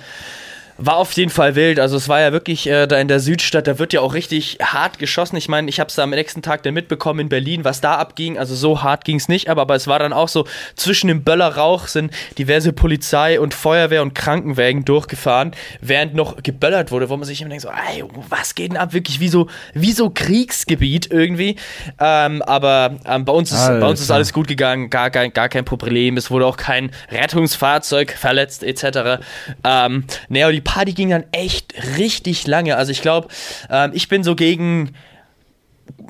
war 0.80 0.96
auf 0.96 1.12
jeden 1.14 1.30
Fall 1.30 1.56
wild. 1.56 1.80
Also 1.80 1.98
es 1.98 2.08
war 2.08 2.22
ja 2.22 2.32
wirklich 2.32 2.68
äh, 2.68 2.88
da 2.88 3.00
in 3.00 3.10
der 3.10 3.20
Südstadt, 3.20 3.68
da 3.68 3.78
wird 3.80 3.92
ja 3.92 4.02
auch 4.02 4.14
richtig 4.14 4.60
hart 4.62 4.98
geschossen. 4.98 5.36
Ich 5.36 5.50
meine, 5.50 5.70
ich 5.70 5.80
habe 5.80 5.90
es 5.90 6.00
am 6.00 6.12
nächsten 6.12 6.42
Tag 6.42 6.64
dann 6.64 6.74
mitbekommen 6.74 7.20
in 7.20 7.30
Berlin, 7.30 7.66
was 7.66 7.82
da 7.82 7.96
abging. 7.96 8.38
Also 8.38 8.56
so 8.56 8.82
hart 8.82 9.04
ging 9.04 9.18
es 9.18 9.28
nicht, 9.28 9.50
aber, 9.50 9.62
aber 9.62 9.76
es 9.76 9.88
war 9.88 10.00
dann 10.00 10.14
auch 10.14 10.30
so, 10.30 10.48
zwischen 10.76 11.10
dem 11.10 11.24
Böllerrauch 11.24 11.88
sind 11.88 12.14
diverse 12.38 12.72
Polizei 12.72 13.40
und 13.40 13.54
Feuerwehr 13.54 14.02
und 14.02 14.16
Krankenwägen 14.16 14.86
durchgefahren, 14.86 15.52
während 15.82 16.16
noch 16.16 16.42
geböllert 16.42 16.92
wurde, 16.92 17.10
wo 17.10 17.18
man 17.18 17.28
sich 17.28 17.42
immer 17.42 17.50
denkt, 17.50 17.64
so, 17.64 17.70
ey, 17.70 18.04
was 18.30 18.56
geht 18.56 18.72
denn 18.72 18.78
ab? 18.78 18.94
Wirklich 18.94 19.20
wie 19.20 19.30
so, 19.30 19.48
wie 19.74 19.92
so 19.92 20.10
Kriegsgebiet 20.10 21.12
irgendwie. 21.12 21.58
Ähm, 22.00 22.42
aber 22.44 22.96
ähm, 23.06 23.26
bei, 23.26 23.34
uns 23.34 23.52
ist, 23.52 23.68
bei 23.68 23.86
uns 23.86 24.00
ist 24.00 24.12
alles 24.12 24.32
gut 24.32 24.48
gegangen, 24.48 24.90
gar 24.90 25.10
kein, 25.10 25.34
gar 25.34 25.50
kein 25.50 25.66
Problem. 25.66 26.16
Es 26.16 26.32
wurde 26.32 26.46
auch 26.46 26.58
kein 26.58 26.92
Rettungsfahrzeug 27.12 28.12
verletzt, 28.12 28.64
etc. 28.64 29.22
Ähm, 29.66 30.06
naja, 30.30 30.52
die 30.52 30.62
Party 30.72 30.94
ging 30.94 31.10
dann 31.10 31.24
echt 31.32 31.74
richtig 31.98 32.46
lange. 32.46 32.76
Also 32.78 32.92
ich 32.92 33.02
glaube, 33.02 33.28
ähm, 33.70 33.92
ich 33.94 34.08
bin 34.08 34.24
so 34.24 34.36
gegen 34.36 34.92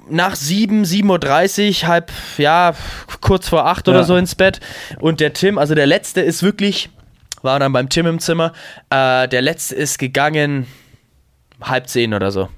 nach 0.10 0.36
7, 0.36 0.84
7.30 0.84 1.84
Uhr, 1.84 1.88
halb, 1.88 2.12
ja, 2.38 2.74
kurz 3.22 3.48
vor 3.48 3.65
8 3.67 3.88
oder 3.88 4.00
Ja. 4.00 4.04
so 4.04 4.17
ins 4.17 4.36
Bett. 4.36 4.60
Und 5.00 5.22
der 5.22 5.32
Tim, 5.34 5.58
also 5.58 5.76
der 5.76 5.86
letzte 5.88 6.19
ist 6.22 6.43
wirklich, 6.43 6.89
war 7.41 7.58
dann 7.60 7.72
beim 7.72 7.88
Tim 7.88 8.06
im 8.08 8.19
Zimmer, 8.19 8.52
äh, 8.89 9.28
der 9.30 9.41
letzte 9.41 9.76
ist 9.76 9.98
gegangen 9.98 10.67
halb 11.62 11.88
10 11.88 12.13
oder 12.13 12.32
so. 12.32 12.50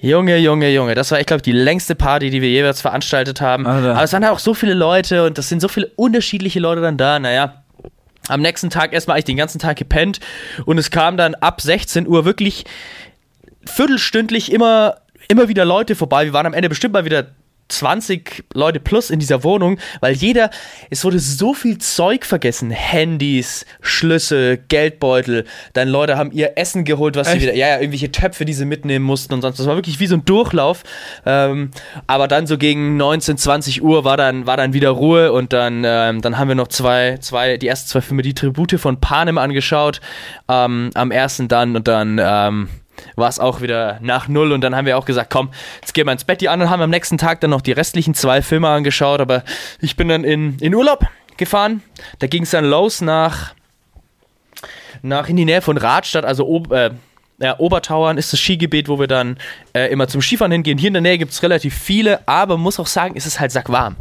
Junge, 0.00 0.36
Junge, 0.38 0.70
Junge, 0.70 0.94
das 0.94 1.10
war, 1.10 1.18
ich 1.18 1.26
glaube, 1.26 1.42
die 1.42 1.50
längste 1.50 1.96
Party, 1.96 2.30
die 2.30 2.40
wir 2.40 2.48
jeweils 2.50 2.80
veranstaltet 2.80 3.40
haben. 3.40 3.66
Alter. 3.66 3.92
Aber 3.96 4.04
es 4.04 4.12
waren 4.12 4.24
halt 4.24 4.32
auch 4.34 4.38
so 4.38 4.54
viele 4.54 4.74
Leute 4.74 5.26
und 5.26 5.36
das 5.38 5.48
sind 5.48 5.60
so 5.60 5.66
viele 5.66 5.88
unterschiedliche 5.96 6.60
Leute 6.60 6.80
dann 6.80 6.96
da. 6.96 7.18
Naja, 7.18 7.64
am 8.28 8.40
nächsten 8.40 8.70
Tag 8.70 8.92
erstmal 8.92 9.14
eigentlich 9.14 9.24
den 9.26 9.36
ganzen 9.36 9.58
Tag 9.58 9.76
gepennt 9.76 10.20
und 10.64 10.78
es 10.78 10.90
kam 10.90 11.16
dann 11.16 11.34
ab 11.34 11.60
16 11.60 12.06
Uhr 12.06 12.24
wirklich 12.24 12.64
viertelstündlich 13.66 14.52
immer, 14.52 14.96
immer 15.28 15.48
wieder 15.48 15.64
Leute 15.64 15.94
vorbei. 15.94 16.26
Wir 16.26 16.32
waren 16.32 16.46
am 16.46 16.54
Ende 16.54 16.68
bestimmt 16.68 16.94
mal 16.94 17.04
wieder 17.04 17.28
20 17.68 18.44
Leute 18.54 18.80
plus 18.80 19.10
in 19.10 19.18
dieser 19.18 19.44
Wohnung, 19.44 19.78
weil 20.00 20.14
jeder, 20.14 20.50
es 20.90 21.04
wurde 21.04 21.18
so 21.18 21.54
viel 21.54 21.78
Zeug 21.78 22.24
vergessen. 22.24 22.70
Handys, 22.70 23.66
Schlüssel, 23.80 24.58
Geldbeutel. 24.68 25.44
Dann 25.74 25.88
Leute 25.88 26.16
haben 26.16 26.32
ihr 26.32 26.56
Essen 26.56 26.84
geholt, 26.84 27.16
was 27.16 27.28
sie 27.28 27.34
Echt? 27.34 27.42
wieder, 27.42 27.54
ja, 27.54 27.68
ja, 27.68 27.78
irgendwelche 27.78 28.10
Töpfe, 28.10 28.44
die 28.44 28.54
sie 28.54 28.64
mitnehmen 28.64 29.04
mussten 29.04 29.34
und 29.34 29.42
sonst. 29.42 29.58
Das 29.58 29.66
war 29.66 29.76
wirklich 29.76 30.00
wie 30.00 30.06
so 30.06 30.16
ein 30.16 30.24
Durchlauf. 30.24 30.82
Ähm, 31.26 31.70
aber 32.06 32.28
dann 32.28 32.46
so 32.46 32.58
gegen 32.58 32.96
19, 32.96 33.36
20 33.36 33.82
Uhr 33.82 34.04
war 34.04 34.16
dann, 34.16 34.46
war 34.46 34.56
dann 34.56 34.72
wieder 34.72 34.90
Ruhe 34.90 35.32
und 35.32 35.52
dann, 35.52 35.82
ähm, 35.84 36.22
dann 36.22 36.38
haben 36.38 36.48
wir 36.48 36.54
noch 36.54 36.68
zwei, 36.68 37.18
zwei, 37.18 37.56
die 37.56 37.68
ersten 37.68 37.88
zwei 37.88 38.00
Filme, 38.00 38.22
die 38.22 38.34
Tribute 38.34 38.78
von 38.78 39.00
Panem 39.00 39.38
angeschaut. 39.38 40.00
Ähm, 40.48 40.90
am 40.94 41.10
ersten 41.10 41.48
dann 41.48 41.76
und 41.76 41.88
dann, 41.88 42.20
ähm, 42.22 42.68
war 43.16 43.28
es 43.28 43.38
auch 43.38 43.60
wieder 43.60 43.98
nach 44.00 44.28
null 44.28 44.52
und 44.52 44.60
dann 44.62 44.74
haben 44.74 44.86
wir 44.86 44.98
auch 44.98 45.04
gesagt, 45.04 45.30
komm, 45.30 45.50
jetzt 45.80 45.94
gehen 45.94 46.06
wir 46.06 46.12
ins 46.12 46.24
Bett. 46.24 46.40
Die 46.40 46.48
anderen 46.48 46.70
haben 46.70 46.82
am 46.82 46.90
nächsten 46.90 47.18
Tag 47.18 47.40
dann 47.40 47.50
noch 47.50 47.60
die 47.60 47.72
restlichen 47.72 48.14
zwei 48.14 48.42
Filme 48.42 48.68
angeschaut, 48.68 49.20
aber 49.20 49.44
ich 49.80 49.96
bin 49.96 50.08
dann 50.08 50.24
in, 50.24 50.58
in 50.58 50.74
Urlaub 50.74 51.04
gefahren. 51.36 51.82
Da 52.18 52.26
ging 52.26 52.42
es 52.42 52.50
dann 52.50 52.64
los 52.64 53.00
nach, 53.00 53.54
nach 55.02 55.28
in 55.28 55.36
die 55.36 55.44
Nähe 55.44 55.62
von 55.62 55.76
Radstadt, 55.76 56.24
also 56.24 56.48
ob, 56.48 56.72
äh, 56.72 56.90
Ja, 57.40 57.56
Obertauern 57.60 58.18
ist 58.18 58.32
das 58.32 58.40
Skigebiet, 58.40 58.88
wo 58.88 58.98
wir 58.98 59.06
dann 59.06 59.38
äh, 59.72 59.92
immer 59.92 60.08
zum 60.08 60.20
Skifahren 60.20 60.50
hingehen. 60.50 60.76
Hier 60.76 60.88
in 60.88 60.94
der 60.94 61.02
Nähe 61.02 61.18
gibt 61.18 61.30
es 61.30 61.40
relativ 61.42 61.72
viele, 61.72 62.26
aber 62.26 62.56
muss 62.58 62.80
auch 62.80 62.88
sagen, 62.88 63.14
es 63.16 63.26
ist 63.26 63.38
halt 63.38 63.52
sackwarm. 63.52 63.94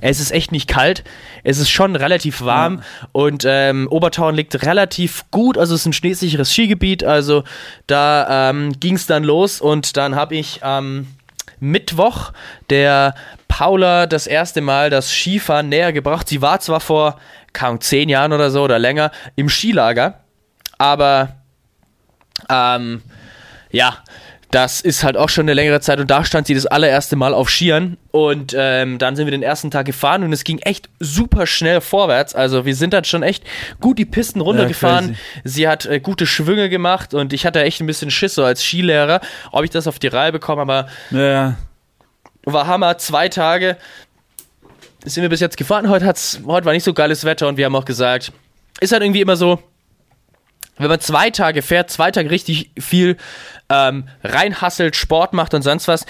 Es 0.00 0.20
ist 0.20 0.30
echt 0.30 0.52
nicht 0.52 0.68
kalt. 0.68 1.04
Es 1.44 1.58
ist 1.58 1.70
schon 1.70 1.96
relativ 1.96 2.42
warm 2.42 2.78
ja. 2.78 3.08
und 3.12 3.44
ähm, 3.46 3.88
Obertauern 3.90 4.34
liegt 4.34 4.62
relativ 4.64 5.24
gut. 5.30 5.58
Also 5.58 5.74
es 5.74 5.82
ist 5.82 5.86
ein 5.86 5.92
schneesicheres 5.92 6.52
Skigebiet. 6.52 7.04
Also 7.04 7.44
da 7.86 8.50
ähm, 8.50 8.78
ging 8.78 8.96
es 8.96 9.06
dann 9.06 9.24
los 9.24 9.60
und 9.60 9.96
dann 9.96 10.16
habe 10.16 10.36
ich 10.36 10.64
am 10.64 11.06
Mittwoch 11.60 12.32
der 12.70 13.14
Paula 13.48 14.06
das 14.06 14.26
erste 14.26 14.60
Mal 14.60 14.90
das 14.90 15.10
Skifahren 15.10 15.68
näher 15.68 15.92
gebracht. 15.92 16.28
Sie 16.28 16.42
war 16.42 16.60
zwar 16.60 16.80
vor 16.80 17.18
kaum 17.52 17.80
zehn 17.80 18.08
Jahren 18.08 18.32
oder 18.32 18.50
so 18.50 18.62
oder 18.62 18.78
länger 18.78 19.10
im 19.34 19.48
Skilager, 19.48 20.20
aber 20.76 21.36
ähm, 22.50 23.02
ja, 23.70 23.96
das 24.50 24.80
ist 24.80 25.02
halt 25.02 25.16
auch 25.16 25.28
schon 25.28 25.44
eine 25.44 25.54
längere 25.54 25.80
Zeit 25.80 25.98
und 25.98 26.10
da 26.10 26.24
stand 26.24 26.46
sie 26.46 26.54
das 26.54 26.66
allererste 26.66 27.16
Mal 27.16 27.34
auf 27.34 27.50
Skiern 27.50 27.96
und 28.12 28.54
ähm, 28.56 28.98
dann 28.98 29.16
sind 29.16 29.26
wir 29.26 29.32
den 29.32 29.42
ersten 29.42 29.70
Tag 29.70 29.86
gefahren 29.86 30.22
und 30.22 30.32
es 30.32 30.44
ging 30.44 30.58
echt 30.60 30.88
super 31.00 31.46
schnell 31.46 31.80
vorwärts. 31.80 32.34
Also 32.34 32.64
wir 32.64 32.74
sind 32.76 32.92
dann 32.92 33.04
schon 33.04 33.22
echt 33.22 33.44
gut 33.80 33.98
die 33.98 34.04
Pisten 34.04 34.40
runtergefahren. 34.40 35.10
Ja, 35.10 35.40
sie 35.44 35.68
hat 35.68 35.86
äh, 35.86 35.98
gute 35.98 36.26
Schwünge 36.26 36.68
gemacht 36.68 37.12
und 37.12 37.32
ich 37.32 37.44
hatte 37.44 37.62
echt 37.62 37.80
ein 37.80 37.86
bisschen 37.86 38.10
Schiss 38.10 38.34
so 38.34 38.44
als 38.44 38.62
Skilehrer, 38.62 39.20
ob 39.50 39.64
ich 39.64 39.70
das 39.70 39.88
auf 39.88 39.98
die 39.98 40.08
Reihe 40.08 40.32
bekomme, 40.32 40.62
aber 40.62 40.86
ja. 41.10 41.56
war 42.44 42.66
Hammer. 42.68 42.98
Zwei 42.98 43.28
Tage 43.28 43.76
sind 45.04 45.22
wir 45.22 45.28
bis 45.28 45.40
jetzt 45.40 45.56
gefahren. 45.56 45.88
Heute, 45.88 46.06
hat's, 46.06 46.40
heute 46.46 46.66
war 46.66 46.72
nicht 46.72 46.84
so 46.84 46.94
geiles 46.94 47.24
Wetter 47.24 47.48
und 47.48 47.56
wir 47.56 47.64
haben 47.64 47.76
auch 47.76 47.84
gesagt, 47.84 48.32
ist 48.80 48.92
halt 48.92 49.02
irgendwie 49.02 49.22
immer 49.22 49.36
so, 49.36 49.60
wenn 50.78 50.88
man 50.88 51.00
zwei 51.00 51.30
Tage 51.30 51.62
fährt, 51.62 51.90
zwei 51.90 52.10
Tage 52.10 52.30
richtig 52.30 52.70
viel 52.78 53.16
ähm, 53.68 54.08
reinhasselt, 54.22 54.96
Sport 54.96 55.32
macht 55.32 55.54
und 55.54 55.62
sonst 55.62 55.88
was, 55.88 56.06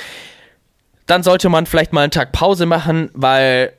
dann 1.06 1.22
sollte 1.22 1.48
man 1.48 1.66
vielleicht 1.66 1.92
mal 1.92 2.02
einen 2.02 2.10
Tag 2.10 2.32
Pause 2.32 2.66
machen, 2.66 3.10
weil 3.14 3.72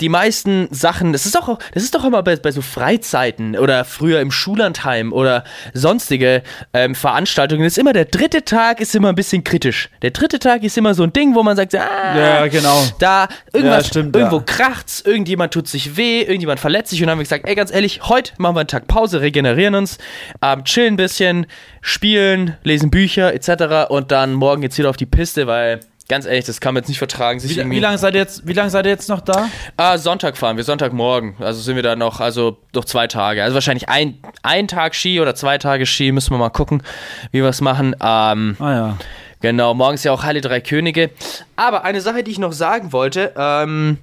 die 0.00 0.08
meisten 0.08 0.68
Sachen, 0.70 1.12
das 1.12 1.26
ist 1.26 1.34
doch, 1.34 1.58
das 1.74 1.82
ist 1.82 1.94
doch 1.94 2.04
immer 2.04 2.22
bei, 2.22 2.36
bei 2.36 2.50
so 2.52 2.62
Freizeiten 2.62 3.56
oder 3.56 3.84
früher 3.84 4.20
im 4.20 4.30
Schullandheim 4.30 5.12
oder 5.12 5.44
sonstige 5.74 6.42
ähm, 6.72 6.94
Veranstaltungen, 6.94 7.64
ist 7.64 7.78
immer 7.78 7.92
der 7.92 8.06
dritte 8.06 8.44
Tag 8.44 8.80
ist 8.80 8.94
immer 8.94 9.08
ein 9.08 9.14
bisschen 9.14 9.44
kritisch. 9.44 9.90
Der 10.02 10.10
dritte 10.10 10.38
Tag 10.38 10.62
ist 10.62 10.78
immer 10.78 10.94
so 10.94 11.02
ein 11.02 11.12
Ding, 11.12 11.34
wo 11.34 11.42
man 11.42 11.56
sagt, 11.56 11.74
ah, 11.74 12.16
ja, 12.16 12.46
genau. 12.46 12.82
da 12.98 13.28
irgendwas, 13.52 13.84
ja, 13.84 13.90
stimmt, 13.90 14.16
irgendwo 14.16 14.38
ja. 14.38 14.44
kracht's, 14.46 15.00
irgendjemand 15.00 15.52
tut 15.52 15.68
sich 15.68 15.96
weh, 15.96 16.22
irgendjemand 16.22 16.60
verletzt 16.60 16.90
sich 16.90 17.00
und 17.00 17.06
dann 17.06 17.12
haben 17.12 17.18
wir 17.18 17.24
gesagt, 17.24 17.46
ey, 17.46 17.54
ganz 17.54 17.72
ehrlich, 17.72 18.08
heute 18.08 18.32
machen 18.38 18.56
wir 18.56 18.60
einen 18.60 18.68
Tag 18.68 18.86
Pause, 18.86 19.20
regenerieren 19.20 19.74
uns, 19.74 19.98
ähm, 20.42 20.64
chillen 20.64 20.94
ein 20.94 20.96
bisschen, 20.96 21.46
spielen, 21.80 22.56
lesen 22.62 22.90
Bücher 22.90 23.34
etc. 23.34 23.90
und 23.90 24.12
dann 24.12 24.32
morgen 24.34 24.62
geht's 24.62 24.78
wieder 24.78 24.90
auf 24.90 24.96
die 24.96 25.06
Piste, 25.06 25.46
weil 25.46 25.80
Ganz 26.10 26.26
ehrlich, 26.26 26.44
das 26.44 26.60
kann 26.60 26.74
man 26.74 26.82
jetzt 26.82 26.88
nicht 26.88 26.98
vertragen. 26.98 27.40
wie, 27.40 27.70
wie 27.70 27.78
lange 27.78 27.96
seid, 27.96 28.14
ihr 28.14 28.20
jetzt, 28.20 28.44
wie 28.44 28.52
seid 28.52 28.84
ihr 28.84 28.90
jetzt 28.90 29.08
noch 29.08 29.20
da? 29.20 29.48
Ah, 29.76 29.96
Sonntag 29.96 30.36
fahren 30.36 30.56
wir, 30.56 30.64
Sonntagmorgen. 30.64 31.36
Also 31.38 31.60
sind 31.60 31.76
wir 31.76 31.84
da 31.84 31.94
noch, 31.94 32.18
also 32.18 32.58
noch 32.74 32.84
zwei 32.84 33.06
Tage. 33.06 33.44
Also 33.44 33.54
wahrscheinlich 33.54 33.88
ein, 33.88 34.18
ein 34.42 34.66
Tag 34.66 34.96
Ski 34.96 35.20
oder 35.20 35.36
zwei 35.36 35.56
Tage 35.58 35.86
Ski. 35.86 36.10
Müssen 36.10 36.32
wir 36.32 36.38
mal 36.38 36.50
gucken, 36.50 36.82
wie 37.30 37.42
wir 37.42 37.48
es 37.48 37.60
machen. 37.60 37.94
Ähm, 38.02 38.56
ah 38.58 38.72
ja. 38.72 38.96
Genau, 39.40 39.72
morgen 39.72 39.94
ist 39.94 40.02
ja 40.02 40.10
auch 40.10 40.24
Halle 40.24 40.40
Drei 40.40 40.60
Könige. 40.60 41.10
Aber 41.54 41.84
eine 41.84 42.00
Sache, 42.00 42.24
die 42.24 42.32
ich 42.32 42.40
noch 42.40 42.52
sagen 42.52 42.92
wollte, 42.92 43.32
ähm, 43.36 43.98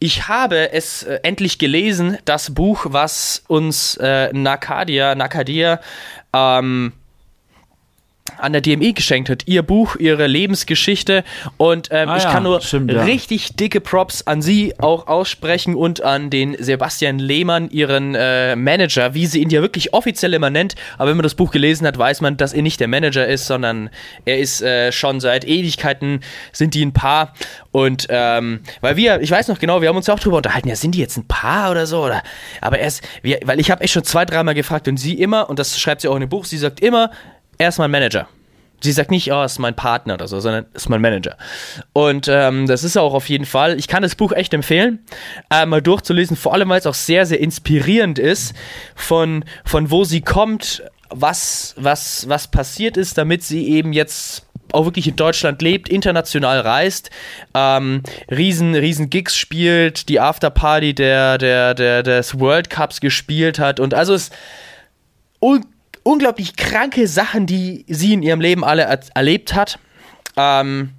ich 0.00 0.28
habe 0.28 0.72
es 0.74 1.04
äh, 1.04 1.20
endlich 1.22 1.58
gelesen, 1.58 2.18
das 2.26 2.52
Buch, 2.52 2.84
was 2.90 3.44
uns 3.48 3.96
äh, 3.96 4.30
Nakadia, 4.34 5.14
Nakadia 5.14 5.80
ähm, 6.34 6.92
an 8.36 8.52
der 8.52 8.60
DME 8.60 8.92
geschenkt 8.92 9.30
hat. 9.30 9.42
Ihr 9.46 9.62
Buch, 9.62 9.96
ihre 9.96 10.26
Lebensgeschichte. 10.26 11.24
Und 11.56 11.88
ähm, 11.90 12.08
ah, 12.08 12.16
ich 12.16 12.24
kann 12.24 12.42
nur 12.42 12.60
stimmt, 12.60 12.92
ja. 12.92 13.02
richtig 13.02 13.56
dicke 13.56 13.80
Props 13.80 14.26
an 14.26 14.42
sie 14.42 14.74
auch 14.78 15.06
aussprechen 15.06 15.74
und 15.74 16.02
an 16.02 16.30
den 16.30 16.56
Sebastian 16.58 17.18
Lehmann, 17.18 17.70
ihren 17.70 18.14
äh, 18.14 18.56
Manager, 18.56 19.14
wie 19.14 19.26
sie 19.26 19.40
ihn 19.40 19.50
ja 19.50 19.62
wirklich 19.62 19.92
offiziell 19.94 20.34
immer 20.34 20.50
nennt. 20.50 20.74
Aber 20.96 21.10
wenn 21.10 21.16
man 21.16 21.24
das 21.24 21.34
Buch 21.34 21.50
gelesen 21.50 21.86
hat, 21.86 21.98
weiß 21.98 22.20
man, 22.20 22.36
dass 22.36 22.52
er 22.52 22.62
nicht 22.62 22.80
der 22.80 22.88
Manager 22.88 23.26
ist, 23.26 23.46
sondern 23.46 23.90
er 24.24 24.38
ist 24.38 24.62
äh, 24.62 24.92
schon 24.92 25.20
seit 25.20 25.44
Ewigkeiten 25.44 26.20
sind 26.52 26.74
die 26.74 26.84
ein 26.84 26.92
Paar. 26.92 27.34
Und 27.70 28.06
ähm, 28.10 28.60
weil 28.80 28.96
wir, 28.96 29.20
ich 29.20 29.30
weiß 29.30 29.48
noch 29.48 29.58
genau, 29.58 29.80
wir 29.80 29.88
haben 29.88 29.96
uns 29.96 30.06
ja 30.06 30.14
auch 30.14 30.20
drüber 30.20 30.38
unterhalten, 30.38 30.68
ja, 30.68 30.76
sind 30.76 30.94
die 30.94 30.98
jetzt 31.00 31.16
ein 31.16 31.26
Paar 31.26 31.70
oder 31.70 31.86
so? 31.86 32.04
Oder? 32.04 32.22
Aber 32.60 32.78
erst, 32.78 33.02
wir, 33.22 33.40
weil 33.44 33.60
ich 33.60 33.70
habe 33.70 33.82
echt 33.82 33.92
schon 33.92 34.04
zwei, 34.04 34.24
dreimal 34.24 34.54
gefragt 34.54 34.88
und 34.88 34.96
sie 34.96 35.14
immer, 35.14 35.48
und 35.48 35.58
das 35.58 35.78
schreibt 35.78 36.00
sie 36.00 36.08
auch 36.08 36.14
in 36.14 36.20
dem 36.20 36.28
Buch, 36.28 36.44
sie 36.44 36.58
sagt 36.58 36.80
immer, 36.80 37.10
er 37.58 37.68
ist 37.68 37.78
mein 37.78 37.90
Manager. 37.90 38.28
Sie 38.80 38.92
sagt 38.92 39.10
nicht, 39.10 39.32
oh, 39.32 39.42
ist 39.42 39.58
mein 39.58 39.74
Partner 39.74 40.14
oder 40.14 40.28
so, 40.28 40.38
sondern 40.38 40.66
ist 40.72 40.88
mein 40.88 41.00
Manager. 41.00 41.36
Und 41.92 42.28
ähm, 42.28 42.66
das 42.68 42.84
ist 42.84 42.96
auch 42.96 43.12
auf 43.12 43.28
jeden 43.28 43.44
Fall, 43.44 43.76
ich 43.76 43.88
kann 43.88 44.02
das 44.02 44.14
Buch 44.14 44.32
echt 44.32 44.54
empfehlen, 44.54 45.00
äh, 45.50 45.66
mal 45.66 45.82
durchzulesen, 45.82 46.36
vor 46.36 46.54
allem 46.54 46.68
weil 46.68 46.78
es 46.78 46.86
auch 46.86 46.94
sehr, 46.94 47.26
sehr 47.26 47.40
inspirierend 47.40 48.20
ist, 48.20 48.54
von, 48.94 49.44
von 49.64 49.90
wo 49.90 50.04
sie 50.04 50.20
kommt, 50.20 50.84
was, 51.10 51.74
was, 51.76 52.28
was 52.28 52.48
passiert 52.48 52.96
ist, 52.96 53.18
damit 53.18 53.42
sie 53.42 53.66
eben 53.66 53.92
jetzt 53.92 54.44
auch 54.72 54.84
wirklich 54.84 55.08
in 55.08 55.16
Deutschland 55.16 55.60
lebt, 55.62 55.88
international 55.88 56.60
reist, 56.60 57.10
ähm, 57.54 58.02
riesen, 58.30 58.74
riesen 58.76 59.10
Gigs 59.10 59.34
spielt, 59.36 60.08
die 60.08 60.20
Afterparty 60.20 60.94
der, 60.94 61.38
der, 61.38 61.74
der, 61.74 62.02
des 62.04 62.38
World 62.38 62.70
Cups 62.70 63.00
gespielt 63.00 63.58
hat 63.58 63.80
und 63.80 63.94
also 63.94 64.14
es 64.14 64.30
unglaublich 65.40 65.77
kranke 66.56 67.06
Sachen, 67.06 67.46
die 67.46 67.84
sie 67.88 68.12
in 68.12 68.22
ihrem 68.22 68.40
Leben 68.40 68.64
alle 68.64 68.82
er 68.82 69.00
erlebt 69.14 69.54
hat. 69.54 69.78
Ähm, 70.36 70.90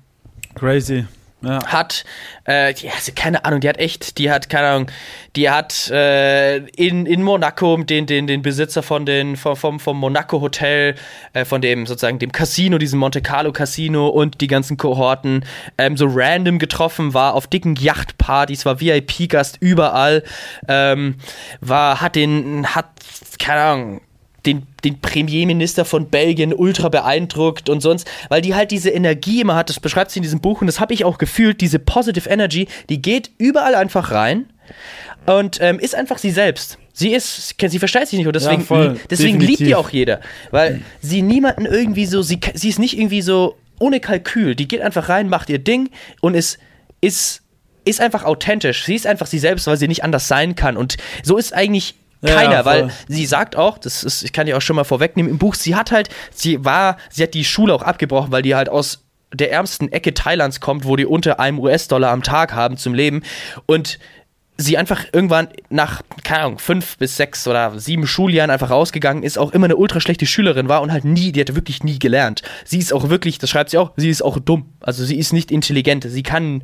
Crazy. 0.56 1.06
Ja. 1.42 1.66
Hat, 1.68 2.04
äh, 2.44 2.74
die, 2.74 2.90
also 2.90 3.14
keine 3.16 3.46
Ahnung, 3.46 3.62
die 3.62 3.70
hat 3.70 3.78
echt, 3.78 4.18
die 4.18 4.30
hat, 4.30 4.50
keine 4.50 4.68
Ahnung, 4.68 4.92
die 5.38 5.50
hat 5.50 5.90
äh, 5.90 6.58
in, 6.58 7.06
in 7.06 7.24
Monaco 7.24 7.78
den, 7.78 8.06
den, 8.08 8.28
den 8.28 8.42
Besitzer 8.42 8.84
von 8.84 9.06
den, 9.06 9.38
vom, 9.38 9.56
vom, 9.56 9.80
vom 9.80 9.98
Monaco 9.98 10.42
Hotel, 10.42 10.96
äh, 11.32 11.46
von 11.46 11.62
dem 11.62 11.86
sozusagen 11.86 12.20
dem 12.20 12.34
Casino, 12.34 12.78
diesem 12.78 13.00
Monte 13.00 13.22
Carlo 13.22 13.54
Casino 13.54 14.10
und 14.10 14.42
die 14.42 14.48
ganzen 14.48 14.76
Kohorten 14.76 15.46
ähm, 15.78 15.96
so 15.96 16.08
random 16.10 16.60
getroffen, 16.60 17.14
war 17.14 17.36
auf 17.36 17.48
dicken 17.48 17.78
Yachtpartys, 17.78 18.66
war 18.66 18.82
VIP-Gast 18.82 19.60
überall, 19.62 20.24
ähm, 20.68 21.16
war, 21.62 22.02
hat 22.02 22.16
den, 22.16 22.76
hat, 22.76 22.90
keine 23.40 23.62
Ahnung, 23.62 24.02
den, 24.46 24.64
den 24.84 25.00
Premierminister 25.00 25.86
von 25.86 26.10
Belgien 26.10 26.54
ultra 26.54 26.90
beeindruckt 26.90 27.70
und 27.70 27.82
sonst, 27.82 28.10
weil 28.30 28.42
die 28.42 28.56
halt 28.56 28.72
diese 28.72 28.90
Energie 28.90 29.42
immer 29.42 29.56
hat, 29.56 29.70
das 29.70 29.80
beschreibt 29.80 30.12
sie 30.12 30.20
in 30.20 30.24
diesem 30.24 30.40
Buch 30.40 30.62
und 30.62 30.68
das 30.68 30.80
habe 30.80 30.94
ich 30.94 31.06
auch 31.06 31.18
gefühlt, 31.18 31.62
diese 31.62 31.80
Positive 31.80 32.30
Energy, 32.30 32.68
die 32.90 33.02
geht 33.02 33.32
überall 33.38 33.76
einfach 33.76 34.12
rein 34.12 34.46
und 35.26 35.60
ähm, 35.62 35.80
ist 35.80 35.96
einfach 35.96 36.18
sie 36.18 36.32
selbst. 36.32 36.78
Sie 36.94 37.14
ist, 37.14 37.56
sie 37.60 37.80
versteht 37.80 38.08
sich 38.08 38.18
nicht 38.18 38.28
und 38.28 38.36
deswegen, 38.36 38.62
ja, 38.62 38.68
voll, 38.68 39.00
deswegen 39.10 39.40
liebt 39.40 39.60
die 39.60 39.76
auch 39.76 39.90
jeder, 39.90 40.20
weil 40.52 40.82
sie 41.02 41.22
niemanden 41.22 41.66
irgendwie 41.66 42.06
so, 42.06 42.22
sie, 42.22 42.40
sie 42.54 42.70
ist 42.70 42.80
nicht 42.80 42.98
irgendwie 42.98 43.22
so 43.22 43.56
ohne 43.80 44.00
Kalkül, 44.02 44.56
die 44.56 44.68
geht 44.68 44.82
einfach 44.82 45.08
rein, 45.08 45.30
macht 45.30 45.50
ihr 45.50 45.60
Ding 45.60 45.90
und 46.20 46.36
ist, 46.36 46.60
ist, 47.00 47.42
ist 47.86 48.02
einfach 48.02 48.26
authentisch. 48.26 48.84
Sie 48.84 48.96
ist 48.96 49.08
einfach 49.08 49.28
sie 49.28 49.40
selbst, 49.40 49.66
weil 49.68 49.78
sie 49.78 49.88
nicht 49.88 50.04
anders 50.04 50.28
sein 50.28 50.56
kann 50.56 50.76
und 50.76 50.98
so 51.24 51.38
ist 51.38 51.54
eigentlich 51.54 51.96
keiner, 52.22 52.52
ja, 52.52 52.66
weil 52.66 52.92
sie 53.08 53.26
sagt 53.26 53.56
auch, 53.56 53.78
das 53.78 54.04
ist, 54.04 54.24
ich 54.24 54.34
kann 54.34 54.46
dir 54.46 54.58
auch 54.58 54.62
schon 54.62 54.76
mal 54.76 54.84
vorwegnehmen, 54.84 55.32
im 55.32 55.38
Buch, 55.38 55.56
sie 55.56 55.76
hat 55.76 55.92
halt, 55.92 56.10
sie 56.34 56.64
war, 56.66 56.98
sie 57.10 57.24
hat 57.24 57.34
die 57.34 57.46
Schule 57.46 57.74
auch 57.74 57.82
abgebrochen, 57.82 58.32
weil 58.32 58.42
die 58.42 58.56
halt 58.56 58.70
aus 58.70 59.06
der 59.34 59.52
ärmsten 59.52 59.92
Ecke 59.92 60.14
Thailands 60.14 60.60
kommt, 60.60 60.86
wo 60.86 60.96
die 60.96 61.06
unter 61.06 61.40
einem 61.40 61.60
US-Dollar 61.60 62.12
am 62.12 62.24
Tag 62.24 62.54
haben 62.54 62.78
zum 62.78 62.94
Leben 62.94 63.22
und 63.68 64.00
sie 64.60 64.78
einfach 64.78 65.06
irgendwann 65.14 65.48
nach, 65.70 66.02
keine 66.24 66.44
Ahnung, 66.44 66.60
fünf 66.60 66.98
bis 66.98 67.16
sechs 67.16 67.48
oder 67.48 67.80
sieben 67.80 68.06
Schuljahren 68.06 68.52
einfach 68.52 68.70
rausgegangen 68.70 69.24
ist, 69.24 69.38
auch 69.38 69.52
immer 69.52 69.66
eine 69.66 69.78
ultra 69.78 70.02
schlechte 70.02 70.26
Schülerin 70.26 70.68
war 70.68 70.82
und 70.82 70.92
halt 70.92 71.06
nie, 71.06 71.32
die 71.32 71.40
hatte 71.40 71.56
wirklich 71.56 71.84
nie 71.84 71.98
gelernt. 71.98 72.42
Sie 72.66 72.78
ist 72.78 72.92
auch 72.92 73.10
wirklich, 73.10 73.38
das 73.38 73.50
schreibt 73.50 73.70
sie 73.70 73.78
auch, 73.78 73.92
sie 73.96 74.10
ist 74.10 74.22
auch 74.22 74.38
dumm. 74.38 74.74
Also 74.82 75.06
sie 75.06 75.18
ist 75.18 75.32
nicht 75.32 75.52
intelligent. 75.52 76.06
Sie 76.10 76.24
kann 76.24 76.64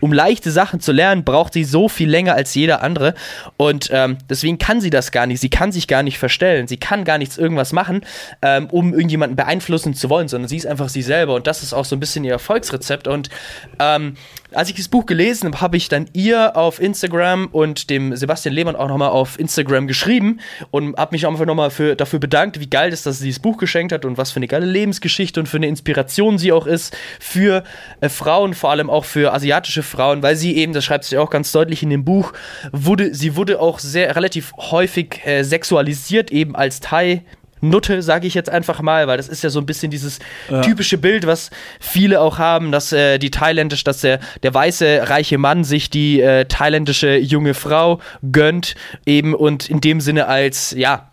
um 0.00 0.12
leichte 0.12 0.50
Sachen 0.50 0.80
zu 0.80 0.92
lernen, 0.92 1.24
braucht 1.24 1.52
sie 1.52 1.64
so 1.64 1.88
viel 1.88 2.08
länger 2.08 2.34
als 2.34 2.54
jeder 2.54 2.82
andere. 2.82 3.14
Und 3.56 3.90
ähm, 3.92 4.18
deswegen 4.28 4.58
kann 4.58 4.80
sie 4.80 4.90
das 4.90 5.12
gar 5.12 5.26
nicht. 5.26 5.40
Sie 5.40 5.50
kann 5.50 5.72
sich 5.72 5.88
gar 5.88 6.02
nicht 6.02 6.18
verstellen. 6.18 6.68
Sie 6.68 6.76
kann 6.76 7.04
gar 7.04 7.18
nichts 7.18 7.38
irgendwas 7.38 7.72
machen, 7.72 8.02
ähm, 8.42 8.68
um 8.70 8.92
irgendjemanden 8.92 9.36
beeinflussen 9.36 9.94
zu 9.94 10.10
wollen, 10.10 10.28
sondern 10.28 10.48
sie 10.48 10.56
ist 10.56 10.66
einfach 10.66 10.88
sie 10.88 11.02
selber. 11.02 11.34
Und 11.34 11.46
das 11.46 11.62
ist 11.62 11.72
auch 11.72 11.84
so 11.84 11.96
ein 11.96 12.00
bisschen 12.00 12.24
ihr 12.24 12.32
Erfolgsrezept. 12.32 13.08
Und 13.08 13.30
ähm, 13.78 14.16
als 14.52 14.70
ich 14.70 14.76
das 14.76 14.88
Buch 14.88 15.06
gelesen 15.06 15.48
habe, 15.48 15.60
habe 15.60 15.76
ich 15.76 15.88
dann 15.88 16.06
ihr 16.12 16.56
auf 16.56 16.80
Instagram 16.80 17.48
und 17.52 17.90
dem 17.90 18.16
Sebastian 18.16 18.54
Lehmann 18.54 18.76
auch 18.76 18.88
nochmal 18.88 19.10
auf 19.10 19.38
Instagram 19.38 19.86
geschrieben 19.86 20.40
und 20.70 20.96
habe 20.96 21.14
mich 21.14 21.26
einfach 21.26 21.44
nochmal 21.44 21.70
für, 21.70 21.96
dafür 21.96 22.18
bedankt, 22.18 22.58
wie 22.58 22.68
geil 22.68 22.92
ist, 22.92 23.04
dass 23.06 23.18
sie 23.18 23.26
dieses 23.26 23.40
Buch 23.40 23.58
geschenkt 23.58 23.92
hat 23.92 24.04
und 24.04 24.16
was 24.16 24.30
für 24.30 24.36
eine 24.36 24.48
geile 24.48 24.66
Lebensgeschichte 24.66 25.38
und 25.38 25.46
für 25.46 25.58
eine 25.58 25.66
Inspiration 25.66 26.38
sie 26.38 26.52
auch 26.52 26.66
ist 26.66 26.96
für 27.20 27.62
äh, 28.00 28.08
Frauen, 28.08 28.54
vor 28.54 28.70
allem 28.70 28.88
auch 28.88 29.04
für 29.04 29.34
asiatische 29.34 29.82
Frauen, 29.82 30.22
weil 30.22 30.36
sie 30.36 30.56
eben, 30.56 30.72
das 30.72 30.84
schreibt 30.84 31.04
sie 31.04 31.18
auch 31.18 31.30
ganz 31.30 31.52
deutlich 31.52 31.82
in 31.82 31.90
dem 31.90 32.04
Buch, 32.04 32.32
wurde, 32.72 33.14
sie 33.14 33.36
wurde 33.36 33.60
auch 33.60 33.78
sehr 33.78 34.16
relativ 34.16 34.52
häufig 34.56 35.20
äh, 35.24 35.42
sexualisiert, 35.42 36.30
eben 36.30 36.56
als 36.56 36.80
Thai 36.80 37.22
Nutte, 37.60 38.02
sage 38.02 38.26
ich 38.26 38.34
jetzt 38.34 38.50
einfach 38.50 38.82
mal, 38.82 39.06
weil 39.06 39.16
das 39.16 39.28
ist 39.28 39.42
ja 39.42 39.50
so 39.50 39.60
ein 39.60 39.66
bisschen 39.66 39.90
dieses 39.90 40.18
ja. 40.50 40.60
typische 40.62 40.98
Bild, 40.98 41.26
was 41.26 41.50
viele 41.80 42.20
auch 42.20 42.38
haben, 42.38 42.72
dass 42.72 42.92
äh, 42.92 43.18
die 43.18 43.30
thailändisch, 43.30 43.84
dass 43.84 44.00
der, 44.00 44.20
der 44.42 44.54
weiße 44.54 45.08
reiche 45.08 45.38
Mann 45.38 45.64
sich 45.64 45.90
die 45.90 46.20
äh, 46.20 46.44
thailändische 46.44 47.16
junge 47.16 47.54
Frau 47.54 48.00
gönnt, 48.32 48.74
eben 49.06 49.34
und 49.34 49.68
in 49.68 49.80
dem 49.80 50.00
Sinne 50.00 50.26
als 50.26 50.74
ja 50.76 51.10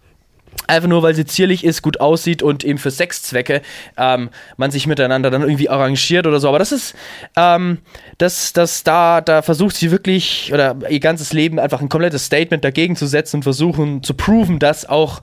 einfach 0.67 0.89
nur, 0.89 1.03
weil 1.03 1.15
sie 1.15 1.25
zierlich 1.25 1.63
ist, 1.63 1.81
gut 1.81 1.99
aussieht 1.99 2.41
und 2.41 2.63
eben 2.63 2.79
für 2.79 2.91
Sexzwecke 2.91 3.61
ähm, 3.97 4.29
man 4.57 4.71
sich 4.71 4.87
miteinander 4.87 5.29
dann 5.29 5.41
irgendwie 5.41 5.69
arrangiert 5.69 6.27
oder 6.27 6.39
so. 6.39 6.49
Aber 6.49 6.59
das 6.59 6.71
ist, 6.71 6.95
ähm, 7.35 7.79
das, 8.17 8.53
das 8.53 8.83
da, 8.83 9.21
da 9.21 9.41
versucht 9.41 9.75
sie 9.75 9.91
wirklich 9.91 10.51
oder 10.53 10.77
ihr 10.89 10.99
ganzes 10.99 11.33
Leben 11.33 11.59
einfach 11.59 11.81
ein 11.81 11.89
komplettes 11.89 12.25
Statement 12.25 12.63
dagegen 12.63 12.95
zu 12.95 13.05
setzen 13.05 13.37
und 13.37 13.43
versuchen 13.43 14.03
zu 14.03 14.13
proven, 14.13 14.59
dass 14.59 14.87
auch, 14.87 15.21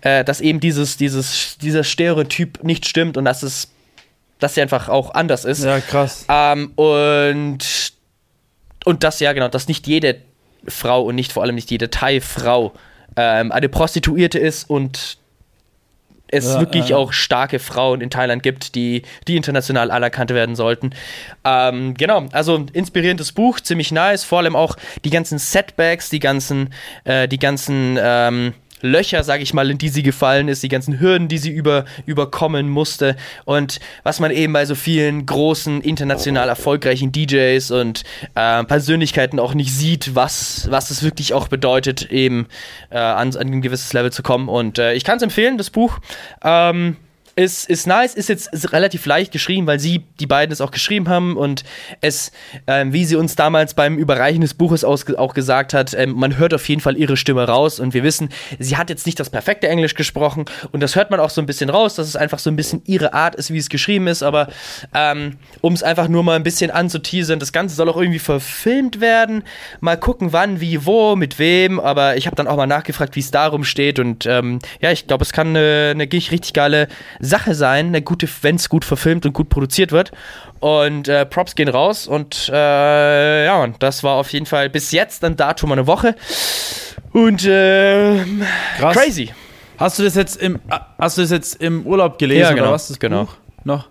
äh, 0.00 0.24
dass 0.24 0.40
eben 0.40 0.60
dieses, 0.60 0.96
dieses, 0.96 1.58
dieser 1.58 1.84
Stereotyp 1.84 2.62
nicht 2.62 2.86
stimmt 2.86 3.16
und 3.16 3.24
dass 3.24 3.42
es, 3.42 3.70
dass 4.38 4.54
sie 4.54 4.62
einfach 4.62 4.88
auch 4.88 5.14
anders 5.14 5.44
ist. 5.44 5.64
Ja, 5.64 5.80
krass. 5.80 6.24
Ähm, 6.28 6.72
und 6.76 7.92
und 8.84 9.04
das 9.04 9.20
ja 9.20 9.32
genau, 9.32 9.48
dass 9.48 9.68
nicht 9.68 9.86
jede 9.86 10.22
Frau 10.66 11.02
und 11.02 11.14
nicht 11.14 11.32
vor 11.32 11.42
allem 11.42 11.54
nicht 11.54 11.70
jede 11.70 11.90
Thai-Frau 11.90 12.72
ähm, 13.16 13.52
eine 13.52 13.68
Prostituierte 13.68 14.38
ist 14.38 14.68
und 14.70 15.18
es 16.30 16.46
ja, 16.46 16.60
wirklich 16.60 16.90
äh, 16.90 16.94
auch 16.94 17.12
starke 17.12 17.58
Frauen 17.58 18.00
in 18.00 18.10
Thailand 18.10 18.42
gibt, 18.42 18.74
die, 18.74 19.02
die 19.26 19.36
international 19.36 19.90
anerkannt 19.90 20.30
werden 20.30 20.56
sollten. 20.56 20.90
Ähm, 21.44 21.94
genau, 21.94 22.26
also 22.32 22.66
inspirierendes 22.72 23.32
Buch, 23.32 23.60
ziemlich 23.60 23.92
nice, 23.92 24.24
vor 24.24 24.38
allem 24.38 24.54
auch 24.54 24.76
die 25.04 25.10
ganzen 25.10 25.38
Setbacks, 25.38 26.10
die 26.10 26.20
ganzen, 26.20 26.72
äh, 27.04 27.28
die 27.28 27.38
ganzen 27.38 27.98
ähm, 28.00 28.54
Löcher, 28.80 29.24
sage 29.24 29.42
ich 29.42 29.54
mal, 29.54 29.70
in 29.70 29.78
die 29.78 29.88
sie 29.88 30.02
gefallen 30.02 30.48
ist, 30.48 30.62
die 30.62 30.68
ganzen 30.68 31.00
Hürden, 31.00 31.28
die 31.28 31.38
sie 31.38 31.50
über, 31.50 31.84
überkommen 32.06 32.68
musste 32.68 33.16
und 33.44 33.80
was 34.02 34.20
man 34.20 34.30
eben 34.30 34.52
bei 34.52 34.64
so 34.64 34.74
vielen 34.74 35.26
großen, 35.26 35.80
international 35.82 36.48
erfolgreichen 36.48 37.12
DJs 37.12 37.70
und 37.70 38.04
äh, 38.34 38.64
Persönlichkeiten 38.64 39.40
auch 39.40 39.54
nicht 39.54 39.72
sieht, 39.72 40.14
was, 40.14 40.68
was 40.70 40.90
es 40.90 41.02
wirklich 41.02 41.34
auch 41.34 41.48
bedeutet, 41.48 42.10
eben 42.10 42.46
äh, 42.90 42.98
an, 42.98 43.34
an 43.36 43.48
ein 43.48 43.62
gewisses 43.62 43.92
Level 43.92 44.12
zu 44.12 44.22
kommen. 44.22 44.48
Und 44.48 44.78
äh, 44.78 44.94
ich 44.94 45.04
kann 45.04 45.16
es 45.16 45.22
empfehlen, 45.22 45.58
das 45.58 45.70
Buch. 45.70 45.98
Ähm, 46.42 46.96
ist, 47.38 47.70
ist 47.70 47.86
nice, 47.86 48.14
ist 48.14 48.28
jetzt 48.28 48.52
ist 48.52 48.72
relativ 48.72 49.06
leicht 49.06 49.30
geschrieben, 49.30 49.68
weil 49.68 49.78
sie, 49.78 50.04
die 50.18 50.26
beiden 50.26 50.52
es 50.52 50.60
auch 50.60 50.72
geschrieben 50.72 51.08
haben 51.08 51.36
und 51.36 51.62
es, 52.00 52.32
ähm, 52.66 52.92
wie 52.92 53.04
sie 53.04 53.14
uns 53.14 53.36
damals 53.36 53.74
beim 53.74 53.96
Überreichen 53.96 54.40
des 54.40 54.54
Buches 54.54 54.82
auch 54.82 55.34
gesagt 55.34 55.72
hat, 55.72 55.94
ähm, 55.94 56.14
man 56.14 56.36
hört 56.36 56.52
auf 56.52 56.68
jeden 56.68 56.80
Fall 56.80 56.96
ihre 56.96 57.16
Stimme 57.16 57.46
raus 57.46 57.78
und 57.78 57.94
wir 57.94 58.02
wissen, 58.02 58.30
sie 58.58 58.76
hat 58.76 58.90
jetzt 58.90 59.06
nicht 59.06 59.20
das 59.20 59.30
perfekte 59.30 59.68
Englisch 59.68 59.94
gesprochen 59.94 60.46
und 60.72 60.82
das 60.82 60.96
hört 60.96 61.12
man 61.12 61.20
auch 61.20 61.30
so 61.30 61.40
ein 61.40 61.46
bisschen 61.46 61.70
raus, 61.70 61.94
dass 61.94 62.08
es 62.08 62.16
einfach 62.16 62.40
so 62.40 62.50
ein 62.50 62.56
bisschen 62.56 62.82
ihre 62.86 63.14
Art 63.14 63.36
ist, 63.36 63.52
wie 63.52 63.58
es 63.58 63.68
geschrieben 63.68 64.08
ist, 64.08 64.24
aber 64.24 64.48
ähm, 64.92 65.36
um 65.60 65.74
es 65.74 65.84
einfach 65.84 66.08
nur 66.08 66.24
mal 66.24 66.34
ein 66.34 66.42
bisschen 66.42 66.72
anzuteasern, 66.72 67.38
das 67.38 67.52
Ganze 67.52 67.76
soll 67.76 67.88
auch 67.88 67.98
irgendwie 67.98 68.18
verfilmt 68.18 69.00
werden, 69.00 69.44
mal 69.78 69.96
gucken 69.96 70.32
wann, 70.32 70.60
wie, 70.60 70.84
wo, 70.84 71.14
mit 71.14 71.38
wem, 71.38 71.78
aber 71.78 72.16
ich 72.16 72.26
habe 72.26 72.34
dann 72.34 72.48
auch 72.48 72.56
mal 72.56 72.66
nachgefragt, 72.66 73.14
wie 73.14 73.20
es 73.20 73.30
darum 73.30 73.62
steht 73.62 74.00
und 74.00 74.26
ähm, 74.26 74.58
ja, 74.80 74.90
ich 74.90 75.06
glaube, 75.06 75.22
es 75.22 75.32
kann 75.32 75.50
eine, 75.50 75.92
eine 75.92 76.10
richtig 76.10 76.52
geile 76.52 76.88
Sache 77.28 77.54
sein, 77.54 77.88
eine 77.88 78.02
gute, 78.02 78.28
wenn 78.42 78.56
es 78.56 78.68
gut 78.68 78.84
verfilmt 78.84 79.24
und 79.26 79.32
gut 79.32 79.48
produziert 79.48 79.92
wird. 79.92 80.10
Und 80.60 81.06
äh, 81.06 81.24
Props 81.24 81.54
gehen 81.54 81.68
raus 81.68 82.08
und 82.08 82.50
äh, 82.52 83.44
ja, 83.44 83.62
und 83.62 83.80
das 83.82 84.02
war 84.02 84.14
auf 84.14 84.32
jeden 84.32 84.46
Fall 84.46 84.68
bis 84.68 84.90
jetzt 84.90 85.24
ein 85.24 85.36
Datum 85.36 85.70
eine 85.70 85.86
Woche. 85.86 86.16
Und 87.12 87.44
äh, 87.46 88.24
crazy. 88.80 89.30
Hast 89.78 89.98
du 89.98 90.02
das 90.02 90.16
jetzt 90.16 90.36
im 90.36 90.58
hast 90.98 91.18
du 91.18 91.22
das 91.22 91.30
jetzt 91.30 91.62
im 91.62 91.86
Urlaub 91.86 92.18
gelesen 92.18 92.40
ja, 92.40 92.50
genau, 92.50 92.62
oder 92.64 92.72
was? 92.72 92.88
Das 92.88 92.98
genau. 92.98 93.26
Buch? 93.26 93.34
Noch? 93.62 93.88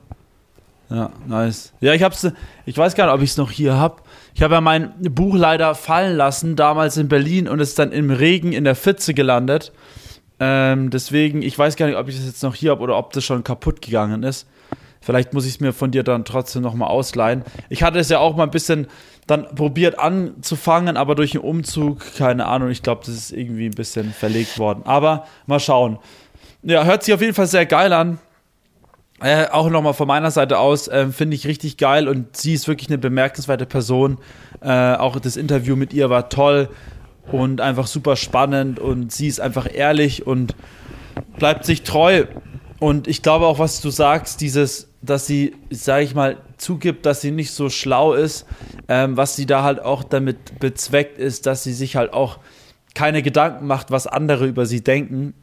Ja, 0.90 1.12
nice. 1.26 1.74
Ja, 1.80 1.94
ich 1.94 2.04
hab's 2.04 2.28
ich 2.66 2.78
weiß 2.78 2.96
gar 2.96 3.06
nicht, 3.06 3.14
ob 3.14 3.22
ich 3.22 3.32
es 3.32 3.38
noch 3.38 3.52
hier 3.52 3.78
hab. 3.78 4.04
Ich 4.34 4.42
habe 4.42 4.56
ja 4.56 4.62
mein 4.62 4.94
Buch 5.00 5.36
leider 5.36 5.76
fallen 5.76 6.16
lassen 6.16 6.56
damals 6.56 6.98
in 6.98 7.08
Berlin 7.08 7.48
und 7.48 7.60
ist 7.60 7.80
dann 7.80 7.92
im 7.92 8.10
Regen 8.10 8.54
in 8.54 8.64
der 8.64 8.76
Pfütze 8.76 9.14
gelandet. 9.14 9.72
Ähm, 10.40 10.90
deswegen, 10.90 11.42
ich 11.42 11.58
weiß 11.58 11.76
gar 11.76 11.88
nicht, 11.88 11.98
ob 11.98 12.08
ich 12.08 12.16
das 12.16 12.26
jetzt 12.26 12.44
noch 12.44 12.56
hier 12.56 12.72
habe 12.72 12.82
oder 12.82 12.98
ob 12.98 13.14
das 13.14 13.24
schon 13.24 13.44
kaputt 13.44 13.82
gegangen 13.82 14.24
ist. 14.24 14.48
Vielleicht 15.02 15.34
muss 15.34 15.46
ich 15.46 15.56
es 15.56 15.60
mir 15.60 15.74
von 15.74 15.92
dir 15.92 16.04
dann 16.04 16.26
trotzdem 16.26 16.62
nochmal 16.62 16.90
ausleihen. 16.90 17.44
Ich 17.70 17.82
hatte 17.84 18.00
es 18.00 18.10
ja 18.10 18.20
auch 18.20 18.36
mal 18.36 18.44
ein 18.44 18.52
bisschen 18.52 18.88
dann 19.26 19.44
probiert 19.56 20.00
anzufangen, 20.00 20.98
aber 20.98 21.16
durch 21.16 21.32
den 21.32 21.42
Umzug, 21.42 22.02
keine 22.18 22.46
Ahnung, 22.46 22.70
ich 22.70 22.82
glaube, 22.82 23.02
das 23.06 23.16
ist 23.16 23.32
irgendwie 23.32 23.68
ein 23.68 23.76
bisschen 23.76 24.12
verlegt 24.12 24.60
worden. 24.60 24.82
Aber 24.86 25.26
mal 25.46 25.60
schauen. 25.60 26.00
Ja, 26.64 26.84
hört 26.84 27.04
sich 27.04 27.14
auf 27.14 27.22
jeden 27.22 27.34
Fall 27.34 27.48
sehr 27.48 27.66
geil 27.66 27.94
an. 27.94 28.20
Äh, 29.20 29.48
auch 29.48 29.70
nochmal 29.70 29.94
von 29.94 30.08
meiner 30.08 30.30
Seite 30.30 30.60
aus, 30.60 30.88
äh, 30.88 31.08
finde 31.08 31.36
ich 31.36 31.48
richtig 31.48 31.78
geil 31.78 32.08
und 32.08 32.38
sie 32.38 32.54
ist 32.54 32.68
wirklich 32.68 32.90
eine 32.90 33.00
bemerkenswerte 33.00 33.66
Person. 33.66 34.20
Äh, 34.62 34.94
auch 34.96 35.20
das 35.20 35.38
Interview 35.38 35.76
mit 35.76 35.92
ihr 35.94 36.10
war 36.10 36.30
toll 36.30 36.70
und 37.32 37.62
einfach 37.62 37.88
super 37.88 38.16
spannend 38.16 38.80
und 38.80 39.12
sie 39.12 39.28
ist 39.28 39.40
einfach 39.40 39.68
ehrlich 39.72 40.26
und 40.26 40.56
bleibt 41.38 41.66
sich 41.66 41.84
treu. 41.84 42.26
Und 42.80 43.08
ich 43.08 43.22
glaube 43.22 43.48
auch, 43.48 43.60
was 43.60 43.82
du 43.82 43.90
sagst, 43.90 44.42
dieses, 44.42 44.90
dass 45.02 45.26
sie, 45.26 45.56
sage 45.70 46.04
ich 46.04 46.14
mal, 46.14 46.38
zugibt, 46.58 47.06
dass 47.06 47.22
sie 47.22 47.32
nicht 47.32 47.52
so 47.52 47.70
schlau 47.70 48.14
ist, 48.14 48.46
ähm, 48.88 49.18
was 49.18 49.36
sie 49.36 49.46
da 49.46 49.64
halt 49.64 49.82
auch 49.82 50.04
damit 50.04 50.60
bezweckt 50.60 51.18
ist, 51.18 51.46
dass 51.46 51.64
sie 51.64 51.74
sich 51.74 51.96
halt 51.96 52.14
auch 52.14 52.40
keine 52.94 53.22
Gedanken 53.22 53.68
macht, 53.68 53.92
was 53.92 54.08
andere 54.08 54.46
über 54.48 54.66
sie 54.66 54.84
denken. 54.84 55.34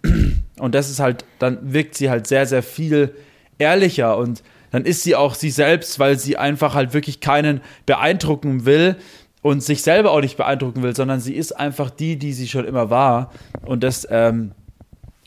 Und 0.58 0.74
das 0.74 0.90
ist 0.90 1.00
halt, 1.00 1.24
dann 1.38 1.72
wirkt 1.72 1.96
sie 1.96 2.10
halt 2.10 2.26
sehr, 2.26 2.46
sehr 2.46 2.62
viel 2.62 3.14
ehrlicher 3.58 4.16
und 4.16 4.42
dann 4.70 4.84
ist 4.84 5.04
sie 5.04 5.14
auch 5.14 5.34
sie 5.34 5.50
selbst, 5.50 6.00
weil 6.00 6.18
sie 6.18 6.36
einfach 6.36 6.74
halt 6.74 6.94
wirklich 6.94 7.20
keinen 7.20 7.60
beeindrucken 7.86 8.66
will, 8.66 8.96
und 9.44 9.62
sich 9.62 9.82
selber 9.82 10.12
auch 10.12 10.22
nicht 10.22 10.38
beeindrucken 10.38 10.82
will, 10.82 10.96
sondern 10.96 11.20
sie 11.20 11.34
ist 11.34 11.52
einfach 11.52 11.90
die, 11.90 12.16
die 12.16 12.32
sie 12.32 12.48
schon 12.48 12.64
immer 12.64 12.88
war. 12.88 13.30
Und 13.66 13.84
das 13.84 14.08
ähm, 14.10 14.52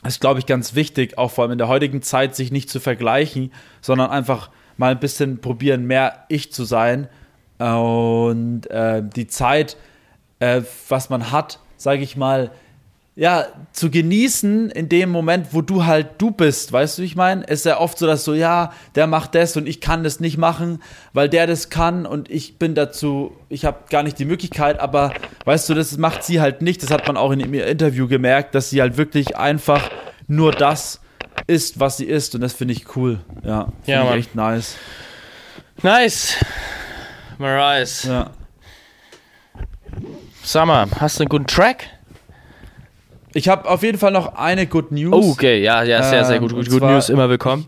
ist, 0.03 0.22
glaube 0.22 0.39
ich, 0.39 0.47
ganz 0.47 0.74
wichtig, 0.74 1.20
auch 1.20 1.30
vor 1.30 1.43
allem 1.43 1.51
in 1.51 1.59
der 1.59 1.68
heutigen 1.68 2.01
Zeit, 2.01 2.36
sich 2.36 2.51
nicht 2.51 2.68
zu 2.68 2.80
vergleichen, 2.80 3.51
sondern 3.80 4.09
einfach 4.09 4.49
mal 4.76 4.89
ein 4.89 4.99
bisschen 4.99 5.39
probieren, 5.39 5.86
mehr 5.86 6.26
ich 6.30 6.51
zu 6.51 6.63
sein. 6.63 7.09
Und 7.59 8.63
äh, 8.72 9.03
die 9.03 9.28
Zeit, 9.28 9.78
äh, 10.39 10.63
was 10.89 11.11
man 11.11 11.32
hat, 11.32 11.59
sage 11.76 12.01
ich 12.01 12.18
mal, 12.18 12.49
ja, 13.18 13.47
zu 13.74 13.89
genießen 13.89 14.70
in 14.70 14.89
dem 14.89 15.09
Moment, 15.09 15.47
wo 15.51 15.63
du 15.63 15.86
halt 15.86 16.07
du 16.20 16.30
bist, 16.30 16.72
weißt 16.72 16.97
du, 16.99 17.01
wie 17.01 17.07
ich 17.07 17.15
meine? 17.15 17.47
Es 17.47 17.61
ist 17.61 17.65
ja 17.65 17.80
oft 17.80 17.97
so, 17.97 18.05
dass 18.05 18.24
so, 18.24 18.36
ja, 18.36 18.72
der 18.93 19.07
macht 19.07 19.34
das 19.34 19.57
und 19.57 19.68
ich 19.68 19.82
kann 19.82 20.03
das 20.03 20.20
nicht 20.20 20.38
machen, 20.38 20.84
weil 21.13 21.28
der 21.28 21.47
das 21.47 21.72
kann 21.72 22.05
und 22.05 22.30
ich 22.30 22.59
bin 22.59 22.76
dazu, 22.76 23.36
ich 23.49 23.65
habe 23.65 23.80
gar 23.89 24.03
nicht 24.03 24.20
die 24.20 24.26
Möglichkeit, 24.26 24.80
aber 24.80 25.13
weißt 25.45 25.68
du, 25.68 25.74
das 25.74 25.97
macht 25.97 26.24
sie 26.24 26.39
halt 26.39 26.61
nicht. 26.61 26.84
Das 26.84 26.91
hat 26.91 27.07
man 27.07 27.18
auch 27.18 27.32
in 27.32 27.39
ihrem 27.39 27.55
Interview 27.55 28.07
gemerkt, 28.07 28.53
dass 28.53 28.70
sie 28.70 28.82
halt 28.82 28.97
wirklich 28.97 29.36
einfach 29.36 29.89
nur 30.28 30.51
das 30.51 31.01
ist, 31.47 31.80
was 31.80 31.97
sie 31.97 32.05
ist 32.05 32.36
und 32.36 32.41
das 32.41 32.53
finde 32.53 32.76
ich 32.76 32.95
cool. 32.95 33.20
Ja, 33.43 33.70
finde 33.84 33.91
ja, 33.91 34.11
ich 34.11 34.20
echt 34.20 34.36
nice. 34.36 34.76
Nice. 35.82 36.36
Marais. 37.39 38.03
Ja. 38.03 38.30
Summer, 40.43 40.88
hast 40.99 41.18
du 41.18 41.24
einen 41.24 41.30
guten 41.30 41.47
Track? 41.47 41.96
Ich 43.34 43.49
habe 43.49 43.69
auf 43.69 43.84
jeden 43.84 43.97
Fall 43.97 44.11
noch 44.11 44.36
eine 44.36 44.67
Good 44.67 44.91
News. 44.91 45.13
Oh, 45.13 45.32
okay, 45.32 45.61
ja, 45.61 45.84
ja, 45.84 46.01
sehr, 46.03 46.25
sehr 46.25 46.39
gut. 46.39 46.51
Ähm, 46.51 46.57
good, 46.57 46.69
good 46.69 46.82
News, 46.82 47.09
immer 47.09 47.30
willkommen. 47.30 47.67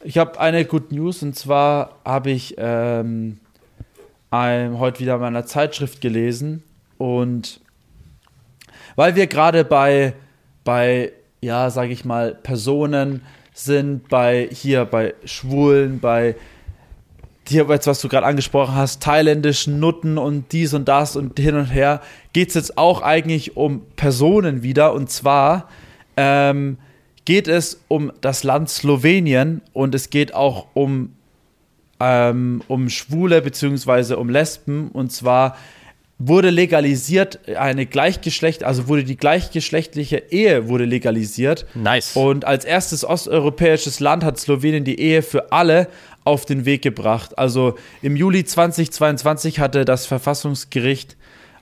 Ich, 0.00 0.10
ich 0.10 0.18
habe 0.18 0.38
eine 0.40 0.64
Good 0.64 0.92
News 0.92 1.22
und 1.22 1.36
zwar 1.36 1.98
habe 2.04 2.30
ich 2.30 2.54
ähm, 2.58 3.38
ein, 4.30 4.78
heute 4.78 5.00
wieder 5.00 5.16
in 5.16 5.20
meiner 5.20 5.46
Zeitschrift 5.46 6.00
gelesen 6.00 6.62
und 6.96 7.60
weil 8.96 9.14
wir 9.14 9.26
gerade 9.26 9.64
bei, 9.64 10.14
bei, 10.64 11.12
ja, 11.40 11.70
sage 11.70 11.92
ich 11.92 12.04
mal, 12.04 12.34
Personen 12.34 13.22
sind, 13.52 14.08
bei 14.08 14.48
hier, 14.50 14.84
bei 14.84 15.14
Schwulen, 15.24 16.00
bei 16.00 16.34
hier 17.48 17.66
jetzt, 17.68 17.86
was 17.86 18.00
du 18.00 18.08
gerade 18.08 18.26
angesprochen 18.26 18.74
hast, 18.74 19.02
thailändischen 19.02 19.80
Nutten 19.80 20.18
und 20.18 20.52
dies 20.52 20.74
und 20.74 20.88
das 20.88 21.16
und 21.16 21.38
hin 21.38 21.54
und 21.56 21.66
her, 21.66 22.00
geht 22.32 22.48
es 22.48 22.54
jetzt 22.54 22.78
auch 22.78 23.02
eigentlich 23.02 23.56
um 23.56 23.82
Personen 23.96 24.62
wieder. 24.62 24.92
Und 24.92 25.10
zwar 25.10 25.68
ähm, 26.16 26.78
geht 27.24 27.48
es 27.48 27.82
um 27.88 28.12
das 28.20 28.44
Land 28.44 28.70
Slowenien 28.70 29.62
und 29.72 29.94
es 29.94 30.10
geht 30.10 30.34
auch 30.34 30.66
um, 30.74 31.14
ähm, 32.00 32.62
um 32.68 32.88
Schwule 32.88 33.42
bzw. 33.42 34.14
um 34.14 34.28
Lesben. 34.28 34.88
Und 34.88 35.12
zwar 35.12 35.56
wurde 36.18 36.50
legalisiert 36.50 37.38
eine 37.56 37.86
Gleichgeschlecht, 37.86 38.64
also 38.64 38.88
wurde 38.88 39.04
die 39.04 39.16
gleichgeschlechtliche 39.16 40.22
Ehe 40.30 40.68
wurde 40.68 40.84
legalisiert. 40.84 41.64
Nice. 41.74 42.16
Und 42.16 42.44
als 42.44 42.64
erstes 42.64 43.04
osteuropäisches 43.04 44.00
Land 44.00 44.24
hat 44.24 44.38
Slowenien 44.38 44.84
die 44.84 45.00
Ehe 45.00 45.22
für 45.22 45.52
alle 45.52 45.88
auf 46.28 46.44
den 46.44 46.66
Weg 46.66 46.82
gebracht. 46.82 47.38
Also 47.38 47.76
im 48.02 48.14
Juli 48.14 48.44
2022 48.44 49.60
hatte 49.60 49.86
das 49.86 50.04
Verfassungsgericht 50.04 51.16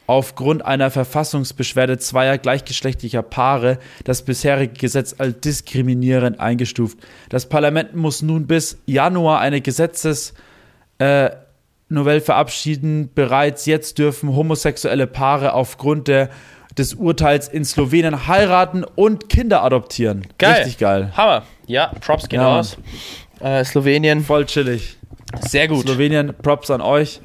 aufgrund 0.09 0.65
einer 0.65 0.91
Verfassungsbeschwerde 0.91 1.99
zweier 1.99 2.37
gleichgeschlechtlicher 2.37 3.23
Paare 3.23 3.79
das 4.03 4.23
bisherige 4.23 4.75
Gesetz 4.75 5.15
als 5.19 5.39
diskriminierend 5.41 6.41
eingestuft. 6.41 6.99
Das 7.29 7.49
Parlament 7.49 7.95
muss 7.95 8.23
nun 8.23 8.49
bis 8.49 8.79
Januar 8.87 9.39
eine 9.39 9.61
Gesetzesnovelle 9.61 10.37
äh, 11.89 12.21
verabschieden. 12.21 13.11
Bereits 13.15 13.67
jetzt 13.67 13.99
dürfen 13.99 14.35
homosexuelle 14.35 15.07
Paare 15.07 15.53
aufgrund 15.53 16.09
der, 16.09 16.29
des 16.77 16.95
Urteils 16.95 17.47
in 17.47 17.65
Slowenien 17.65 18.27
heiraten 18.27 18.83
und 18.83 19.29
Kinder 19.29 19.63
adoptieren. 19.63 20.27
Geil. 20.39 20.55
Richtig 20.55 20.79
geil. 20.79 21.13
Hammer. 21.17 21.45
Ja, 21.67 21.93
Props 22.01 22.29
gehen 22.29 22.41
Ja, 22.41 22.57
raus. 22.57 22.77
Äh, 23.41 23.65
Slowenien, 23.65 24.23
Voll 24.23 24.47
chillig. 24.47 24.97
sehr 25.41 25.69
gut. 25.69 25.83
Slowenien, 25.83 26.35
Props 26.43 26.71
an 26.71 26.81
euch. 26.81 27.21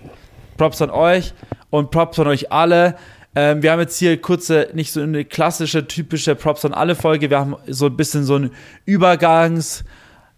Props 0.58 0.82
an 0.82 0.90
euch 0.90 1.34
und 1.70 1.92
Props 1.92 2.20
an 2.20 2.28
euch 2.28 2.52
alle. 2.52 2.96
Ähm, 3.34 3.64
wir 3.64 3.72
haben 3.72 3.80
jetzt 3.80 3.98
hier 3.98 4.22
kurze, 4.22 4.70
nicht 4.74 4.92
so 4.92 5.02
eine 5.02 5.24
klassische, 5.24 5.88
typische 5.88 6.36
Props 6.36 6.66
an 6.66 6.74
alle 6.74 6.96
Folge. 6.96 7.30
Wir 7.30 7.40
haben 7.40 7.56
so 7.68 7.86
ein 7.86 7.96
bisschen 7.96 8.26
so 8.26 8.36
einen 8.36 8.52
Übergangs 8.86 9.86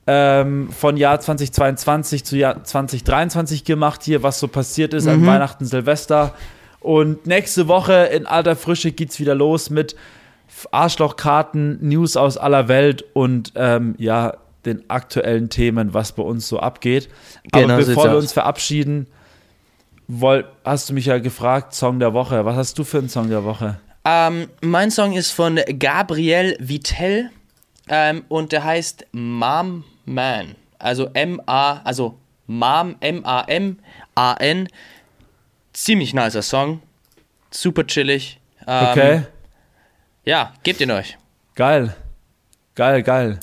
ähm, 0.06 0.70
von 0.70 0.96
Jahr 0.98 1.20
2022 1.20 2.24
zu 2.24 2.38
Jahr 2.38 2.64
2023 2.64 3.64
gemacht 3.64 4.04
hier, 4.04 4.22
was 4.22 4.40
so 4.40 4.48
passiert 4.48 4.94
ist 4.94 5.08
an 5.08 5.26
Weihnachten, 5.26 5.66
Silvester. 5.66 6.36
Und 6.82 7.26
nächste 7.26 7.68
Woche 7.68 7.94
in 8.14 8.26
alter 8.28 8.56
Frische 8.56 8.92
geht's 8.92 9.20
wieder 9.20 9.34
los 9.34 9.70
mit 9.70 9.96
Arschlochkarten, 10.72 11.80
News 11.82 12.16
aus 12.16 12.38
aller 12.38 12.68
Welt 12.68 13.04
und 13.14 13.54
ähm, 13.56 13.96
ja, 13.98 14.34
den 14.66 14.90
aktuellen 14.90 15.50
Themen, 15.50 15.94
was 15.94 16.12
bei 16.14 16.24
uns 16.24 16.48
so 16.48 16.60
abgeht. 16.60 17.10
Genau 17.52 17.74
Aber 17.76 17.86
bevor 17.86 18.10
wir 18.12 18.18
uns 18.18 18.32
verabschieden, 18.34 19.08
woll, 20.08 20.46
hast 20.64 20.90
du 20.90 20.94
mich 20.94 21.06
ja 21.08 21.18
gefragt, 21.20 21.74
Song 21.74 22.00
der 22.00 22.14
Woche. 22.14 22.46
Was 22.46 22.56
hast 22.56 22.80
du 22.80 22.84
für 22.84 23.00
einen 23.00 23.10
Song 23.10 23.30
der 23.30 23.44
Woche? 23.44 23.80
Ähm, 24.06 24.50
mein 24.62 24.92
Song 24.92 25.14
ist 25.14 25.32
von 25.32 25.60
Gabriel 25.80 26.58
Vitell 26.60 27.30
ähm, 27.88 28.24
und 28.30 28.52
der 28.52 28.64
heißt 28.64 29.06
Mom 29.14 29.84
Man. 30.06 30.56
Also 30.80 31.10
M-A, 31.14 31.82
also 31.84 32.18
Mom, 32.48 32.96
M-A-M-A-N. 33.00 34.68
Ziemlich 35.72 36.14
nicer 36.14 36.42
Song. 36.42 36.82
Super 37.52 37.86
chillig. 37.88 38.40
Ähm, 38.68 38.88
Okay, 38.92 39.22
Ja, 40.26 40.54
gebt 40.64 40.82
ihn 40.82 40.92
euch. 40.92 41.18
geil. 41.56 41.96
Geil, 42.76 43.04
geil. 43.04 43.40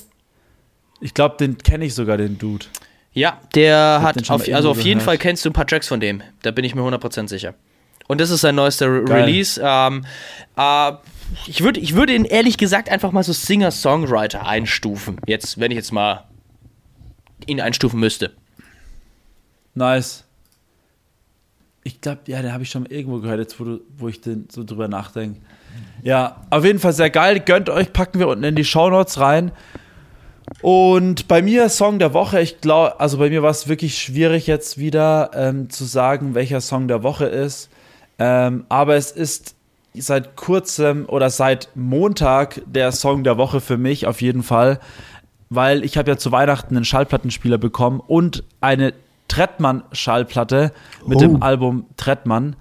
Ich 1.00 1.14
glaube, 1.14 1.36
den 1.38 1.58
kenne 1.58 1.84
ich 1.84 1.94
sogar, 1.94 2.16
den 2.16 2.38
Dude. 2.38 2.66
Ja, 3.12 3.40
der 3.54 4.00
hat 4.02 4.30
auf, 4.30 4.48
also 4.52 4.70
auf 4.70 4.78
jeden 4.78 5.00
gehört. 5.00 5.02
Fall 5.02 5.18
kennst 5.18 5.44
du 5.44 5.50
ein 5.50 5.52
paar 5.52 5.66
Tracks 5.66 5.88
von 5.88 6.00
dem. 6.00 6.22
Da 6.42 6.50
bin 6.50 6.64
ich 6.64 6.74
mir 6.74 6.82
100% 6.82 7.28
sicher. 7.28 7.54
Und 8.06 8.20
das 8.20 8.30
ist 8.30 8.40
sein 8.40 8.54
neuester 8.54 8.86
Re 8.92 9.04
Geil. 9.04 9.24
Release. 9.24 9.60
Ähm, 9.62 10.04
äh, 10.56 10.92
ich 11.46 11.62
würde 11.62 11.80
ich 11.80 11.94
würde 11.94 12.14
ihn 12.14 12.24
ehrlich 12.24 12.58
gesagt 12.58 12.88
einfach 12.88 13.12
mal 13.12 13.22
so 13.22 13.32
Singer-Songwriter 13.32 14.46
einstufen. 14.46 15.20
Jetzt, 15.26 15.58
wenn 15.58 15.70
ich 15.70 15.76
jetzt 15.76 15.92
mal 15.92 16.24
ihn 17.46 17.60
einstufen 17.60 17.98
müsste. 18.00 18.32
Nice. 19.74 20.24
Ich 21.82 22.00
glaube, 22.00 22.20
ja, 22.26 22.42
den 22.42 22.52
habe 22.52 22.62
ich 22.62 22.70
schon 22.70 22.86
irgendwo 22.86 23.20
gehört, 23.20 23.38
jetzt 23.38 23.58
wo, 23.58 23.64
du, 23.64 23.80
wo 23.96 24.08
ich 24.08 24.20
den 24.20 24.48
so 24.50 24.64
drüber 24.64 24.88
nachdenke. 24.88 25.40
Ja, 26.02 26.46
auf 26.50 26.64
jeden 26.64 26.78
Fall 26.78 26.92
sehr 26.92 27.10
geil. 27.10 27.40
Gönnt 27.40 27.70
euch, 27.70 27.92
packen 27.92 28.18
wir 28.18 28.28
unten 28.28 28.44
in 28.44 28.54
die 28.54 28.64
Shownotes 28.64 29.18
rein. 29.18 29.52
Und 30.62 31.28
bei 31.28 31.42
mir 31.42 31.68
Song 31.68 31.98
der 31.98 32.12
Woche, 32.12 32.40
ich 32.40 32.60
glaube, 32.60 33.00
also 33.00 33.18
bei 33.18 33.30
mir 33.30 33.42
war 33.42 33.50
es 33.50 33.68
wirklich 33.68 33.98
schwierig 33.98 34.46
jetzt 34.46 34.78
wieder 34.78 35.30
ähm, 35.34 35.70
zu 35.70 35.84
sagen, 35.84 36.34
welcher 36.34 36.60
Song 36.60 36.88
der 36.88 37.02
Woche 37.02 37.26
ist. 37.26 37.70
Ähm, 38.18 38.64
aber 38.68 38.96
es 38.96 39.10
ist 39.10 39.54
seit 39.94 40.36
kurzem 40.36 41.06
oder 41.08 41.30
seit 41.30 41.70
Montag 41.74 42.62
der 42.66 42.92
Song 42.92 43.24
der 43.24 43.38
Woche 43.38 43.60
für 43.60 43.78
mich 43.78 44.06
auf 44.06 44.20
jeden 44.20 44.42
Fall, 44.42 44.78
weil 45.48 45.84
ich 45.84 45.96
habe 45.96 46.10
ja 46.10 46.16
zu 46.16 46.30
Weihnachten 46.30 46.76
einen 46.76 46.84
Schallplattenspieler 46.84 47.58
bekommen 47.58 48.00
und 48.00 48.44
eine 48.60 48.92
Trettmann-Schallplatte 49.28 50.72
mit 51.06 51.16
Oh. 51.18 51.20
dem 51.20 51.42
Album 51.42 51.86
Trettmann 51.96 52.56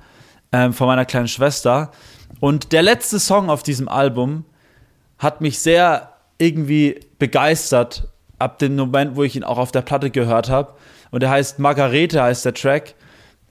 ähm, 0.51 0.73
von 0.73 0.87
meiner 0.87 1.05
kleinen 1.05 1.27
Schwester. 1.27 1.91
Und 2.39 2.71
der 2.71 2.83
letzte 2.83 3.19
Song 3.19 3.49
auf 3.49 3.63
diesem 3.63 3.89
Album 3.89 4.45
hat 5.17 5.41
mich 5.41 5.59
sehr 5.59 6.13
irgendwie 6.37 6.99
begeistert 7.19 8.07
ab 8.39 8.57
dem 8.59 8.75
Moment, 8.75 9.15
wo 9.15 9.23
ich 9.23 9.35
ihn 9.35 9.43
auch 9.43 9.57
auf 9.57 9.71
der 9.71 9.81
Platte 9.81 10.09
gehört 10.09 10.49
habe. 10.49 10.73
Und 11.11 11.21
der 11.21 11.29
heißt 11.29 11.59
Margarete, 11.59 12.23
heißt 12.23 12.45
der 12.45 12.53
Track. 12.53 12.95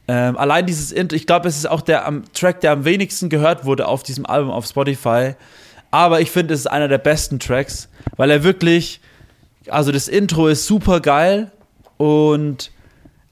Ähm, 0.08 0.38
allein 0.38 0.64
dieses 0.64 0.90
Intro, 0.90 1.14
ich 1.14 1.26
glaube, 1.26 1.48
es 1.48 1.58
ist 1.58 1.68
auch 1.68 1.82
der 1.82 2.06
am 2.06 2.24
Track, 2.32 2.62
der 2.62 2.72
am 2.72 2.84
wenigsten 2.84 3.28
gehört 3.28 3.66
wurde 3.66 3.86
auf 3.86 4.02
diesem 4.02 4.24
Album 4.24 4.50
auf 4.50 4.66
Spotify. 4.66 5.34
Aber 5.90 6.20
ich 6.20 6.30
finde, 6.30 6.54
es 6.54 6.60
ist 6.60 6.66
einer 6.66 6.88
der 6.88 6.98
besten 6.98 7.38
Tracks, 7.38 7.88
weil 8.16 8.30
er 8.30 8.42
wirklich, 8.42 9.00
also 9.68 9.92
das 9.92 10.08
Intro 10.08 10.48
ist 10.48 10.66
super 10.66 11.00
geil 11.00 11.50
und 11.98 12.70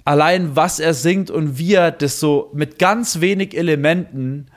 allein 0.04 0.54
was 0.56 0.80
er 0.80 0.94
singt 0.94 1.30
und 1.30 1.58
wie 1.58 1.74
er 1.74 1.90
das 1.90 2.20
so 2.20 2.50
mit 2.54 2.78
ganz 2.78 3.20
wenig 3.20 3.56
Elementen, 3.56 4.48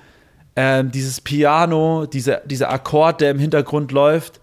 ähm, 0.56 0.92
dieses 0.92 1.22
Piano, 1.22 2.06
dieser, 2.06 2.42
dieser 2.46 2.70
Akkord, 2.70 3.22
der 3.22 3.32
im 3.32 3.40
Hintergrund 3.40 3.92
läuft, 3.92 4.40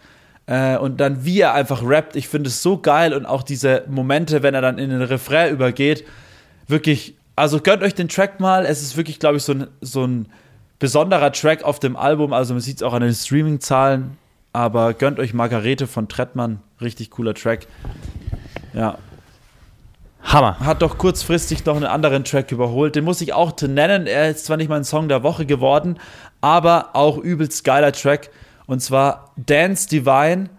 äh, 0.47 0.77
und 0.77 0.99
dann 1.01 1.25
wie 1.25 1.41
er 1.41 1.55
einfach 1.55 1.83
rappt, 1.85 2.17
ich 2.17 2.29
finde 2.29 2.49
es 2.49 2.63
so 2.63 2.79
geil 2.79 3.13
und 3.13 3.27
auch 3.27 3.43
diese 3.43 3.85
Momente, 3.89 4.43
wenn 4.43 4.55
er 4.55 4.61
dann 4.61 4.79
in 4.79 4.91
den 4.91 5.03
Refrain 5.03 5.53
übergeht, 5.53 6.05
wirklich, 6.69 7.15
also 7.35 7.61
gönnt 7.61 7.83
euch 7.83 7.95
den 7.95 8.09
Track 8.09 8.41
mal, 8.41 8.65
es 8.65 8.83
ist 8.83 8.97
wirklich, 8.97 9.19
glaube 9.19 9.37
ich, 9.37 9.43
so 9.43 9.53
ein, 9.53 9.67
so 9.81 10.07
ein 10.07 10.29
besonderer 10.79 11.33
Track 11.33 11.65
auf 11.65 11.81
dem 11.81 11.97
Album, 11.97 12.33
also 12.33 12.55
man 12.55 12.61
sieht 12.61 12.77
es 12.77 12.83
auch 12.83 12.93
an 12.93 13.03
den 13.03 13.15
Streaming-Zahlen, 13.15 14.17
aber 14.53 14.95
gönnt 14.95 15.19
euch 15.19 15.35
Margarete 15.35 15.87
von 15.87 16.09
Trettmann, 16.09 16.61
richtig 16.81 17.11
cooler 17.11 17.35
Track. 17.35 17.67
Ja, 18.73 18.99
Hammer. 20.27 20.59
hat 20.59 20.83
doch 20.83 20.99
kurzfristig 20.99 21.65
noch 21.65 21.77
einen 21.77 21.85
anderen 21.85 22.25
Track 22.25 22.51
überholt. 22.51 22.97
Den 22.97 23.05
muss 23.05 23.21
ich 23.21 23.33
auch 23.33 23.53
nennen. 23.63 24.07
Er 24.07 24.31
ist 24.31 24.45
zwar 24.45 24.57
nicht 24.57 24.69
mein 24.69 24.85
Song 24.85 25.09
der 25.09 25.23
Woche 25.23 25.47
geworden, 25.47 25.99
aber 26.41 26.91
auch 26.95 27.17
übelst 27.19 27.65
geiler 27.65 27.93
Track. 27.93 28.31
Und 28.67 28.81
zwar 28.81 29.33
Dance 29.37 29.89
Divine 29.89 30.51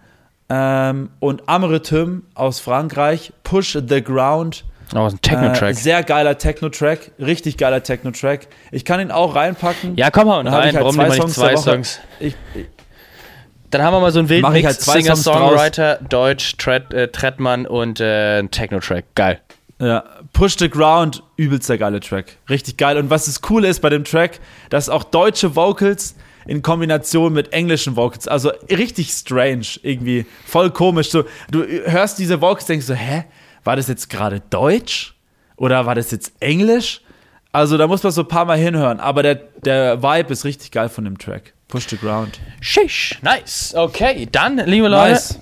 ähm, 0.48 1.10
und 1.20 1.48
Amretum 1.48 2.22
aus 2.34 2.60
Frankreich, 2.60 3.32
Push 3.44 3.78
the 3.86 4.02
Ground. 4.02 4.64
Oh, 4.94 5.00
ein 5.00 5.20
Techno-Track. 5.20 5.70
Äh, 5.70 5.74
sehr 5.74 6.02
geiler 6.02 6.38
Techno-Track, 6.38 7.12
richtig 7.18 7.58
geiler 7.58 7.82
Techno-Track. 7.82 8.48
Ich 8.72 8.86
kann 8.86 9.00
ihn 9.00 9.10
auch 9.10 9.34
reinpacken. 9.34 9.96
ja, 9.96 10.10
komm 10.10 10.28
mal 10.28 10.46
rein. 10.48 10.70
ich 10.70 10.74
halt 10.74 10.84
Warum 10.84 10.96
mal 10.96 11.12
Songs 11.12 11.24
nicht 11.26 11.34
zwei. 11.34 11.56
Songs? 11.56 12.00
Ich, 12.20 12.34
ich, 12.54 12.66
Dann 13.70 13.82
haben 13.82 13.92
wir 13.92 14.00
mal 14.00 14.12
so 14.12 14.20
einen 14.20 14.30
wilden 14.30 14.42
Mach 14.42 14.52
Mix. 14.52 14.66
halt 14.66 14.80
zwei 14.80 14.92
Singer, 15.02 15.16
Songs 15.16 15.24
draus. 15.24 15.50
Songwriter, 15.50 15.98
Deutsch, 16.08 16.56
Tret, 16.56 16.94
äh, 16.94 17.08
Trettmann 17.08 17.66
und 17.66 18.00
äh, 18.00 18.38
ein 18.38 18.50
Techno-Track. 18.50 19.04
Geil. 19.14 19.40
Ja, 19.80 20.04
Push 20.32 20.56
the 20.58 20.70
Ground, 20.70 21.22
übelst 21.36 21.68
der 21.68 21.78
geile 21.78 22.00
Track. 22.00 22.38
Richtig 22.48 22.78
geil. 22.78 22.96
Und 22.96 23.10
was 23.10 23.26
das 23.26 23.42
Coole 23.42 23.68
ist 23.68 23.80
bei 23.80 23.90
dem 23.90 24.04
Track, 24.04 24.40
dass 24.70 24.88
auch 24.88 25.04
deutsche 25.04 25.54
Vocals 25.54 26.16
in 26.48 26.62
Kombination 26.62 27.32
mit 27.32 27.52
englischen 27.52 27.94
Vocals, 27.94 28.26
also 28.26 28.50
richtig 28.70 29.10
strange, 29.12 29.66
irgendwie 29.82 30.26
voll 30.44 30.70
komisch. 30.70 31.10
So, 31.10 31.24
du 31.50 31.62
hörst 31.64 32.18
diese 32.18 32.40
Vocals, 32.40 32.66
denkst 32.66 32.86
so, 32.86 32.94
hä, 32.94 33.24
war 33.64 33.76
das 33.76 33.86
jetzt 33.86 34.08
gerade 34.10 34.40
Deutsch? 34.50 35.14
Oder 35.56 35.86
war 35.86 35.94
das 35.94 36.10
jetzt 36.10 36.32
Englisch? 36.40 37.02
Also 37.52 37.76
da 37.76 37.86
muss 37.86 38.02
man 38.02 38.12
so 38.12 38.22
ein 38.22 38.28
paar 38.28 38.44
Mal 38.44 38.58
hinhören, 38.58 38.98
aber 39.00 39.22
der, 39.22 39.34
der 39.64 40.02
Vibe 40.02 40.32
ist 40.32 40.44
richtig 40.44 40.70
geil 40.70 40.88
von 40.88 41.04
dem 41.04 41.18
Track. 41.18 41.52
Push 41.68 41.86
the 41.88 41.96
Ground. 41.96 42.40
Shish. 42.60 43.18
Nice. 43.22 43.74
Okay, 43.74 44.26
dann, 44.30 44.56
liebe 44.66 44.88
Leute, 44.88 45.12
Nice. 45.12 45.38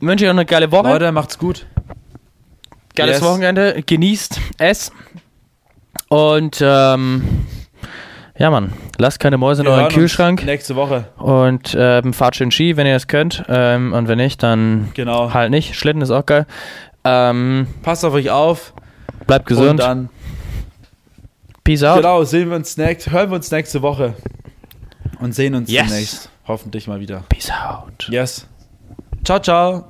wünsche 0.00 0.24
ich 0.24 0.28
euch 0.28 0.34
eine 0.34 0.44
geile 0.46 0.72
Woche. 0.72 0.88
Leute, 0.88 1.12
macht's 1.12 1.38
gut. 1.38 1.66
Geiles 2.96 3.16
Yes. 3.20 3.24
Wochenende. 3.24 3.82
Genießt 3.86 4.40
es. 4.58 4.90
Und, 6.08 6.58
ähm, 6.62 7.46
ja, 8.38 8.50
Mann, 8.50 8.72
lasst 8.98 9.18
keine 9.20 9.36
Mäuse 9.36 9.62
in 9.62 9.68
euren 9.68 9.88
Kühlschrank. 9.88 10.44
Nächste 10.44 10.76
Woche. 10.76 11.06
Und 11.16 11.76
ähm, 11.78 12.12
fahrt 12.14 12.36
schön 12.36 12.50
Ski, 12.50 12.76
wenn 12.76 12.86
ihr 12.86 12.94
es 12.96 13.06
könnt. 13.08 13.44
Ähm, 13.48 13.92
und 13.92 14.08
wenn 14.08 14.18
nicht, 14.18 14.42
dann 14.42 14.90
Genau. 14.94 15.34
halt 15.34 15.50
nicht. 15.50 15.74
Schlitten 15.74 16.00
ist 16.02 16.10
auch 16.10 16.24
geil. 16.24 16.46
Ähm, 17.04 17.66
Passt 17.82 18.04
auf 18.04 18.14
euch 18.14 18.30
auf. 18.30 18.72
bleibt 19.26 19.50
Und 19.50 19.56
gesund. 19.56 19.80
dann 19.80 20.08
Peace 21.64 21.82
out. 21.82 21.96
Genau, 21.98 22.24
sehen 22.24 22.48
wir 22.48 22.56
uns 22.56 22.76
nächst, 22.76 23.10
hören 23.10 23.30
wir 23.30 23.36
uns 23.36 23.50
nächste 23.50 23.82
Woche 23.82 24.14
und 25.20 25.34
sehen 25.34 25.54
uns 25.54 25.70
Yes. 25.70 25.86
demnächst. 25.88 26.30
Hoffentlich 26.46 26.86
mal 26.86 26.98
wieder. 27.00 27.24
Peace 27.28 27.50
out. 27.50 28.08
Yes. 28.08 28.46
Ciao, 29.24 29.38
ciao. 29.40 29.84